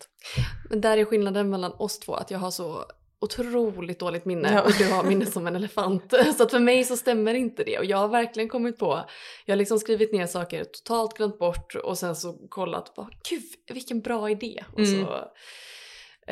Men 0.69 0.82
där 0.82 0.97
är 0.97 1.06
skillnaden 1.06 1.49
mellan 1.49 1.73
oss 1.73 1.99
två 1.99 2.13
att 2.13 2.32
jag 2.32 2.39
har 2.39 2.51
så 2.51 2.84
otroligt 3.21 3.99
dåligt 3.99 4.25
minne 4.25 4.53
Ja. 4.53 4.62
och 4.62 4.71
du 4.77 4.91
har 4.91 5.03
minne 5.03 5.25
som 5.25 5.47
en 5.47 5.56
elefant. 5.56 6.13
Så 6.38 6.43
att 6.43 6.51
för 6.51 6.60
mig 6.60 6.84
så 6.84 6.97
stämmer 6.97 7.34
inte 7.34 7.63
det 7.63 7.77
och 7.80 7.86
jag 7.86 7.97
har 7.97 8.08
verkligen 8.08 8.49
kommit 8.49 8.77
på, 8.80 9.03
jag 9.45 9.53
har 9.53 9.58
liksom 9.58 9.80
skrivit 9.80 10.13
ner 10.13 10.25
saker, 10.27 10.63
totalt 10.63 11.17
glömt 11.17 11.39
bort 11.39 11.75
och 11.75 11.97
sen 11.97 12.15
så 12.15 12.34
kollat 12.49 12.95
bara 12.95 13.10
gud 13.30 13.43
vilken 13.75 14.01
bra 14.01 14.30
idé. 14.30 14.63
Och 14.73 14.80
Mm. 14.80 15.06
så, 15.06 15.23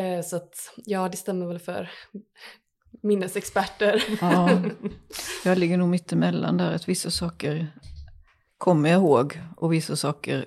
eh, 0.02 0.22
så 0.22 0.36
att 0.36 0.74
ja 0.76 1.10
det 1.10 1.18
stämmer 1.18 1.46
väl 1.48 1.60
för 1.60 1.90
minnesexperter. 3.04 4.04
Ja, 4.22 4.50
jag 5.46 5.58
ligger 5.58 5.78
nog 5.78 5.90
mittemellan 5.90 6.58
där. 6.58 6.72
Att 6.76 6.90
vissa 6.90 7.12
saker 7.12 7.68
kommer 8.58 8.90
jag 8.90 8.98
ihåg 9.02 9.40
och 9.58 9.74
vissa 9.74 9.96
saker 9.96 10.46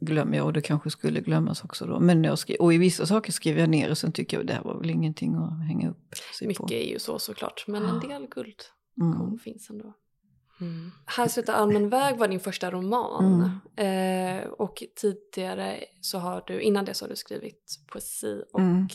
glömmer 0.00 0.36
jag 0.36 0.46
och 0.46 0.52
det 0.52 0.60
kanske 0.60 0.90
skulle 0.90 1.20
glömmas 1.20 1.64
också 1.64 1.86
då. 1.86 2.00
Men 2.00 2.24
jag 2.24 2.38
skri- 2.38 2.56
och 2.60 2.74
i 2.74 2.78
vissa 2.78 3.06
saker 3.06 3.32
skriver 3.32 3.60
jag 3.60 3.68
ner 3.70 3.90
och 3.90 3.98
sen 3.98 4.12
tycker 4.12 4.36
jag 4.36 4.46
det 4.46 4.52
här 4.52 4.62
var 4.62 4.78
väl 4.78 4.90
ingenting 4.90 5.34
att 5.34 5.66
hänga 5.66 5.90
upp 5.90 6.14
sig 6.38 6.48
Mycket 6.48 6.66
på. 6.66 6.72
är 6.74 6.90
ju 6.90 6.98
så 6.98 7.18
såklart 7.18 7.64
men 7.68 7.84
en 7.84 8.00
del 8.00 8.26
guld 8.30 8.56
Mm. 9.00 9.38
finns 9.38 9.70
ändå. 9.70 9.94
Mm. 10.60 10.90
Här 11.06 11.28
slutar 11.28 11.52
allmän 11.54 11.88
väg 11.88 12.18
var 12.18 12.28
din 12.28 12.40
första 12.40 12.70
roman. 12.70 13.50
Mm. 13.76 14.40
Eh, 14.42 14.48
och 14.48 14.82
tidigare 15.00 15.84
så 16.00 16.18
har 16.18 16.44
du, 16.46 16.60
innan 16.60 16.84
det 16.84 16.94
så 16.94 17.04
har 17.04 17.10
du 17.10 17.16
skrivit 17.16 17.78
poesi 17.92 18.42
och 18.52 18.60
Mm. 18.60 18.86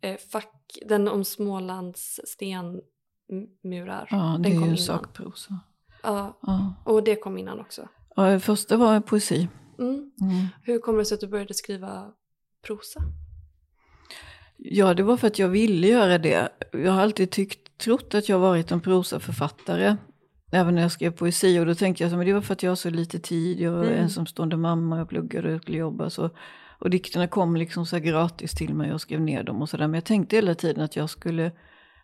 eh, 0.00 0.16
fack, 0.32 0.78
den 0.88 1.08
om 1.08 1.24
Smålands 1.24 2.20
stenmurar. 2.26 4.08
Ja, 4.10 4.36
det 4.42 4.48
den 4.50 4.62
är 4.62 4.68
ju 4.70 4.76
sakprosa. 4.76 5.60
Ja, 6.02 6.38
Ja. 6.42 6.74
och 6.84 7.02
det 7.04 7.16
kom 7.16 7.38
innan 7.38 7.60
också. 7.60 7.88
Ja, 8.16 8.40
första 8.40 8.76
var 8.76 9.00
poesi. 9.00 9.48
Mm. 9.80 10.10
Mm. 10.20 10.46
Hur 10.62 10.78
kommer 10.78 10.98
det 10.98 11.04
sig 11.04 11.14
att 11.14 11.20
du 11.20 11.28
började 11.28 11.54
skriva 11.54 12.12
prosa? 12.66 13.00
Ja, 14.56 14.94
det 14.94 15.02
var 15.02 15.16
för 15.16 15.26
att 15.26 15.38
jag 15.38 15.48
ville 15.48 15.86
göra 15.86 16.18
det. 16.18 16.48
Jag 16.72 16.92
har 16.92 17.00
alltid 17.02 17.30
tyckt, 17.30 17.78
trott 17.78 18.14
att 18.14 18.28
jag 18.28 18.38
varit 18.38 18.70
en 18.70 18.80
prosaförfattare. 18.80 19.96
Även 20.52 20.74
när 20.74 20.82
jag 20.82 20.92
skrev 20.92 21.10
poesi 21.10 21.58
och 21.58 21.66
då 21.66 21.74
tänkte 21.74 22.04
jag 22.04 22.14
att 22.14 22.26
det 22.26 22.32
var 22.32 22.40
för 22.40 22.52
att 22.52 22.62
jag 22.62 22.70
har 22.70 22.76
så 22.76 22.90
lite 22.90 23.18
tid. 23.18 23.60
Jag 23.60 23.72
var 23.72 23.84
Mm. 23.84 23.98
ensamstående 24.02 24.56
mamma, 24.56 24.98
jag 24.98 25.08
pluggade 25.08 25.54
och 25.54 25.62
skulle 25.62 25.78
jobba. 25.78 26.10
Så, 26.10 26.30
och 26.78 26.90
dikterna 26.90 27.26
kom 27.26 27.56
liksom 27.56 27.86
så 27.86 27.98
gratis 27.98 28.52
till 28.52 28.74
mig 28.74 28.86
och 28.86 28.92
jag 28.92 29.00
skrev 29.00 29.20
ner 29.20 29.42
dem 29.42 29.62
och 29.62 29.68
sådär. 29.68 29.86
Men 29.86 29.94
jag 29.94 30.04
tänkte 30.04 30.36
hela 30.36 30.54
tiden 30.54 30.84
att 30.84 30.96
jag 30.96 31.10
skulle, 31.10 31.52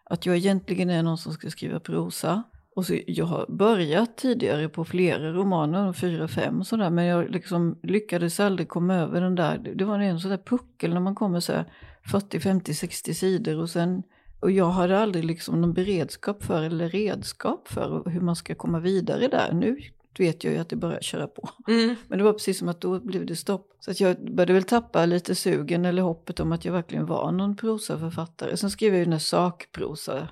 att 0.05 0.27
jag 0.27 0.37
egentligen 0.37 0.91
är 0.91 1.03
någon 1.03 1.19
som 1.19 1.33
ska 1.33 1.51
skriva 1.51 1.81
prosa. 1.81 2.43
Och 2.77 2.87
så, 2.87 2.99
jag 3.07 3.27
har 3.27 3.47
börjat 3.49 4.17
tidigare 4.17 4.69
på 4.69 4.85
flera 4.85 5.33
romaner, 5.33 5.93
fyra, 5.93 6.29
fem 6.29 6.65
sådär. 6.65 6.91
Men 6.91 7.05
jag 7.05 7.31
liksom 7.31 7.79
lyckades 7.83 8.41
aldrig 8.41 8.69
komma 8.69 8.95
över 8.95 9.21
den 9.21 9.35
där, 9.35 9.59
det 9.75 9.85
var 9.85 9.99
en 9.99 10.21
sån 10.21 10.31
där 10.31 10.39
puckel 10.39 10.95
när 10.95 11.01
man 11.01 11.15
kommer 11.15 11.41
så 11.41 11.53
här 11.53 11.73
40, 12.11 12.41
50, 12.41 12.75
60 12.75 13.15
sidor 13.15 13.61
och 13.61 13.71
sen 13.71 14.03
och 14.41 14.51
jag 14.51 14.71
hade 14.71 14.99
aldrig 14.99 15.25
liksom 15.25 15.61
någon 15.61 15.73
beredskap 15.73 16.45
för 16.45 16.63
eller 16.63 16.89
redskap 16.89 17.69
för 17.69 18.11
hur 18.11 18.21
man 18.21 18.37
ska 18.37 18.55
komma 18.55 18.81
vidare 18.81 19.29
där. 19.29 19.53
Nu 19.53 19.81
vet 20.19 20.45
jag 20.45 20.53
ju 20.53 20.59
att 20.59 20.69
det 20.69 20.97
att 20.97 21.05
köra 21.05 21.27
på. 21.27 21.49
Mm. 21.69 21.97
Men 22.09 22.19
det 22.19 22.25
var 22.25 22.33
precis 22.33 22.59
som 22.59 22.69
att 22.69 22.81
då 22.81 23.01
blev 23.01 23.27
det 23.27 23.37
stopp. 23.37 23.77
Så 23.81 23.91
att 23.91 24.01
jag 24.01 24.35
började 24.35 24.53
väl 24.53 24.65
tappa 24.65 25.07
lite 25.07 25.35
sugen 25.35 25.85
eller 25.85 26.03
hoppet 26.03 26.41
om 26.41 26.53
att 26.53 26.65
jag 26.65 26.73
verkligen 26.73 27.07
var 27.07 27.33
någon 27.33 27.57
prosaförfattare. 27.57 28.57
Sen 28.57 28.71
skrev 28.71 28.93
jag 28.93 28.99
ju 28.99 29.05
den 29.05 29.13
här 29.13 29.21
sakprosa. 29.21 30.29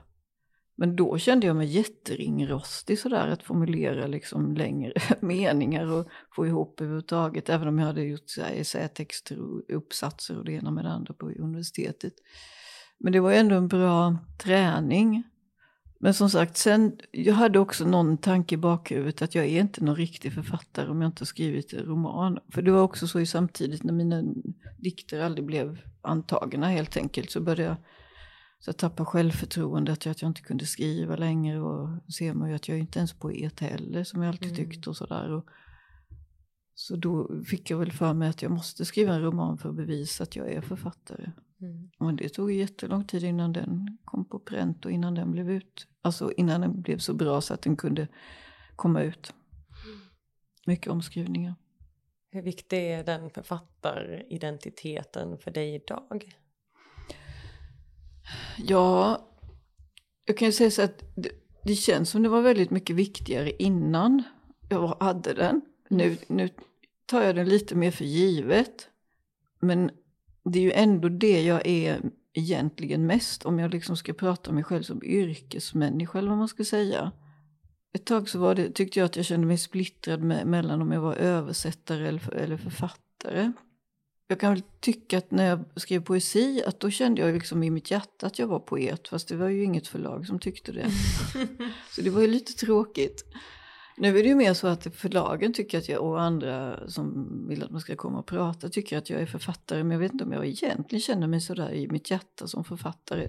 Men 0.77 0.97
då 0.97 1.18
kände 1.18 1.47
jag 1.47 1.57
mig 1.57 1.66
jätteringrostig 1.66 2.99
sådär 2.99 3.29
att 3.29 3.43
formulera 3.43 4.07
liksom 4.07 4.55
längre 4.55 4.93
meningar 5.20 5.93
och 5.93 6.09
få 6.37 6.47
ihop 6.47 6.81
överhuvudtaget. 6.81 7.49
Även 7.49 7.68
om 7.68 7.79
jag 7.79 7.87
hade 7.87 8.03
gjort 8.03 8.39
essätexter 8.55 9.41
och 9.41 9.62
uppsatser 9.68 10.39
och 10.39 10.45
det 10.45 10.53
ena 10.53 10.70
med 10.70 10.85
det 10.85 10.91
andra 10.91 11.14
på 11.14 11.31
universitetet. 11.31 12.14
Men 12.99 13.12
det 13.12 13.20
var 13.20 13.33
ändå 13.33 13.55
en 13.55 13.68
bra 13.68 14.18
träning. 14.43 15.22
Men 15.99 16.14
som 16.14 16.31
sagt, 16.31 16.57
sen, 16.57 16.99
jag 17.11 17.35
hade 17.35 17.59
också 17.59 17.85
någon 17.85 18.18
tanke 18.18 18.55
i 18.55 18.59
bakhuvudet 18.59 19.22
att 19.22 19.35
jag 19.35 19.45
är 19.45 19.61
inte 19.61 19.85
någon 19.85 19.97
riktig 19.97 20.33
författare 20.33 20.91
om 20.91 21.01
jag 21.01 21.09
inte 21.09 21.20
har 21.20 21.27
skrivit 21.27 21.72
en 21.72 21.85
roman. 21.85 22.39
För 22.49 22.62
det 22.62 22.70
var 22.70 22.83
också 22.83 23.07
så 23.07 23.20
i 23.20 23.27
samtidigt 23.27 23.83
när 23.83 23.93
mina 23.93 24.22
dikter 24.79 25.20
aldrig 25.20 25.47
blev 25.47 25.79
antagna 26.03 26.68
helt 26.68 26.97
enkelt 26.97 27.31
så 27.31 27.41
började 27.41 27.62
jag 27.62 27.77
så 28.65 28.69
jag 28.69 28.77
tappade 28.77 29.07
självförtroendet, 29.07 30.07
att 30.07 30.23
jag 30.23 30.31
inte 30.31 30.41
kunde 30.41 30.67
skriva 30.67 31.17
längre 31.17 31.61
och 31.61 31.89
ser 32.12 32.35
man 32.35 32.49
ju 32.49 32.55
att 32.55 32.69
jag 32.69 32.77
är 32.77 32.81
inte 32.81 32.99
ens 32.99 33.12
poet 33.12 33.61
heller 33.61 34.05
som 34.05 34.23
jag 34.23 34.29
alltid 34.29 34.53
Mm. 34.53 34.71
tyckt 34.71 34.87
och 34.87 34.97
sådär. 34.97 35.31
Och, 35.31 35.45
så 36.75 36.97
då 36.97 37.31
fick 37.47 37.71
jag 37.71 37.79
väl 37.79 37.93
för 37.93 38.12
mig 38.12 38.29
att 38.29 38.43
jag 38.43 38.51
måste 38.51 38.85
skriva 38.85 39.15
en 39.15 39.23
roman 39.23 39.59
för 39.59 39.69
att 39.69 39.77
bevisa 39.77 40.23
att 40.23 40.37
jag 40.37 40.53
är 40.53 40.61
författare. 40.61 41.31
Mm. 41.61 41.91
Och 41.99 42.15
det 42.15 42.29
tog 42.29 42.53
jättelång 42.53 43.05
tid 43.05 43.25
innan 43.25 43.53
den 43.53 43.99
kom 44.05 44.29
på 44.29 44.39
pränt 44.39 44.85
och 44.85 44.91
innan 44.91 45.15
den 45.15 45.33
blev 45.33 45.51
ut. 45.51 45.87
Alltså 46.03 46.33
innan 46.33 46.61
den 46.61 46.83
blev 46.83 46.99
så 46.99 47.15
bra 47.15 47.41
så 47.41 47.55
att 47.55 47.62
den 47.62 47.77
kunde 47.77 48.09
komma 48.77 49.03
ut. 49.03 49.35
Mycket 50.67 50.93
omskrivningar. 50.93 51.55
Hur 52.31 52.43
viktig 52.43 52.79
är 52.79 53.05
den 53.05 53.31
författaridentiteten 53.31 55.39
för 55.39 55.51
dig 55.51 55.75
idag? 55.75 56.35
Ja, 58.57 59.20
jag 60.25 60.37
kan 60.37 60.49
ju 60.49 60.53
säga 60.53 60.70
så 60.70 60.83
att 60.83 61.03
det, 61.16 61.31
det 61.64 61.75
känns 61.75 62.11
som 62.11 62.22
det 62.22 62.29
var 62.29 62.43
väldigt 62.43 62.70
mycket 62.70 62.97
viktigare 62.97 63.51
innan 63.62 64.22
jag 64.68 64.97
hade 65.01 65.35
den. 65.35 65.61
Nu, 65.89 66.16
nu 66.27 66.49
tar 67.07 67.22
jag 67.22 67.37
den 67.37 67.49
lite 67.49 67.75
mer 67.75 67.91
för 67.91 68.05
givet. 68.05 68.89
Men 69.61 69.91
det 70.45 70.59
är 70.59 70.62
ju 70.62 70.72
ändå 70.72 71.09
det 71.09 71.43
jag 71.43 71.66
är 71.66 72.01
egentligen 72.33 73.07
mest 73.07 73.45
om 73.45 73.59
jag 73.59 73.70
liksom 73.70 73.97
ska 73.97 74.12
prata 74.12 74.51
om 74.51 74.55
mig 74.55 74.64
själv 74.64 74.83
som 74.83 75.05
yrkesmänniska 75.05 76.18
eller 76.18 76.29
vad 76.29 76.39
man 76.39 76.49
ska 76.49 76.64
säga. 76.64 77.12
Ett 77.93 78.07
tag 78.07 78.29
så 78.29 78.39
var 78.39 78.55
det, 78.55 78.70
tyckte 78.70 78.99
jag 78.99 79.07
att 79.07 79.16
jag 79.16 79.25
kände 79.25 79.47
mig 79.47 79.59
splittrad 79.59 80.22
med, 80.22 80.47
mellan 80.47 80.83
om 80.83 80.93
jag 80.93 81.01
var 81.01 81.14
översättare 81.14 82.09
eller, 82.09 82.35
eller 82.35 82.57
författare. 82.57 83.53
Jag 84.29 84.41
kan 84.41 84.53
väl 84.53 84.62
tycka 84.81 85.18
att 85.18 85.31
när 85.31 85.49
jag 85.49 85.64
skrev 85.77 86.01
poesi 86.01 86.62
att 86.66 86.81
då 86.81 86.91
kände 86.91 87.22
jag 87.22 87.35
liksom 87.35 87.62
i 87.62 87.70
mitt 87.70 87.91
hjärta 87.91 88.27
att 88.27 88.39
jag 88.39 88.47
var 88.47 88.59
poet 88.59 89.09
fast 89.09 89.29
det 89.29 89.37
var 89.37 89.49
ju 89.49 89.64
inget 89.64 89.89
förlag 89.89 90.27
som 90.27 90.39
tyckte 90.39 90.72
det. 90.72 90.91
Så 91.91 92.03
det 92.03 92.11
var 92.11 92.20
ju 92.20 92.27
lite 92.27 92.53
tråkigt. 92.53 93.25
Nu 93.97 94.18
är 94.18 94.22
det 94.22 94.29
ju 94.29 94.35
mer 94.35 94.55
så 94.55 94.66
att 94.66 94.97
förlagen 94.97 95.53
tycker 95.53 95.79
att 95.79 95.89
jag 95.89 96.03
och 96.03 96.20
andra 96.20 96.89
som 96.89 97.29
vill 97.49 97.64
att 97.64 97.70
man 97.70 97.81
ska 97.81 97.97
komma 97.97 98.18
och 98.18 98.27
prata 98.27 98.68
tycker 98.68 98.99
att 98.99 99.11
jag 99.11 99.20
är 99.20 99.27
författare 99.27 99.83
men 99.83 99.91
jag 99.91 99.99
vet 99.99 100.12
inte 100.12 100.25
om 100.25 100.33
jag 100.33 100.47
egentligen 100.47 101.01
känner 101.01 101.27
mig 101.27 101.41
sådär 101.41 101.72
i 101.72 101.89
mitt 101.89 102.11
hjärta 102.11 102.47
som 102.47 102.64
författare 102.64 103.29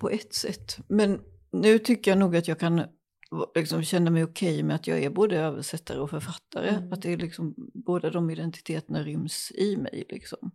på 0.00 0.10
ett 0.10 0.34
sätt. 0.34 0.78
Men 0.88 1.20
nu 1.50 1.78
tycker 1.78 2.10
jag 2.10 2.18
nog 2.18 2.36
att 2.36 2.48
jag 2.48 2.58
kan 2.58 2.82
liksom 3.54 3.82
känna 3.82 4.10
mig 4.10 4.24
okej 4.24 4.62
med 4.62 4.76
att 4.76 4.86
jag 4.86 4.98
är 5.02 5.10
både 5.10 5.38
översättare 5.38 6.00
och 6.00 6.10
författare. 6.10 6.68
Mm. 6.68 6.92
Att 6.92 7.02
det 7.02 7.12
är 7.12 7.16
liksom, 7.16 7.54
båda 7.74 8.10
de 8.10 8.30
identiteterna 8.30 9.02
ryms 9.02 9.52
i 9.54 9.76
mig. 9.76 10.04
Liksom. 10.08 10.50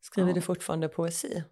Skriver 0.00 0.28
Ja. 0.28 0.34
du 0.34 0.40
fortfarande 0.40 0.88
poesi? 0.88 1.44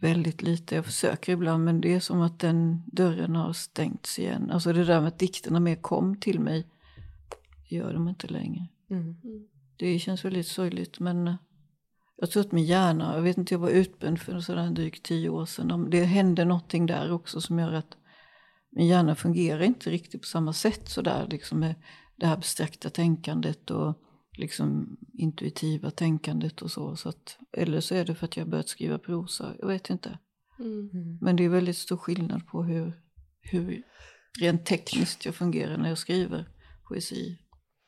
Väldigt 0.00 0.42
lite, 0.42 0.74
jag 0.74 0.84
försöker 0.84 1.32
ibland 1.32 1.64
men 1.64 1.80
det 1.80 1.94
är 1.94 2.00
som 2.00 2.20
att 2.20 2.38
den 2.40 2.82
dörren 2.86 3.36
har 3.36 3.52
stängts 3.52 4.18
igen. 4.18 4.50
Alltså 4.50 4.72
det 4.72 4.84
där 4.84 5.00
med 5.00 5.08
att 5.08 5.18
dikterna 5.18 5.60
mer 5.60 5.76
kom 5.76 6.20
till 6.20 6.40
mig 6.40 6.66
gör 7.68 7.92
de 7.92 8.08
inte 8.08 8.26
längre. 8.26 8.66
Mm. 8.90 9.16
Det 9.76 9.98
känns 9.98 10.24
väldigt 10.24 10.46
sorgligt 10.46 11.00
men 11.00 11.36
jag 12.16 12.30
tror 12.30 12.40
att 12.40 12.52
min 12.52 12.64
hjärna, 12.64 13.14
jag 13.14 13.22
vet 13.22 13.38
inte, 13.38 13.54
jag 13.54 13.58
var 13.58 13.70
utbränd 13.70 14.20
för 14.20 14.40
sådär 14.40 14.70
drygt 14.70 15.02
tio 15.02 15.28
år 15.28 15.46
sedan. 15.46 15.90
Det 15.90 16.04
hände 16.04 16.44
någonting 16.44 16.86
där 16.86 17.12
också 17.12 17.40
som 17.40 17.58
gör 17.58 17.72
att 17.72 17.96
min 18.78 18.86
hjärna 18.86 19.14
fungerar 19.14 19.62
inte 19.62 19.90
riktigt 19.90 20.20
på 20.20 20.26
samma 20.26 20.52
sätt 20.52 20.88
sådär 20.88 21.26
liksom 21.30 21.60
med 21.60 21.74
det 22.16 22.26
här 22.26 22.34
abstrakta 22.34 22.90
tänkandet 22.90 23.70
och 23.70 23.94
liksom 24.36 24.96
intuitiva 25.12 25.90
tänkandet 25.90 26.62
och 26.62 26.70
så. 26.70 26.96
så 26.96 27.08
att, 27.08 27.38
eller 27.52 27.80
så 27.80 27.94
är 27.94 28.04
det 28.04 28.14
för 28.14 28.24
att 28.24 28.36
jag 28.36 28.44
har 28.44 28.50
börjat 28.50 28.68
skriva 28.68 28.98
prosa, 28.98 29.54
jag 29.58 29.68
vet 29.68 29.90
inte. 29.90 30.18
Mm. 30.58 30.90
Mm. 30.92 31.18
Men 31.20 31.36
det 31.36 31.44
är 31.44 31.48
väldigt 31.48 31.76
stor 31.76 31.96
skillnad 31.96 32.46
på 32.46 32.62
hur, 32.62 32.92
hur 33.40 33.82
rent 34.40 34.66
tekniskt 34.66 35.24
jag 35.24 35.34
fungerar 35.34 35.76
när 35.76 35.88
jag 35.88 35.98
skriver 35.98 36.48
poesi 36.88 37.38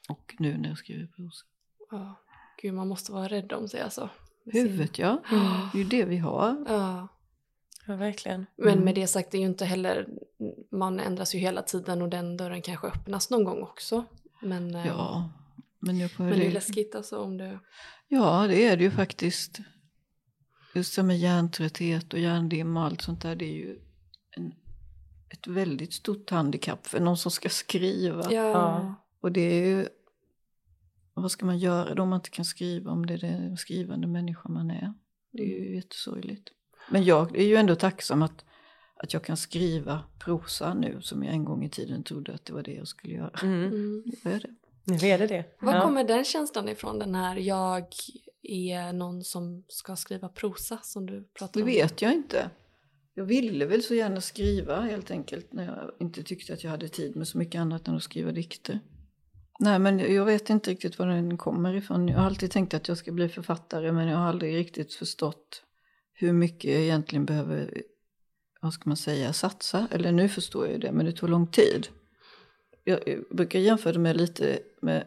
och 0.09 0.35
nu 0.39 0.59
när 0.59 0.69
jag 0.69 0.79
skriver 0.79 1.07
prosa. 1.07 1.47
Ja. 1.91 2.21
Gud, 2.63 2.75
man 2.75 2.89
måste 2.89 3.13
vara 3.13 3.29
rädd 3.29 3.53
om 3.53 3.69
sig 3.69 3.81
alltså. 3.81 4.11
Huvudet 4.45 4.99
ja, 4.99 5.23
Ja. 5.31 5.71
det 5.73 5.79
är 5.79 5.83
ju 5.83 5.89
det 5.89 6.05
vi 6.05 6.17
har. 6.17 6.65
Ja. 6.69 7.09
Ja, 7.91 7.97
verkligen. 7.97 8.47
Men 8.57 8.69
Mm. 8.73 8.85
med 8.85 8.95
det 8.95 9.07
sagt, 9.07 9.31
det 9.31 9.37
är 9.37 9.41
ju 9.41 9.47
inte 9.47 9.65
heller, 9.65 10.09
man 10.71 11.01
ändras 11.01 11.35
ju 11.35 11.39
hela 11.39 11.63
tiden 11.63 12.03
och 12.03 12.09
den 12.09 12.37
dörren 12.37 12.63
kanske 12.63 12.87
öppnas 12.87 13.31
någon 13.31 13.45
gång 13.45 13.63
också. 13.63 14.05
Men, 14.43 14.75
eh, 14.75 14.87
Ja, 14.87 15.31
men 15.79 15.99
jag 15.99 16.11
får 16.11 16.25
men 16.25 16.39
det 16.39 16.47
är 16.47 16.53
läskigt 16.53 16.95
alltså 16.95 17.19
om 17.19 17.37
det... 17.39 17.59
Ja, 18.09 18.47
det 18.49 18.65
är 18.67 18.77
det 18.77 18.83
ju 18.85 18.91
faktiskt. 18.91 19.61
Just 20.75 20.97
det 20.97 21.03
med 21.03 21.19
hjärntrötthet 21.19 22.13
och 22.13 22.19
hjärndimma 22.19 22.81
och 22.81 22.87
allt 22.87 23.03
sånt 23.03 23.23
där, 23.23 23.37
det 23.37 23.45
är 23.45 23.55
ju 23.55 23.79
en, 24.31 24.53
ett 25.29 25.47
väldigt 25.47 25.93
stort 25.93 26.31
handikapp 26.31 26.87
för 26.87 27.01
någon 27.01 27.17
som 27.17 27.31
ska 27.31 27.49
skriva. 27.49 28.33
Ja. 28.33 28.95
Och 29.21 29.33
det 29.33 29.41
är 29.41 29.67
ju, 29.67 29.89
vad 31.15 31.31
ska 31.31 31.47
man 31.47 31.59
göra 31.59 31.95
då 31.95 32.03
om 32.03 32.09
man 32.09 32.19
inte 32.19 32.31
kan 32.31 32.45
skriva 32.45 32.91
om 32.91 33.07
det 33.07 33.15
är 33.15 33.19
den 33.19 33.57
skrivande 33.57 34.07
människa 34.07 34.49
man 34.49 34.71
är? 34.71 34.95
Det 35.33 35.43
är 35.43 35.47
ju 35.47 35.75
jättesorgligt. 35.77 36.49
Men 36.91 37.05
jag 37.05 37.37
är 37.37 37.45
ju 37.45 37.57
ändå 37.57 37.75
tacksam 37.75 38.23
att, 38.23 38.45
att 38.97 39.13
jag 39.13 39.25
kan 39.25 39.37
skriva 39.37 40.03
prosa 40.19 40.75
nu 40.75 41.01
som 41.03 41.25
jag 41.25 41.35
en 41.35 41.45
gång 41.45 41.65
i 41.65 41.71
tiden 41.71 42.03
trodde 42.05 42.35
att 42.35 42.45
det 42.45 42.53
var 42.53 42.63
det 42.63 42.73
jag 42.73 42.89
skulle 42.89 43.15
göra. 43.15 43.39
Mm. 43.43 43.65
Mm. 43.65 44.03
Nu 44.25 44.31
är 44.33 44.41
det. 44.41 44.51
Nu 44.85 45.09
är 45.09 45.19
det 45.19 45.27
det. 45.27 45.45
Var 45.61 45.75
Ja. 45.75 45.81
kommer 45.83 46.05
den 46.05 46.25
känslan 46.25 46.69
ifrån, 46.69 46.99
den 46.99 47.15
här 47.15 47.37
jag 47.37 47.85
är 48.43 48.93
någon 48.93 49.25
som 49.25 49.65
ska 49.69 49.97
skriva 49.97 50.29
prosa 50.29 50.79
som 50.83 51.07
du 51.07 51.29
pratar 51.39 51.61
Det 51.61 51.63
om? 51.63 51.67
vet 51.67 52.03
jag 52.03 52.13
inte. 52.13 52.51
Jag 53.15 53.25
ville 53.25 53.67
väl 53.67 53.83
så 53.83 53.95
gärna 53.95 54.21
skriva 54.21 54.81
helt 54.81 55.11
enkelt 55.11 55.53
när 55.53 55.65
jag 55.65 55.91
inte 56.01 56.23
tyckte 56.23 56.53
att 56.53 56.65
jag 56.65 56.71
hade 56.71 56.89
tid 56.89 57.17
med 57.17 57.29
så 57.29 57.39
mycket 57.39 57.61
annat 57.61 57.89
än 57.89 57.97
att 57.97 58.03
skriva 58.03 58.33
dikter. 58.33 58.81
Nej 59.59 59.79
men 59.79 59.99
jag 60.15 60.25
vet 60.25 60.51
inte 60.51 60.71
riktigt 60.71 60.99
var 60.99 61.07
den 61.07 61.39
kommer 61.39 61.75
ifrån. 61.75 62.09
Jag 62.09 62.19
har 62.19 62.27
alltid 62.27 62.51
tänkt 62.51 62.75
att 62.75 62.89
jag 62.89 62.99
ska 62.99 63.13
bli 63.13 63.29
författare 63.29 63.93
men 63.93 64.09
jag 64.09 64.19
har 64.19 64.27
aldrig 64.29 64.57
riktigt 64.57 64.95
förstått 64.95 65.63
hur 66.21 66.33
mycket 66.33 66.71
jag 66.71 66.81
egentligen 66.81 67.25
behöver, 67.25 67.83
vad 68.61 68.73
ska 68.73 68.91
man 68.91 68.97
säga, 68.97 69.33
satsa. 69.33 69.89
Eller 69.91 70.13
nu 70.13 70.29
förstår 70.29 70.65
jag 70.65 70.73
ju 70.73 70.79
det 70.79 70.93
men 70.93 71.07
det 71.07 71.13
tog 71.13 71.29
lång 71.29 71.47
tid. 71.47 71.89
Jag, 72.85 73.09
jag 73.09 73.25
brukar 73.31 73.59
jämföra 73.59 73.93
det 73.93 73.99
med 73.99 74.17
lite 74.17 74.59
med 74.83 75.07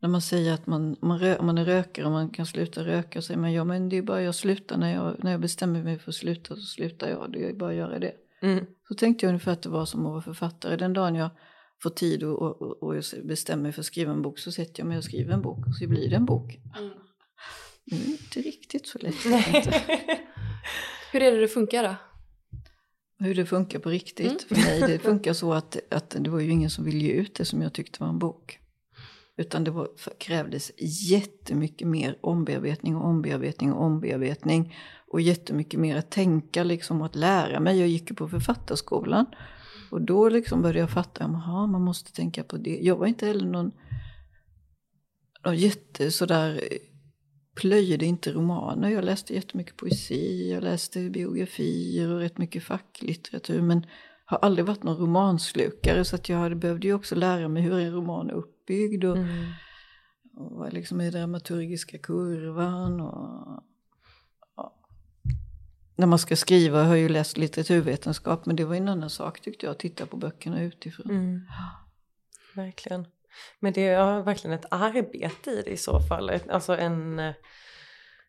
när 0.00 0.08
man 0.08 0.22
säger 0.22 0.54
att 0.54 0.66
man, 0.66 0.96
man, 1.00 1.18
rö, 1.18 1.42
man 1.42 1.58
är 1.58 1.64
rökare 1.64 2.06
och 2.06 2.12
man 2.12 2.30
kan 2.30 2.46
sluta 2.46 2.84
röka 2.84 3.22
säger 3.22 3.40
man 3.40 3.52
ja 3.52 3.64
men 3.64 3.88
det 3.88 3.96
är 3.96 4.02
bara 4.02 4.22
jag 4.22 4.34
slutar 4.34 4.76
när 4.76 4.94
jag, 4.94 5.24
när 5.24 5.30
jag 5.30 5.40
bestämmer 5.40 5.82
mig 5.82 5.98
för 5.98 6.10
att 6.10 6.14
sluta 6.14 6.56
så 6.56 6.62
slutar 6.62 7.08
jag. 7.08 7.32
Det 7.32 7.48
är 7.48 7.52
bara 7.52 7.70
att 7.70 7.76
göra 7.76 7.98
det. 7.98 8.12
Mm. 8.42 8.66
Så 8.88 8.94
tänkte 8.94 9.26
jag 9.26 9.28
ungefär 9.28 9.52
att 9.52 9.62
det 9.62 9.68
var 9.68 9.84
som 9.84 10.06
att 10.06 10.12
vara 10.12 10.22
författare. 10.22 10.76
Den 10.76 10.92
dagen 10.92 11.14
jag 11.14 11.30
får 11.82 11.90
tid 11.90 12.22
och, 12.22 12.42
och, 12.42 12.62
och, 12.62 12.82
och 12.82 12.96
jag 12.96 13.04
bestämmer 13.24 13.62
mig 13.62 13.72
för 13.72 13.80
att 13.80 13.86
skriva 13.86 14.12
en 14.12 14.22
bok 14.22 14.38
så 14.38 14.52
sätter 14.52 14.80
jag 14.80 14.86
mig 14.86 14.98
och 14.98 15.04
skriver 15.04 15.34
en 15.34 15.42
bok 15.42 15.66
och 15.66 15.74
så 15.74 15.88
blir 15.88 16.10
det 16.10 16.16
en 16.16 16.24
bok. 16.24 16.60
Mm. 16.78 16.90
Det 17.86 17.96
är 17.96 18.06
inte 18.06 18.40
riktigt 18.40 18.86
så 18.86 18.98
lätt. 18.98 19.14
Hur 21.12 21.22
är 21.22 21.32
det 21.32 21.40
det 21.40 21.48
funkar 21.48 21.82
då? 21.82 21.94
Hur 23.18 23.34
det 23.34 23.46
funkar 23.46 23.78
på 23.78 23.90
riktigt 23.90 24.26
mm. 24.26 24.38
för 24.48 24.54
mig. 24.54 24.80
Det 24.80 24.98
funkar 24.98 25.32
så 25.32 25.52
att, 25.52 25.76
att 25.90 26.10
det 26.10 26.30
var 26.30 26.40
ju 26.40 26.50
ingen 26.50 26.70
som 26.70 26.84
ville 26.84 26.98
ge 26.98 27.12
ut 27.12 27.34
det 27.34 27.44
som 27.44 27.62
jag 27.62 27.72
tyckte 27.72 28.02
var 28.02 28.08
en 28.08 28.18
bok. 28.18 28.58
Utan 29.36 29.64
det 29.64 29.70
var, 29.70 29.88
krävdes 30.18 30.72
jättemycket 31.10 31.88
mer 31.88 32.18
ombearbetning 32.20 32.96
och 32.96 33.04
ombearbetning 33.04 33.72
och 33.72 33.84
ombearbetning. 33.84 34.74
Och 35.08 35.20
jättemycket 35.20 35.80
mer 35.80 35.96
att 35.96 36.10
tänka 36.10 36.64
liksom 36.64 37.02
att 37.02 37.16
lära 37.16 37.60
mig. 37.60 37.78
Jag 37.78 37.88
gick 37.88 38.10
ju 38.10 38.16
på 38.16 38.28
författarskolan. 38.28 39.26
Och 39.90 40.02
då 40.02 40.28
liksom 40.28 40.62
började 40.62 40.78
jag 40.78 40.90
fatta, 40.90 41.24
att 41.24 41.70
man 41.70 41.82
måste 41.82 42.12
tänka 42.12 42.44
på 42.44 42.56
det. 42.56 42.78
Jag 42.82 42.96
var 42.96 43.06
inte 43.06 43.26
heller 43.26 43.46
någon, 43.46 43.72
någon 45.44 45.56
jätte 45.56 46.10
sådär, 46.10 46.60
plöjde 47.56 48.04
inte 48.04 48.32
romaner. 48.32 48.88
Jag 48.88 49.04
läste 49.04 49.34
jättemycket 49.34 49.76
poesi, 49.76 50.52
jag 50.52 50.62
läste 50.62 51.10
biografier 51.10 52.12
och 52.12 52.20
rätt 52.20 52.38
mycket 52.38 52.62
facklitteratur. 52.62 53.62
Men 53.62 53.86
har 54.24 54.38
aldrig 54.38 54.66
varit 54.66 54.82
någon 54.82 54.96
romanslukare 54.96 56.04
så 56.04 56.16
att 56.16 56.28
jag 56.28 56.56
behövde 56.56 56.86
ju 56.86 56.94
också 56.94 57.14
lära 57.14 57.48
mig 57.48 57.62
hur 57.62 57.78
en 57.78 57.92
roman 57.92 58.30
är 58.30 58.34
uppbyggd. 58.34 59.04
Och, 59.04 59.16
mm. 59.16 59.44
och 60.36 60.50
vad 60.50 60.72
liksom 60.72 61.00
är 61.00 61.10
dramaturgiska 61.10 61.98
kurvan. 61.98 63.00
Och, 63.00 63.62
när 65.96 66.06
man 66.06 66.18
ska 66.18 66.36
skriva, 66.36 66.78
jag 66.78 66.86
har 66.86 66.96
ju 66.96 67.08
läst 67.08 67.36
litteraturvetenskap, 67.36 68.46
men 68.46 68.56
det 68.56 68.64
var 68.64 68.74
en 68.74 68.88
annan 68.88 69.10
sak 69.10 69.40
tyckte 69.40 69.66
jag, 69.66 69.70
att 69.70 69.78
titta 69.78 70.06
på 70.06 70.16
böckerna 70.16 70.62
utifrån. 70.62 71.10
Mm. 71.10 71.40
Verkligen. 72.54 73.06
Men 73.60 73.72
det 73.72 73.86
är 73.86 74.22
verkligen 74.22 74.58
ett 74.58 74.66
arbete 74.70 75.50
i 75.50 75.62
det 75.62 75.70
i 75.70 75.76
så 75.76 76.00
fall, 76.00 76.30
alltså 76.50 76.76
en, 76.76 77.18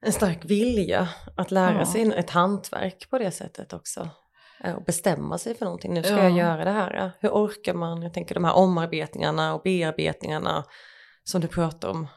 en 0.01 0.13
stark 0.13 0.45
vilja 0.45 1.09
att 1.35 1.51
lära 1.51 1.79
ja. 1.79 1.85
sig 1.85 2.13
ett 2.15 2.29
hantverk 2.29 3.09
på 3.09 3.17
det 3.17 3.31
sättet 3.31 3.73
också. 3.73 4.09
Eh, 4.63 4.75
och 4.75 4.83
bestämma 4.83 5.37
sig 5.37 5.55
för 5.55 5.65
någonting, 5.65 5.93
nu 5.93 6.03
ska 6.03 6.11
ja. 6.11 6.23
jag 6.23 6.37
göra 6.37 6.65
det 6.65 6.71
här. 6.71 7.11
Hur 7.19 7.29
orkar 7.29 7.73
man, 7.73 8.01
jag 8.01 8.13
tänker 8.13 8.35
de 8.35 8.43
här 8.43 8.53
omarbetningarna 8.53 9.53
och 9.53 9.61
bearbetningarna 9.63 10.65
som 11.23 11.41
du 11.41 11.47
pratar 11.47 11.89
om. 11.89 12.07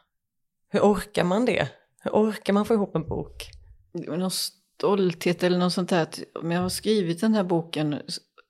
Hur 0.69 0.81
orkar 0.81 1.25
man 1.25 1.45
det? 1.45 1.69
Hur 2.03 2.11
orkar 2.11 2.53
man 2.53 2.65
få 2.65 2.75
ihop 2.75 2.97
en 2.97 3.09
bok? 3.09 3.51
någon 3.93 4.31
stolthet 4.31 5.43
eller 5.43 5.59
något 5.59 5.73
sånt 5.73 5.91
där. 5.91 6.09
Om 6.35 6.51
jag 6.51 6.61
har 6.61 6.69
skrivit 6.69 7.21
den 7.21 7.35
här 7.35 7.45
boken 7.45 8.03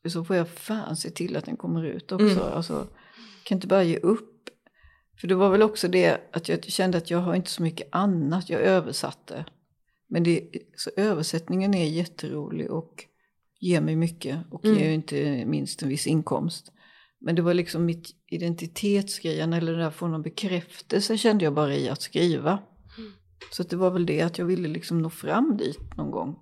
så 0.09 0.24
får 0.24 0.36
jag 0.36 0.49
fan 0.49 0.97
se 0.97 1.11
till 1.11 1.36
att 1.36 1.45
den 1.45 1.57
kommer 1.57 1.84
ut 1.84 2.12
också. 2.12 2.24
Mm. 2.24 2.53
Alltså, 2.53 2.86
kan 3.45 3.57
inte 3.57 3.66
bara 3.66 3.82
ge 3.82 3.97
upp. 3.97 4.30
För 5.20 5.28
det 5.28 5.34
var 5.34 5.50
väl 5.50 5.62
också 5.62 5.88
det 5.88 6.20
att 6.32 6.48
jag 6.48 6.64
kände 6.64 6.98
att 6.98 7.10
jag 7.10 7.18
har 7.18 7.34
inte 7.34 7.50
så 7.50 7.62
mycket 7.62 7.88
annat. 7.92 8.50
Jag 8.50 8.60
översatte. 8.60 9.44
Men 10.08 10.22
det, 10.22 10.50
så 10.76 10.90
översättningen 10.96 11.74
är 11.74 11.84
jätterolig 11.84 12.70
och 12.70 13.04
ger 13.60 13.80
mig 13.80 13.96
mycket. 13.96 14.38
Och 14.50 14.64
mm. 14.64 14.78
ger 14.78 14.90
inte 14.90 15.44
minst 15.46 15.82
en 15.82 15.88
viss 15.88 16.06
inkomst. 16.06 16.72
Men 17.20 17.34
det 17.34 17.42
var 17.42 17.54
liksom 17.54 17.84
mitt 17.84 18.08
identitetsgrejen 18.26 19.52
eller 19.52 19.72
det 19.72 19.78
där 19.78 19.90
få 19.90 20.06
någon 20.06 20.22
bekräftelse 20.22 21.18
kände 21.18 21.44
jag 21.44 21.54
bara 21.54 21.74
i 21.74 21.88
att 21.88 22.02
skriva. 22.02 22.58
Så 23.52 23.62
det 23.62 23.76
var 23.76 23.90
väl 23.90 24.06
det 24.06 24.22
att 24.22 24.38
jag 24.38 24.46
ville 24.46 24.68
liksom 24.68 25.02
nå 25.02 25.10
fram 25.10 25.56
dit 25.56 25.96
någon 25.96 26.10
gång. 26.10 26.38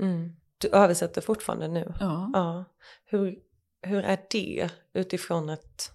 Mm. 0.00 0.32
Du 0.58 0.68
översätter 0.68 1.20
fortfarande 1.20 1.68
nu? 1.68 1.94
Ja. 2.00 2.30
ja. 2.32 2.64
Hur, 3.04 3.38
hur 3.82 4.02
är 4.02 4.18
det 4.30 4.70
utifrån 4.94 5.48
ett 5.48 5.90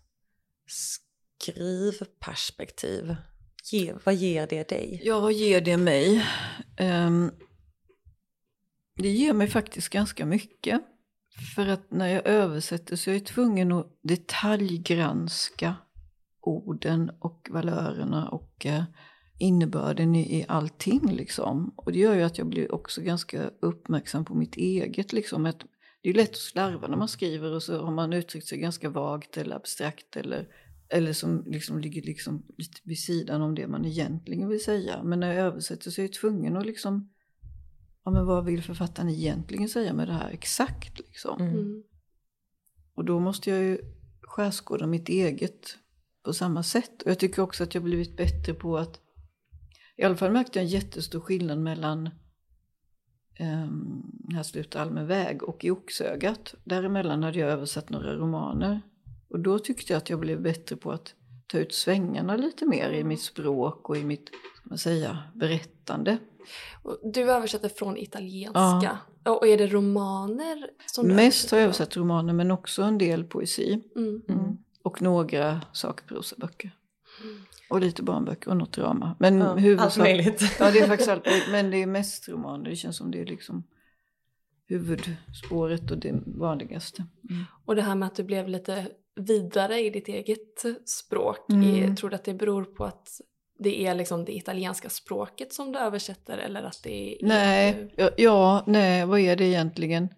skrivperspektiv? 1.41 3.15
Ge, 3.71 3.93
vad 4.03 4.15
ger 4.15 4.47
det 4.47 4.69
dig? 4.69 5.01
Ja, 5.03 5.19
vad 5.19 5.33
ger 5.33 5.61
det 5.61 5.77
mig? 5.77 6.25
Um, 6.79 7.31
det 8.95 9.09
ger 9.09 9.33
mig 9.33 9.47
faktiskt 9.47 9.89
ganska 9.89 10.25
mycket. 10.25 10.81
För 11.55 11.67
att 11.67 11.91
när 11.91 12.07
jag 12.07 12.27
översätter 12.27 12.95
så 12.95 13.09
är 13.09 13.13
jag 13.13 13.25
tvungen 13.25 13.71
att 13.71 13.99
detaljgranska 14.03 15.75
orden 16.41 17.11
och 17.19 17.47
valörerna 17.51 18.29
och 18.29 18.65
eh, 18.65 18.83
innebörden 19.39 20.15
i, 20.15 20.39
i 20.39 20.45
allting 20.47 21.15
liksom. 21.15 21.73
Och 21.75 21.91
det 21.91 21.99
gör 21.99 22.15
ju 22.15 22.23
att 22.23 22.37
jag 22.37 22.47
blir 22.47 22.73
också 22.73 23.01
ganska 23.01 23.51
uppmärksam 23.59 24.25
på 24.25 24.35
mitt 24.35 24.55
eget 24.55 25.13
liksom. 25.13 25.45
Att 25.45 25.65
det 26.01 26.09
är 26.09 26.13
lätt 26.13 26.29
att 26.29 26.35
slarva 26.35 26.87
när 26.87 26.97
man 26.97 27.07
skriver 27.07 27.51
och 27.51 27.63
så 27.63 27.85
har 27.85 27.91
man 27.91 28.13
uttryckt 28.13 28.47
sig 28.47 28.57
ganska 28.57 28.89
vagt 28.89 29.37
eller 29.37 29.55
abstrakt 29.55 30.17
eller, 30.17 30.47
eller 30.89 31.13
som 31.13 31.43
liksom 31.47 31.79
ligger 31.79 32.01
liksom 32.01 32.45
lite 32.57 32.81
vid 32.83 32.99
sidan 32.99 33.41
om 33.41 33.55
det 33.55 33.67
man 33.67 33.85
egentligen 33.85 34.49
vill 34.49 34.63
säga. 34.63 35.03
Men 35.03 35.19
när 35.19 35.33
jag 35.33 35.45
översätter 35.45 35.91
så 35.91 36.01
är 36.01 36.05
jag 36.05 36.13
tvungen 36.13 36.57
att 36.57 36.65
liksom, 36.65 37.09
ja 38.03 38.11
men 38.11 38.25
vad 38.25 38.45
vill 38.45 38.63
författaren 38.63 39.09
egentligen 39.09 39.69
säga 39.69 39.93
med 39.93 40.07
det 40.07 40.13
här 40.13 40.29
exakt 40.29 40.99
liksom. 40.99 41.41
Mm. 41.41 41.53
mm. 41.53 41.83
Och 42.93 43.05
då 43.05 43.19
måste 43.19 43.49
jag 43.49 43.59
ju 43.59 43.77
skärskåda 44.21 44.87
mitt 44.87 45.09
eget 45.09 45.77
på 46.23 46.33
samma 46.33 46.63
sätt. 46.63 47.01
Och 47.01 47.11
jag 47.11 47.19
tycker 47.19 47.41
också 47.41 47.63
att 47.63 47.73
jag 47.73 47.83
blivit 47.83 48.17
bättre 48.17 48.53
på 48.53 48.77
att 48.77 48.99
i 49.97 50.03
alla 50.03 50.15
fall 50.15 50.31
märkte 50.31 50.59
jag 50.59 50.63
en 50.63 50.69
jättestor 50.69 51.19
skillnad 51.19 51.59
mellan 51.59 52.09
um, 53.39 54.11
Här 54.33 54.43
slutar 54.43 54.81
allmän 54.81 55.07
väg 55.07 55.43
och 55.43 55.65
i 55.65 55.71
Oxögat. 55.71 56.55
Däremellan 56.63 57.23
hade 57.23 57.39
jag 57.39 57.49
översatt 57.49 57.89
några 57.89 58.15
romaner. 58.15 58.81
Och 59.29 59.39
då 59.39 59.59
tyckte 59.59 59.93
jag 59.93 59.97
att 59.97 60.09
jag 60.09 60.19
blev 60.19 60.41
bättre 60.41 60.75
på 60.75 60.91
att 60.91 61.13
ta 61.47 61.57
ut 61.57 61.73
svängarna 61.73 62.35
lite 62.35 62.65
mer 62.65 62.91
i 62.91 63.03
mitt 63.03 63.21
språk 63.21 63.89
och 63.89 63.97
i 63.97 64.03
mitt 64.03 64.27
ska 64.27 64.69
man 64.69 64.77
säga, 64.77 65.23
berättande. 65.35 66.17
Du 67.03 67.31
översätter 67.31 67.69
från 67.69 67.97
italienska. 67.97 68.99
Ja. 69.23 69.31
Och 69.31 69.47
är 69.47 69.57
det 69.57 69.67
romaner? 69.67 70.69
Som 70.85 71.07
Mest 71.07 71.51
har 71.51 71.57
jag 71.57 71.63
översatt 71.63 71.97
romaner 71.97 72.33
men 72.33 72.51
också 72.51 72.83
en 72.83 72.97
del 72.97 73.23
poesi. 73.23 73.81
Mm. 73.95 74.21
Mm. 74.29 74.57
Och 74.83 75.01
några 75.01 75.61
sakprosaböcker. 75.73 76.71
Mm. 77.23 77.37
Och 77.69 77.79
lite 77.79 78.03
barnböcker 78.03 78.51
och 78.51 78.57
något 78.57 78.73
drama. 78.73 79.15
Men 79.19 79.37
ja, 79.37 79.55
huvudsak, 79.55 79.85
allt 79.85 79.97
möjligt. 79.97 80.41
Ja, 80.59 80.71
det 80.71 80.79
är 80.79 80.87
faktiskt 80.87 81.09
allt 81.09 81.25
möjligt. 81.25 81.51
Men 81.51 81.71
det 81.71 81.77
är 81.77 81.87
mest 81.87 82.29
romaner. 82.29 82.69
Det 82.69 82.75
känns 82.75 82.97
som 82.97 83.11
det 83.11 83.21
är 83.21 83.25
liksom 83.25 83.63
huvudspåret 84.67 85.91
och 85.91 85.97
det 85.97 86.21
vanligaste. 86.25 87.05
Mm. 87.29 87.43
Och 87.65 87.75
det 87.75 87.81
här 87.81 87.95
med 87.95 88.07
att 88.07 88.15
du 88.15 88.23
blev 88.23 88.47
lite 88.47 88.87
vidare 89.17 89.79
i 89.79 89.89
ditt 89.89 90.07
eget 90.07 90.63
språk. 90.85 91.51
Mm. 91.51 91.95
tror 91.95 92.09
du 92.09 92.15
att 92.15 92.23
det 92.23 92.33
beror 92.33 92.63
på 92.63 92.85
att 92.85 93.21
det 93.59 93.85
är 93.85 93.95
liksom 93.95 94.25
det 94.25 94.35
italienska 94.35 94.89
språket 94.89 95.53
som 95.53 95.71
du 95.71 95.79
översätter 95.79 96.37
eller 96.37 96.63
att 96.63 96.83
det 96.83 97.13
är... 97.13 97.27
Nej, 97.27 97.93
ja, 97.97 98.09
ja 98.17 98.63
nej, 98.67 99.05
vad 99.05 99.19
är 99.19 99.35
det 99.35 99.45
egentligen? 99.45 100.09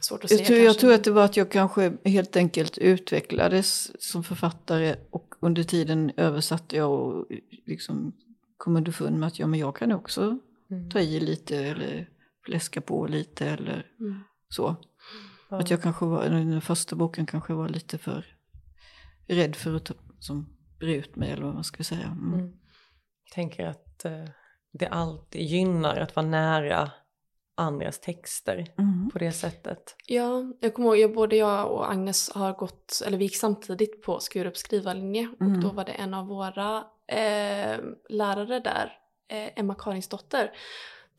Svårt 0.00 0.24
att 0.24 0.30
jag 0.30 0.38
säga 0.38 0.46
tror, 0.46 0.58
jag 0.58 0.78
tror 0.78 0.92
att 0.92 1.04
det 1.04 1.10
var 1.10 1.24
att 1.24 1.36
jag 1.36 1.50
kanske 1.50 1.92
helt 2.04 2.36
enkelt 2.36 2.78
utvecklades 2.78 4.02
som 4.02 4.24
författare 4.24 4.96
och 5.10 5.34
under 5.40 5.62
tiden 5.62 6.12
översatte 6.16 6.76
jag 6.76 6.90
och 6.90 7.26
liksom 7.66 8.12
kom 8.56 8.76
underfund 8.76 9.18
med 9.18 9.26
att 9.26 9.38
ja, 9.38 9.46
men 9.46 9.60
jag 9.60 9.76
kan 9.76 9.92
också 9.92 10.38
mm. 10.70 10.90
ta 10.90 11.00
i 11.00 11.20
lite 11.20 11.56
eller 11.56 12.08
fläska 12.44 12.80
på 12.80 13.06
lite 13.06 13.46
eller 13.46 13.86
mm. 14.00 14.20
så. 14.48 14.76
Ja. 15.48 15.58
Att 15.58 15.70
jag 15.70 15.82
kanske 15.82 16.04
var, 16.04 16.24
den 16.24 16.60
första 16.60 16.96
boken 16.96 17.26
kanske 17.26 17.52
var 17.52 17.68
lite 17.68 17.98
för 17.98 18.26
rädd 19.26 19.56
för 19.56 19.76
att 19.76 19.90
som 20.18 20.56
bre 20.78 20.94
ut 20.94 21.16
mig 21.16 21.30
eller 21.30 21.42
vad 21.42 21.54
man 21.54 21.64
ska 21.64 21.84
säga. 21.84 22.06
Mm. 22.06 22.34
Mm. 22.34 22.46
Jag 23.24 23.32
tänker 23.34 23.66
att 23.66 24.04
eh, 24.04 24.24
det 24.72 24.86
alltid 24.86 25.42
gynnar 25.42 25.96
att 25.96 26.16
vara 26.16 26.26
nära 26.26 26.90
andras 27.54 28.00
texter 28.00 28.66
mm. 28.78 29.10
på 29.12 29.18
det 29.18 29.32
sättet. 29.32 29.96
Ja, 30.06 30.44
jag 30.60 30.74
kommer 30.74 30.88
ihåg, 30.88 30.98
jag, 30.98 31.14
både 31.14 31.36
jag 31.36 31.70
och 31.70 31.90
Agnes 31.92 32.30
har 32.30 32.52
gått, 32.52 33.02
eller 33.06 33.18
vi 33.18 33.24
gick 33.24 33.36
samtidigt 33.36 34.02
på 34.02 34.20
Skurup 34.20 34.56
skrivarlinje 34.56 35.28
mm. 35.40 35.52
och 35.52 35.62
då 35.62 35.70
var 35.70 35.84
det 35.84 35.92
en 35.92 36.14
av 36.14 36.26
våra 36.26 36.84
eh, 37.06 37.78
lärare 38.08 38.60
där, 38.60 38.92
eh, 39.28 39.50
Emma 39.56 39.74
Karinsdotter, 39.74 40.52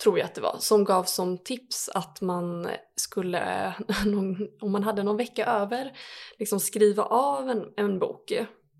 tror 0.03 0.19
jag 0.19 0.25
att 0.25 0.35
det 0.35 0.41
var, 0.41 0.55
som 0.59 0.83
gav 0.83 1.03
som 1.03 1.37
tips 1.37 1.89
att 1.93 2.21
man 2.21 2.67
skulle, 2.95 3.73
om 4.61 4.71
man 4.71 4.83
hade 4.83 5.03
någon 5.03 5.17
vecka 5.17 5.45
över, 5.45 5.97
liksom 6.37 6.59
skriva 6.59 7.03
av 7.03 7.49
en, 7.49 7.65
en 7.75 7.99
bok. 7.99 8.33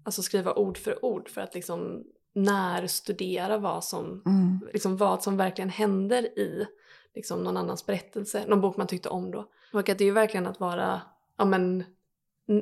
Alltså 0.04 0.22
skriva 0.22 0.54
ord 0.54 0.78
för 0.78 1.06
ord 1.06 1.30
för 1.30 1.42
att 1.42 1.56
liksom 1.56 2.04
närstudera 2.36 3.58
vad 3.58 3.84
som, 3.84 4.22
mm. 4.26 4.60
liksom 4.74 4.98
vad 4.98 5.24
som 5.24 5.38
verkligen 5.38 5.70
händer 5.70 6.40
i 6.40 6.68
liksom 7.16 7.44
någon 7.44 7.58
annans 7.58 7.86
berättelse, 7.86 8.44
någon 8.48 8.62
bok 8.62 8.78
man 8.78 8.88
tyckte 8.88 9.10
om 9.10 9.32
då. 9.32 9.50
Och 9.74 9.90
att 9.90 9.98
det 9.98 10.04
är 10.04 10.06
ju 10.06 10.12
verkligen 10.12 10.48
att 10.48 10.60
vara 10.60 11.02
ja, 11.38 11.46
men, 11.46 11.84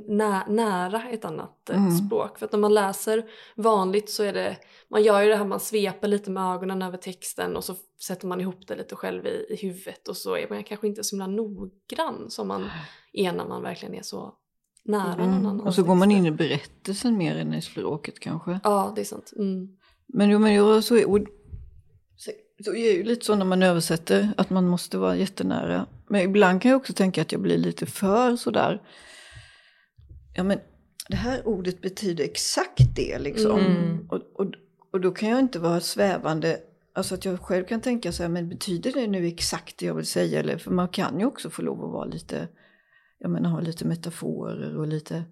nä 0.08 0.44
nära 0.48 1.04
ett 1.10 1.26
annat 1.26 1.70
eh, 1.70 1.78
mm. 1.78 1.92
språk. 1.92 2.40
För 2.40 2.46
att 2.46 2.52
när 2.52 2.60
man 2.60 2.74
läser 2.74 3.26
vanligt 3.56 4.10
så 4.10 4.24
är 4.24 4.34
det, 4.34 4.58
man 4.88 5.04
gör 5.04 5.22
ju 5.22 5.30
det 5.30 5.36
här, 5.36 5.46
man 5.46 5.60
sveper 5.60 6.08
lite 6.08 6.32
med 6.32 6.56
ögonen 6.56 6.82
över 6.82 6.98
texten 6.98 7.58
och 7.58 7.64
så 7.64 7.76
sätter 8.02 8.28
man 8.28 8.42
ihop 8.42 8.68
det 8.68 8.76
lite 8.76 8.96
själv 8.96 9.28
i, 9.28 9.46
i 9.50 9.56
huvudet 9.56 10.08
och 10.08 10.18
så 10.18 10.36
är 10.36 10.50
man 10.50 10.64
kanske 10.64 10.88
inte 10.88 11.04
så 11.04 11.16
himla 11.16 11.28
noggrann 11.28 12.26
som 12.30 12.48
man 12.48 12.70
är 13.14 13.34
när 13.34 13.46
man 13.46 13.62
verkligen 13.62 13.96
är 13.96 14.02
så 14.02 14.34
nära 14.86 15.14
mm. 15.14 15.32
någon 15.32 15.46
annan. 15.46 15.68
Och 15.68 15.76
så 15.76 15.84
går 15.84 15.96
man 15.96 16.12
in 16.12 16.26
i 16.26 16.32
berättelsen 16.32 17.18
mer 17.18 17.36
än 17.36 17.54
i 17.54 17.62
språket 17.62 18.20
kanske. 18.20 18.60
Ja, 18.64 18.94
det 18.96 19.02
är 19.02 19.06
sant. 19.06 19.34
Mm. 19.36 19.78
Men 20.08 20.30
jo, 20.30 20.40
men 20.40 20.54
jag 20.54 20.84
så, 20.84 21.12
och, 21.12 21.20
det 22.58 22.70
är 22.70 22.94
ju 22.94 23.04
lite 23.04 23.26
så 23.26 23.36
när 23.36 23.46
man 23.46 23.64
översätter, 23.64 24.34
att 24.38 24.50
man 24.50 24.68
måste 24.68 24.98
vara 24.98 25.16
jättenära. 25.16 25.86
Men 26.08 26.22
ibland 26.22 26.62
kan 26.62 26.72
jag 26.72 26.78
också 26.78 26.94
tänka 26.94 27.22
att 27.22 27.32
jag 27.32 27.42
blir 27.42 27.58
lite 27.58 27.86
för 27.86 28.36
sådär. 28.36 28.82
Ja 30.38 30.44
men 30.44 30.60
det 31.10 31.16
här 31.16 31.48
ordet 31.48 31.82
betyder 31.82 32.24
exakt 32.24 32.96
det 32.96 33.20
liksom. 33.20 33.60
Mm. 33.60 34.08
Och, 34.10 34.22
och, 34.34 34.52
och 34.92 35.02
då 35.02 35.12
kan 35.12 35.30
jag 35.30 35.40
inte 35.40 35.60
vara 35.60 35.82
svävande. 35.82 36.60
Alltså 36.94 37.16
att 37.16 37.26
jag 37.26 37.40
själv 37.40 37.66
kan 37.66 37.82
tänka 37.82 38.12
så 38.12 38.24
här, 38.24 38.30
men 38.30 38.50
betyder 38.50 38.92
det 38.92 39.08
nu 39.08 39.28
exakt 39.28 39.78
det 39.78 39.86
jag 39.86 39.96
vill 39.96 40.06
säga? 40.06 40.40
Eller, 40.40 40.58
för 40.58 40.72
man 40.72 40.88
kan 40.90 41.20
ju 41.20 41.26
också 41.26 41.50
få 41.50 41.62
lov 41.62 41.84
att 41.86 41.92
vara 41.92 42.06
lite, 42.06 42.48
jag 43.20 43.32
menar 43.32 43.50
ha 43.50 43.60
lite 43.60 43.88
metaforer 43.88 44.78
och 44.78 44.88
lite 44.88 45.16
eh, 45.18 45.24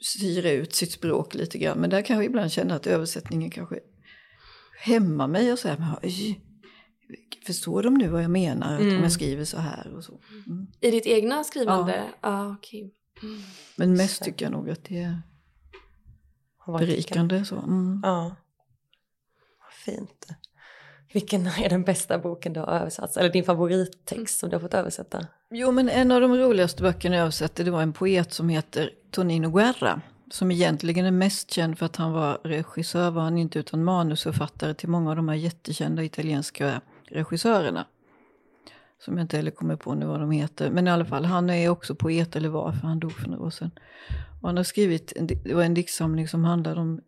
styra 0.00 0.50
ut 0.50 0.74
sitt 0.74 0.92
språk 0.92 1.34
lite 1.34 1.58
grann. 1.58 1.78
Men 1.78 1.90
där 1.90 2.02
kan 2.02 2.16
jag 2.16 2.24
ibland 2.24 2.52
känna 2.52 2.74
att 2.74 2.86
översättningen 2.86 3.50
kanske 3.50 3.80
hämmar 4.80 5.28
mig 5.28 5.52
och 5.52 5.58
säger, 5.58 5.78
men, 5.78 5.88
oj, 6.02 6.40
förstår 7.46 7.82
de 7.82 7.94
nu 7.94 8.08
vad 8.08 8.22
jag 8.22 8.30
menar? 8.30 8.74
Att 8.74 8.80
om 8.80 8.88
Mm. 8.88 9.02
jag 9.02 9.12
skriver 9.12 9.44
så 9.44 9.58
här 9.58 9.94
och 9.96 10.04
så. 10.04 10.20
Mm. 10.46 10.66
I 10.80 10.90
ditt 10.90 11.06
egna 11.06 11.44
skrivande? 11.44 12.04
Ja, 12.20 12.56
okej. 12.58 12.94
Mm. 13.22 13.42
Men 13.76 13.92
mest 13.92 14.22
tycker 14.22 14.44
jag 14.44 14.52
nog 14.52 14.70
att 14.70 14.84
det 14.84 15.02
är 15.02 15.22
berikande. 16.66 17.44
Så. 17.44 17.56
Mm. 17.56 18.00
Ja. 18.02 18.36
Vad 19.60 19.72
fint. 19.72 20.26
Vilken 21.12 21.46
är 21.46 21.68
den 21.68 21.84
bästa 21.84 22.18
boken 22.18 22.52
du 22.52 22.60
har 22.60 22.66
översatt? 22.66 23.16
Eller 23.16 23.32
din 23.32 23.44
favorittext 23.44 24.38
som 24.38 24.50
du 24.50 24.56
har 24.56 24.60
fått 24.60 24.74
översätta? 24.74 25.26
Jo, 25.50 25.72
men 25.72 25.88
en 25.88 26.10
av 26.10 26.20
de 26.20 26.36
roligaste 26.36 26.82
böckerna 26.82 27.16
jag 27.16 27.22
översatte 27.22 27.64
det 27.64 27.70
var 27.70 27.82
en 27.82 27.92
poet 27.92 28.32
som 28.32 28.48
heter 28.48 28.90
Tonino 29.10 29.50
Guerra. 29.50 30.00
Som 30.30 30.50
egentligen 30.50 31.06
är 31.06 31.10
mest 31.10 31.50
känd 31.50 31.78
för 31.78 31.86
att 31.86 31.96
han 31.96 32.12
var 32.12 32.40
regissör, 32.44 33.10
var 33.10 33.22
han 33.22 33.38
inte 33.38 33.58
utan 33.58 33.84
manusförfattare 33.84 34.74
till 34.74 34.88
många 34.88 35.10
av 35.10 35.16
de 35.16 35.28
här 35.28 35.36
jättekända 35.36 36.02
italienska 36.04 36.80
regissörerna. 37.08 37.86
Som 39.04 39.16
jag 39.16 39.24
inte 39.24 39.36
heller 39.36 39.50
kommer 39.50 39.76
på 39.76 39.94
nu 39.94 40.06
vad 40.06 40.20
de 40.20 40.30
heter. 40.30 40.70
Men 40.70 40.86
i 40.86 40.90
alla 40.90 41.04
fall, 41.04 41.24
han 41.24 41.50
är 41.50 41.68
också 41.68 41.94
poet, 41.94 42.36
eller 42.36 42.48
var, 42.48 42.72
för 42.72 42.86
han 42.86 43.00
dog 43.00 43.12
för 43.12 43.28
några 43.28 43.44
år 43.44 43.50
sedan. 43.50 43.70
Och 44.40 44.48
han 44.48 44.56
har 44.56 44.64
skrivit, 44.64 45.12
en 45.16 45.26
det 45.26 45.54
var 45.54 45.62
en 45.62 45.74
diktsamling 45.74 46.28
som 46.28 46.44
handlade 46.44 46.80
om 46.80 47.00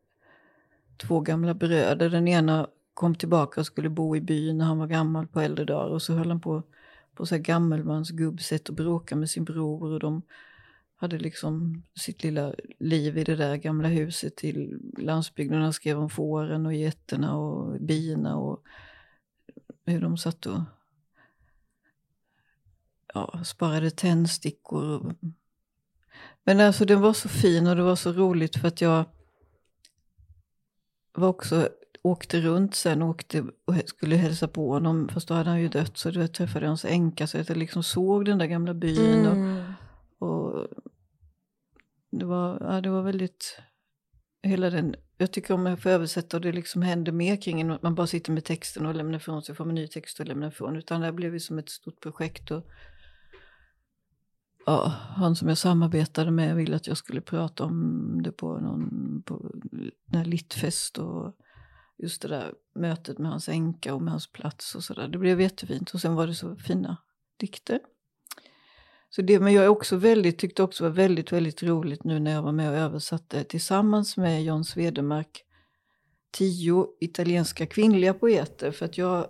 två 0.97 1.21
gamla 1.21 1.55
bröder. 1.55 2.11
Den 2.11 2.29
ena 2.29 2.67
kom 2.95 3.15
tillbaka 3.15 3.61
och 3.61 3.67
skulle 3.67 3.89
bo 3.89 4.17
i 4.17 4.21
byn 4.21 4.59
när 4.59 4.65
han 4.65 4.79
var 4.79 4.87
gammal 4.87 5.27
på 5.27 5.41
äldre 5.41 5.65
dagar. 5.65 5.91
Och 5.91 6.03
så 6.03 6.13
höll 6.13 6.29
han 6.29 6.41
på 6.41 6.63
på 7.15 7.27
så 7.27 7.35
här 7.35 7.43
gammelmansgubbsätt 7.43 8.69
och 8.69 8.75
bråka 8.75 9.17
med 9.17 9.31
sin 9.31 9.45
bror. 9.45 9.93
Och 9.93 10.01
de 10.01 10.23
hade 10.97 11.19
liksom 11.19 11.83
sitt 11.95 12.23
lilla 12.23 12.55
liv 12.79 13.19
i 13.19 13.25
det 13.25 13.37
där 13.37 13.57
gamla 13.57 13.89
huset 13.89 14.37
till 14.37 14.81
landsbygden. 14.99 15.63
Han 15.63 15.73
skrev 15.73 15.99
om 15.99 16.11
fåren 16.11 16.67
och 16.67 16.75
getterna 16.75 17.37
och 17.37 17.81
bina 17.81 18.37
och 18.37 18.63
hur 19.87 20.01
de 20.01 20.17
satt 20.17 20.47
och 20.47 20.61
ja, 23.15 23.45
sparade 23.45 23.91
tändstickor. 23.91 24.85
Och... 24.85 25.13
Men 26.45 26.61
alltså 26.61 26.85
den 26.85 27.01
var 27.01 27.13
så 27.13 27.29
fin 27.29 27.67
och 27.67 27.77
det 27.77 27.83
var 27.83 27.97
så 27.97 28.13
roligt 28.13 28.57
för 28.57 28.69
att 28.69 28.81
jag 28.81 29.05
var 31.13 31.29
också 31.29 31.69
åkte 32.03 32.41
runt 32.41 32.75
sen 32.75 33.03
och 33.03 33.09
åkte 33.09 33.41
och 33.41 33.75
skulle 33.87 34.17
hälsa 34.17 34.49
på 34.49 34.73
honom. 34.73 35.09
Fast 35.09 35.29
då 35.29 35.35
hade 35.35 35.51
han 35.51 35.61
ju 35.61 35.69
dött 35.69 35.99
så 35.99 36.11
då 36.11 36.29
träffade 36.29 36.65
jag 36.65 36.71
hans 36.71 36.85
änka 36.85 37.27
så 37.27 37.39
jag 37.39 37.57
liksom 37.57 37.83
såg 37.83 38.25
den 38.25 38.39
där 38.39 38.47
gamla 38.47 38.75
byn. 38.75 39.27
Mm. 39.27 39.73
Och, 40.19 40.55
och 40.55 40.67
det, 42.11 42.25
var, 42.25 42.59
ja, 42.61 42.81
det 42.81 42.91
var 42.91 43.03
väldigt, 43.03 43.59
hela 44.43 44.71
den, 44.71 44.95
jag 45.19 45.33
tycker 45.33 45.55
om 45.55 45.67
att 45.67 45.83
få 45.83 45.89
översätta 45.89 46.37
och 46.37 46.41
det 46.41 46.53
liksom 46.53 46.83
händer 46.83 47.13
mer 47.13 47.37
kring 47.37 47.61
en, 47.61 47.71
att 47.71 47.83
man 47.83 47.95
bara 47.95 48.07
sitter 48.07 48.33
med 48.33 48.45
texten 48.45 48.87
och 48.87 48.95
lämnar 48.95 49.19
ifrån 49.19 49.43
sig, 49.43 49.55
får 49.55 49.65
man 49.65 49.75
ny 49.75 49.89
text 49.89 50.21
och 50.21 50.27
lämnar 50.27 50.49
ifrån. 50.49 50.77
Utan 50.77 51.01
det 51.01 51.07
här 51.07 51.13
blev 51.13 51.35
ju 51.35 51.41
som 51.41 51.59
ett 51.59 51.71
stort 51.71 52.01
projekt. 52.01 52.51
Och, 52.51 52.67
ja, 54.67 54.93
han 55.17 55.37
som 55.37 55.49
jag 55.49 55.59
samarbetade 55.59 56.31
med 56.31 56.57
ville 56.57 56.77
att 56.77 56.87
jag 56.87 56.97
skulle 56.97 57.21
prata 57.21 57.65
om 57.65 58.21
det 58.23 58.33
på 58.33 58.59
någon 58.59 59.23
på 59.27 59.51
den 60.07 60.31
littfest 60.31 60.99
och 60.99 61.37
just 61.99 62.23
det 62.23 62.29
där 62.29 62.53
mötet 62.75 63.19
med 63.19 63.31
hans 63.31 63.49
änka 63.49 63.95
och 63.95 64.03
med 64.03 64.11
hans 64.11 64.33
plats 64.33 64.75
och 64.75 64.85
sådär. 64.85 65.09
Det 65.09 65.19
blev 65.19 65.41
jättefint 65.41 65.91
och 65.91 66.01
sen 66.01 66.15
var 66.15 66.27
det 66.27 66.35
så 66.35 66.57
fina 66.57 66.97
dikter. 67.37 67.81
Så 69.11 69.23
det, 69.23 69.41
men 69.41 69.53
jag 69.53 69.73
också 69.73 69.97
väldigt, 69.97 70.39
tyckte 70.39 70.63
också 70.63 70.85
var 70.85 70.91
väldigt, 70.91 71.33
väldigt 71.33 71.63
roligt 71.63 72.05
nu 72.05 72.19
när 72.19 72.33
jag 72.33 72.43
var 72.43 72.53
med 72.53 72.71
och 72.71 72.77
översatte 72.77 73.45
tillsammans 73.45 74.17
med 74.17 74.45
John 74.45 74.65
Svedemark 74.65 75.45
tio 76.33 76.87
italienska 77.01 77.67
kvinnliga 77.67 78.15
poeter 78.15 78.71
för 78.71 78.85
att 78.85 78.99
jag 78.99 79.27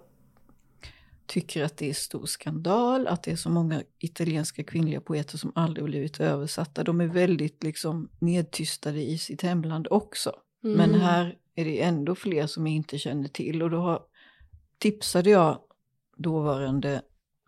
tycker 1.33 1.65
att 1.65 1.77
det 1.77 1.91
är 1.91 1.95
stor 1.95 2.27
skandal 2.27 3.07
att 3.07 3.23
det 3.23 3.31
är 3.31 3.37
så 3.37 3.51
många 3.51 3.83
italienska 3.99 4.65
kvinnliga 4.65 5.01
poeter 5.01 5.39
som 5.39 5.53
aldrig 5.55 5.85
blivit 5.85 6.21
översatta. 6.21 6.85
De 6.85 7.01
är 7.01 7.07
väldigt 7.07 7.63
liksom 7.63 8.09
nedtystade 8.19 9.03
i 9.03 9.19
sitt 9.19 9.43
hemland 9.43 9.89
också. 9.91 10.33
Mm. 10.65 10.77
Men 10.77 11.01
här 11.01 11.37
är 11.55 11.65
det 11.65 11.83
ändå 11.83 12.15
fler 12.15 12.47
som 12.47 12.67
jag 12.67 12.77
inte 12.77 12.99
känner 12.99 13.29
till 13.29 13.63
och 13.63 13.71
då 13.71 13.77
har, 13.77 14.03
tipsade 14.79 15.31
jag 15.31 15.59
dåvarande 16.17 17.03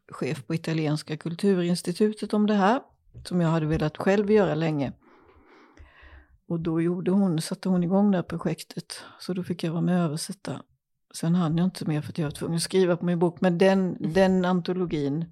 chef 0.08 0.46
på 0.46 0.54
Italienska 0.54 1.16
kulturinstitutet 1.16 2.34
om 2.34 2.46
det 2.46 2.54
här, 2.54 2.80
som 3.24 3.40
jag 3.40 3.48
hade 3.48 3.66
velat 3.66 3.96
själv 3.96 4.30
göra 4.30 4.54
länge. 4.54 4.92
Och 6.46 6.60
då 6.60 6.80
gjorde 6.80 7.10
hon, 7.10 7.40
satte 7.40 7.68
hon 7.68 7.84
igång 7.84 8.10
det 8.10 8.18
här 8.18 8.22
projektet, 8.22 9.00
så 9.20 9.32
då 9.32 9.42
fick 9.42 9.64
jag 9.64 9.72
vara 9.72 9.82
med 9.82 9.98
och 9.98 10.04
översätta. 10.04 10.62
Sen 11.16 11.34
hann 11.34 11.58
jag 11.58 11.64
inte 11.64 11.84
mer 11.88 12.00
för 12.00 12.08
att 12.08 12.18
jag 12.18 12.26
var 12.26 12.30
tvungen 12.30 12.56
att 12.56 12.62
skriva 12.62 12.96
på 12.96 13.04
min 13.04 13.18
bok, 13.18 13.40
men 13.40 13.58
den, 13.58 13.96
den 14.12 14.44
antologin 14.44 15.24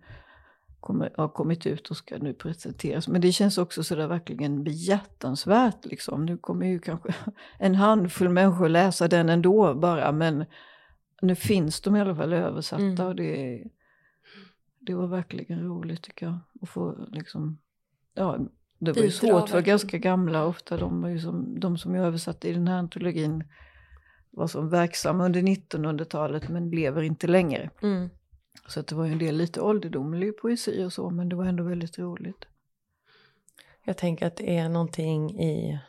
kommer, 0.80 1.12
har 1.16 1.28
kommit 1.28 1.66
ut 1.66 1.90
och 1.90 1.96
ska 1.96 2.18
nu 2.18 2.34
presenteras. 2.34 3.08
Men 3.08 3.20
det 3.20 3.32
känns 3.32 3.58
också 3.58 3.84
sådär 3.84 4.06
verkligen 4.06 4.64
behjärtansvärt. 4.64 5.84
Liksom. 5.86 6.26
Nu 6.26 6.38
kommer 6.38 6.66
ju 6.66 6.78
kanske 6.78 7.14
en 7.58 7.74
handfull 7.74 8.28
människor 8.28 8.68
läsa 8.68 9.08
den 9.08 9.28
ändå 9.28 9.74
bara, 9.74 10.12
men 10.12 10.44
nu 11.22 11.34
finns 11.34 11.80
de 11.80 11.96
i 11.96 12.00
alla 12.00 12.16
fall 12.16 12.32
översatta 12.32 12.82
Mm. 12.82 13.06
och 13.06 13.16
det, 13.16 13.64
det 14.80 14.94
var 14.94 15.06
verkligen 15.06 15.60
roligt 15.60 16.02
tycker 16.02 16.26
jag. 16.26 16.38
Att 16.62 16.68
få 16.68 17.06
liksom, 17.12 17.58
ja, 18.14 18.38
det 18.78 18.92
var 18.92 19.02
ju 19.02 19.10
svårt 19.10 19.48
för 19.48 19.60
ganska 19.60 19.98
gamla 19.98 20.46
ofta, 20.46 20.76
de, 20.76 21.02
var 21.02 21.08
ju 21.08 21.18
som, 21.18 21.60
de 21.60 21.78
som 21.78 21.94
jag 21.94 22.06
översatte 22.06 22.48
i 22.48 22.52
den 22.52 22.68
här 22.68 22.78
antologin 22.78 23.44
var 24.32 24.46
som 24.46 24.68
verksamma 24.68 25.24
under 25.24 25.42
1900-talet 25.42 26.48
men 26.48 26.70
lever 26.70 27.02
inte 27.02 27.26
längre. 27.26 27.70
Mm. 27.82 28.10
Så 28.66 28.80
att 28.80 28.86
det 28.86 28.94
var 28.94 29.04
ju 29.04 29.12
en 29.12 29.18
del 29.18 29.36
lite 29.36 29.60
ålderdomlig 29.60 30.38
poesi 30.38 30.84
och 30.84 30.92
så, 30.92 31.10
men 31.10 31.28
det 31.28 31.36
var 31.36 31.44
ändå 31.44 31.64
väldigt 31.64 31.98
roligt. 31.98 32.44
Jag 33.84 33.96
tänker 33.96 34.26
att 34.26 34.36
det 34.36 34.56
är 34.56 34.68
någonting 34.68 35.40
i 35.40 35.80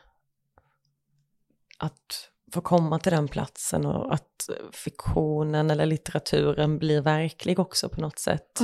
att 1.78 2.30
få 2.52 2.60
komma 2.60 2.98
till 2.98 3.12
den 3.12 3.28
platsen 3.28 3.86
och 3.86 4.14
att 4.14 4.48
fiktionen 4.72 5.70
eller 5.70 5.86
litteraturen 5.86 6.78
blir 6.78 7.00
verklig 7.00 7.58
också 7.58 7.88
på 7.88 8.00
något 8.00 8.18
sätt. 8.18 8.60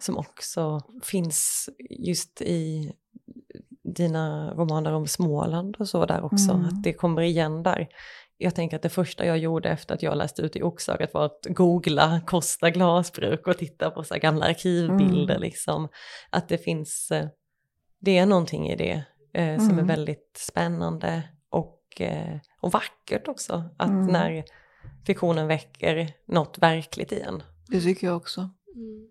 Som 0.00 0.18
också 0.18 0.80
finns 1.02 1.68
just 1.90 2.42
i 2.42 2.92
dina 3.84 4.54
romaner 4.54 4.92
om 4.92 5.06
Småland 5.06 5.76
och 5.78 5.88
så 5.88 6.06
där 6.06 6.24
också. 6.24 6.50
Mm. 6.52 6.66
Att 6.66 6.82
det 6.82 6.92
kommer 6.92 7.22
igen 7.22 7.62
där. 7.62 7.88
Jag 8.42 8.54
tänker 8.54 8.76
att 8.76 8.82
det 8.82 8.88
första 8.88 9.26
jag 9.26 9.38
gjorde 9.38 9.68
efter 9.68 9.94
att 9.94 10.02
jag 10.02 10.16
läste 10.16 10.42
ut 10.42 10.56
i 10.56 10.62
Oxögat 10.62 11.14
var 11.14 11.24
att 11.24 11.46
googla 11.50 12.20
Kosta 12.26 12.70
glasbruk 12.70 13.46
och 13.46 13.58
titta 13.58 13.90
på 13.90 14.04
så 14.04 14.14
här 14.14 14.20
gamla 14.20 14.44
arkivbilder 14.44 15.34
Mm. 15.34 15.40
liksom. 15.40 15.88
Att 16.30 16.48
det 16.48 16.58
finns, 16.58 17.10
eh, 17.10 17.28
det 18.00 18.18
är 18.18 18.26
någonting 18.26 18.68
i 18.70 18.76
det 18.76 19.04
eh, 19.34 19.58
som 19.58 19.68
är 19.68 19.72
Mm. 19.72 19.86
väldigt 19.86 20.36
spännande 20.38 21.22
och, 21.50 22.00
eh, 22.00 22.36
och 22.60 22.72
vackert 22.72 23.28
också. 23.28 23.64
Att 23.76 23.88
Mm. 23.88 24.06
när 24.06 24.44
fiktionen 25.06 25.46
väcker 25.46 26.12
något 26.26 26.58
verkligt 26.58 27.12
i 27.12 27.20
en. 27.20 27.42
Det 27.68 27.80
tycker 27.80 28.06
jag 28.06 28.16
också. 28.16 28.40
Mm. 28.74 29.08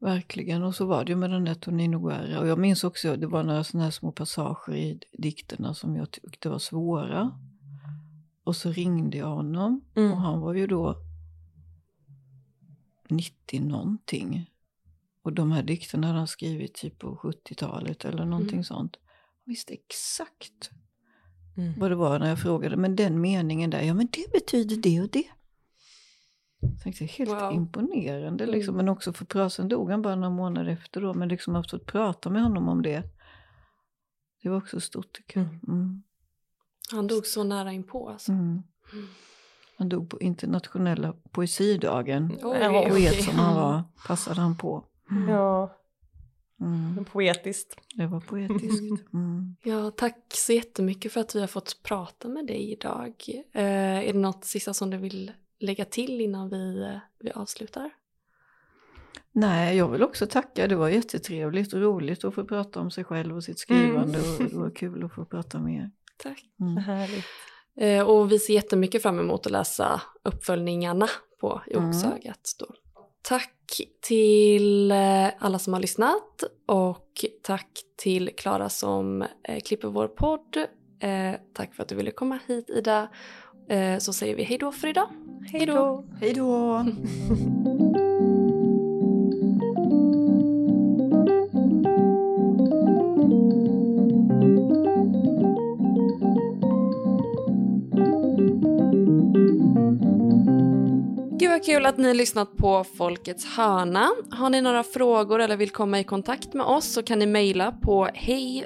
Verkligen. 0.00 0.62
Och 0.62 0.74
så 0.74 0.86
var 0.86 1.04
det 1.04 1.12
ju 1.12 1.16
med 1.16 1.30
den 1.30 1.44
där 1.44 1.54
Tonino 1.54 1.98
Guerra. 1.98 2.40
Och 2.40 2.46
jag 2.46 2.58
minns 2.58 2.84
också, 2.84 3.16
det 3.16 3.26
var 3.26 3.42
några 3.42 3.64
sådana 3.64 3.84
här 3.84 3.90
små 3.90 4.12
passager 4.12 4.74
i 4.74 5.00
dikterna 5.12 5.74
som 5.74 5.96
jag 5.96 6.10
tyckte 6.10 6.48
var 6.48 6.58
svåra. 6.58 7.38
Och 8.44 8.56
så 8.56 8.72
ringde 8.72 9.16
jag 9.16 9.26
honom. 9.34 9.80
Mm. 9.94 10.12
Och 10.12 10.18
han 10.20 10.40
var 10.40 10.54
ju 10.54 10.66
då 10.66 10.96
90 13.08 13.60
någonting. 13.60 14.50
Och 15.22 15.32
de 15.32 15.52
här 15.52 15.62
dikterna 15.62 16.06
hade 16.06 16.18
han 16.18 16.26
skrivit 16.28 16.74
typ 16.74 16.98
på 16.98 17.16
70-talet 17.16 18.04
eller 18.04 18.24
någonting 18.24 18.52
Mm. 18.52 18.64
sånt. 18.64 18.96
Jag 19.44 19.50
visste 19.52 19.74
exakt 19.74 20.70
Mm. 21.56 21.78
vad 21.78 21.90
det 21.90 21.94
var 21.94 22.18
när 22.18 22.28
jag 22.28 22.40
frågade. 22.42 22.76
Men 22.76 22.96
den 22.96 23.20
meningen 23.20 23.70
där, 23.70 23.82
ja 23.82 23.94
men 23.94 24.08
det 24.12 24.32
betyder 24.32 24.76
det 24.76 25.00
och 25.00 25.10
det. 25.10 25.24
Jag 26.60 26.80
tänkte, 26.82 27.04
helt 27.04 27.30
Wow. 27.30 27.52
imponerande 27.52 28.46
liksom. 28.46 28.74
Mm. 28.74 28.84
Men 28.86 28.92
också 28.92 29.12
för 29.12 29.24
pra- 29.24 29.48
sen 29.48 29.68
dog 29.68 29.90
han 29.90 30.02
bara 30.02 30.14
några 30.16 30.30
månader 30.30 30.70
efter 30.70 31.00
då. 31.00 31.14
Men 31.14 31.28
liksom 31.28 31.56
att 31.56 31.70
få 31.70 31.78
prata 31.78 32.30
med 32.30 32.42
honom 32.42 32.68
om 32.68 32.82
det. 32.82 33.02
Det 34.42 34.48
var 34.48 34.56
också 34.56 34.80
stort 34.80 35.12
tycker 35.12 35.40
jag. 35.40 35.48
Mm. 35.68 36.02
Mm. 36.90 36.96
Han 36.98 37.06
dog 37.06 37.26
så 37.26 37.44
nära 37.44 37.72
inpå 37.72 38.08
alltså. 38.08 38.32
Mm. 38.32 38.62
Mm. 38.92 39.06
Han 39.78 39.88
dog 39.88 40.10
på 40.10 40.20
internationella 40.20 41.14
poesidagen. 41.30 42.38
Oj, 42.42 42.58
Ja, 42.60 42.68
Poet 42.88 43.10
okej. 43.12 43.22
som 43.22 43.34
han 43.34 43.54
var 43.54 43.82
passade 44.06 44.40
han 44.40 44.56
på. 44.56 44.84
Ja, 45.28 45.76
Mm. 46.60 47.04
poetiskt. 47.04 47.76
Det 47.96 48.06
var 48.06 48.20
poetiskt. 48.20 49.04
Mm. 49.14 49.56
Ja, 49.62 49.90
tack 49.90 50.16
så 50.34 50.52
jättemycket 50.52 51.12
för 51.12 51.20
att 51.20 51.34
vi 51.34 51.40
har 51.40 51.46
fått 51.46 51.82
prata 51.82 52.28
med 52.28 52.46
dig 52.46 52.72
idag. 52.72 53.14
Eh, 53.52 53.62
är 54.08 54.12
det 54.12 54.18
något 54.18 54.44
sista 54.44 54.74
som 54.74 54.90
du 54.90 54.96
vill 54.96 55.32
lägga 55.60 55.84
till 55.84 56.20
innan 56.20 56.48
vi, 56.50 56.90
vi 57.20 57.30
avslutar? 57.30 57.90
Nej, 59.32 59.76
jag 59.76 59.88
vill 59.88 60.02
också 60.02 60.26
tacka. 60.26 60.66
Det 60.68 60.76
var 60.76 60.88
jättetrevligt 60.88 61.72
och 61.72 61.80
roligt 61.80 62.24
att 62.24 62.34
få 62.34 62.44
prata 62.44 62.80
om 62.80 62.90
sig 62.90 63.04
själv 63.04 63.36
och 63.36 63.44
sitt 63.44 63.58
skrivande. 63.58 64.18
Och 64.18 64.44
det 64.50 64.56
var 64.56 64.70
kul 64.70 65.04
att 65.04 65.14
få 65.14 65.24
prata 65.24 65.58
med 65.58 65.74
er. 65.74 65.90
Tack. 66.22 66.44
Mm. 66.60 66.76
Härligt. 66.76 67.24
Eh, 67.80 68.08
och 68.08 68.32
vi 68.32 68.38
ser 68.38 68.54
jättemycket 68.54 69.02
fram 69.02 69.18
emot 69.18 69.46
att 69.46 69.52
läsa 69.52 70.02
uppföljningarna 70.24 71.08
på 71.40 71.62
I 71.66 71.74
Mm. 71.74 71.88
Oxögat. 71.88 72.56
Då. 72.58 72.66
Tack 73.22 73.80
till 74.00 74.90
eh, 74.90 75.28
alla 75.38 75.58
som 75.58 75.72
har 75.72 75.80
lyssnat 75.80 76.42
och 76.66 77.24
tack 77.42 77.68
till 77.96 78.30
Klara 78.36 78.68
som 78.68 79.22
eh, 79.22 79.60
klipper 79.64 79.88
vår 79.88 80.08
podd. 80.08 80.56
Eh, 81.00 81.34
tack 81.54 81.74
för 81.74 81.82
att 81.82 81.88
du 81.88 81.94
ville 81.94 82.10
komma 82.10 82.38
hit 82.46 82.70
Ida. 82.70 83.08
Eh, 83.68 83.98
så 83.98 84.12
säger 84.12 84.36
vi 84.36 84.42
hej 84.42 84.58
då 84.58 84.72
för 84.72 84.88
idag. 84.88 85.08
Hej 85.52 85.66
då! 85.66 86.04
Hej 86.20 86.34
då! 86.34 86.84
vad 101.62 101.66
kul 101.66 101.86
att 101.86 101.98
ni 101.98 102.08
har 102.08 102.14
lyssnat 102.14 102.56
på 102.56 102.84
Folkets 102.84 103.44
hörna. 103.44 104.10
Har 104.30 104.50
ni 104.50 104.60
några 104.60 104.82
frågor 104.82 105.40
eller 105.40 105.56
vill 105.56 105.70
komma 105.70 106.00
i 106.00 106.04
kontakt 106.04 106.54
med 106.54 106.66
oss 106.66 106.92
så 106.92 107.02
kan 107.02 107.18
ni 107.18 107.26
mejla 107.26 107.72
på 107.72 108.08
hej 108.14 108.64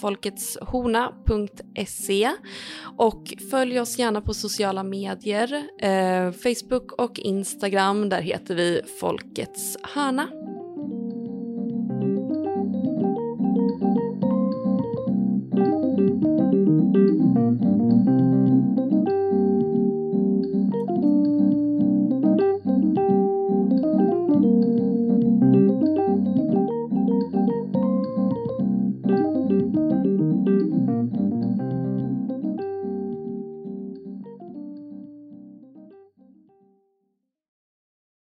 folketshorna.se 0.00 2.30
och 2.96 3.34
följ 3.50 3.80
oss 3.80 3.98
gärna 3.98 4.20
på 4.20 4.34
sociala 4.34 4.82
medier, 4.82 5.64
eh, 5.80 6.32
Facebook 6.32 6.92
och 6.92 7.18
Instagram. 7.18 8.08
Där 8.08 8.20
heter 8.20 8.54
vi 8.54 8.82
Folkets 9.00 9.76
hörna. 9.82 10.28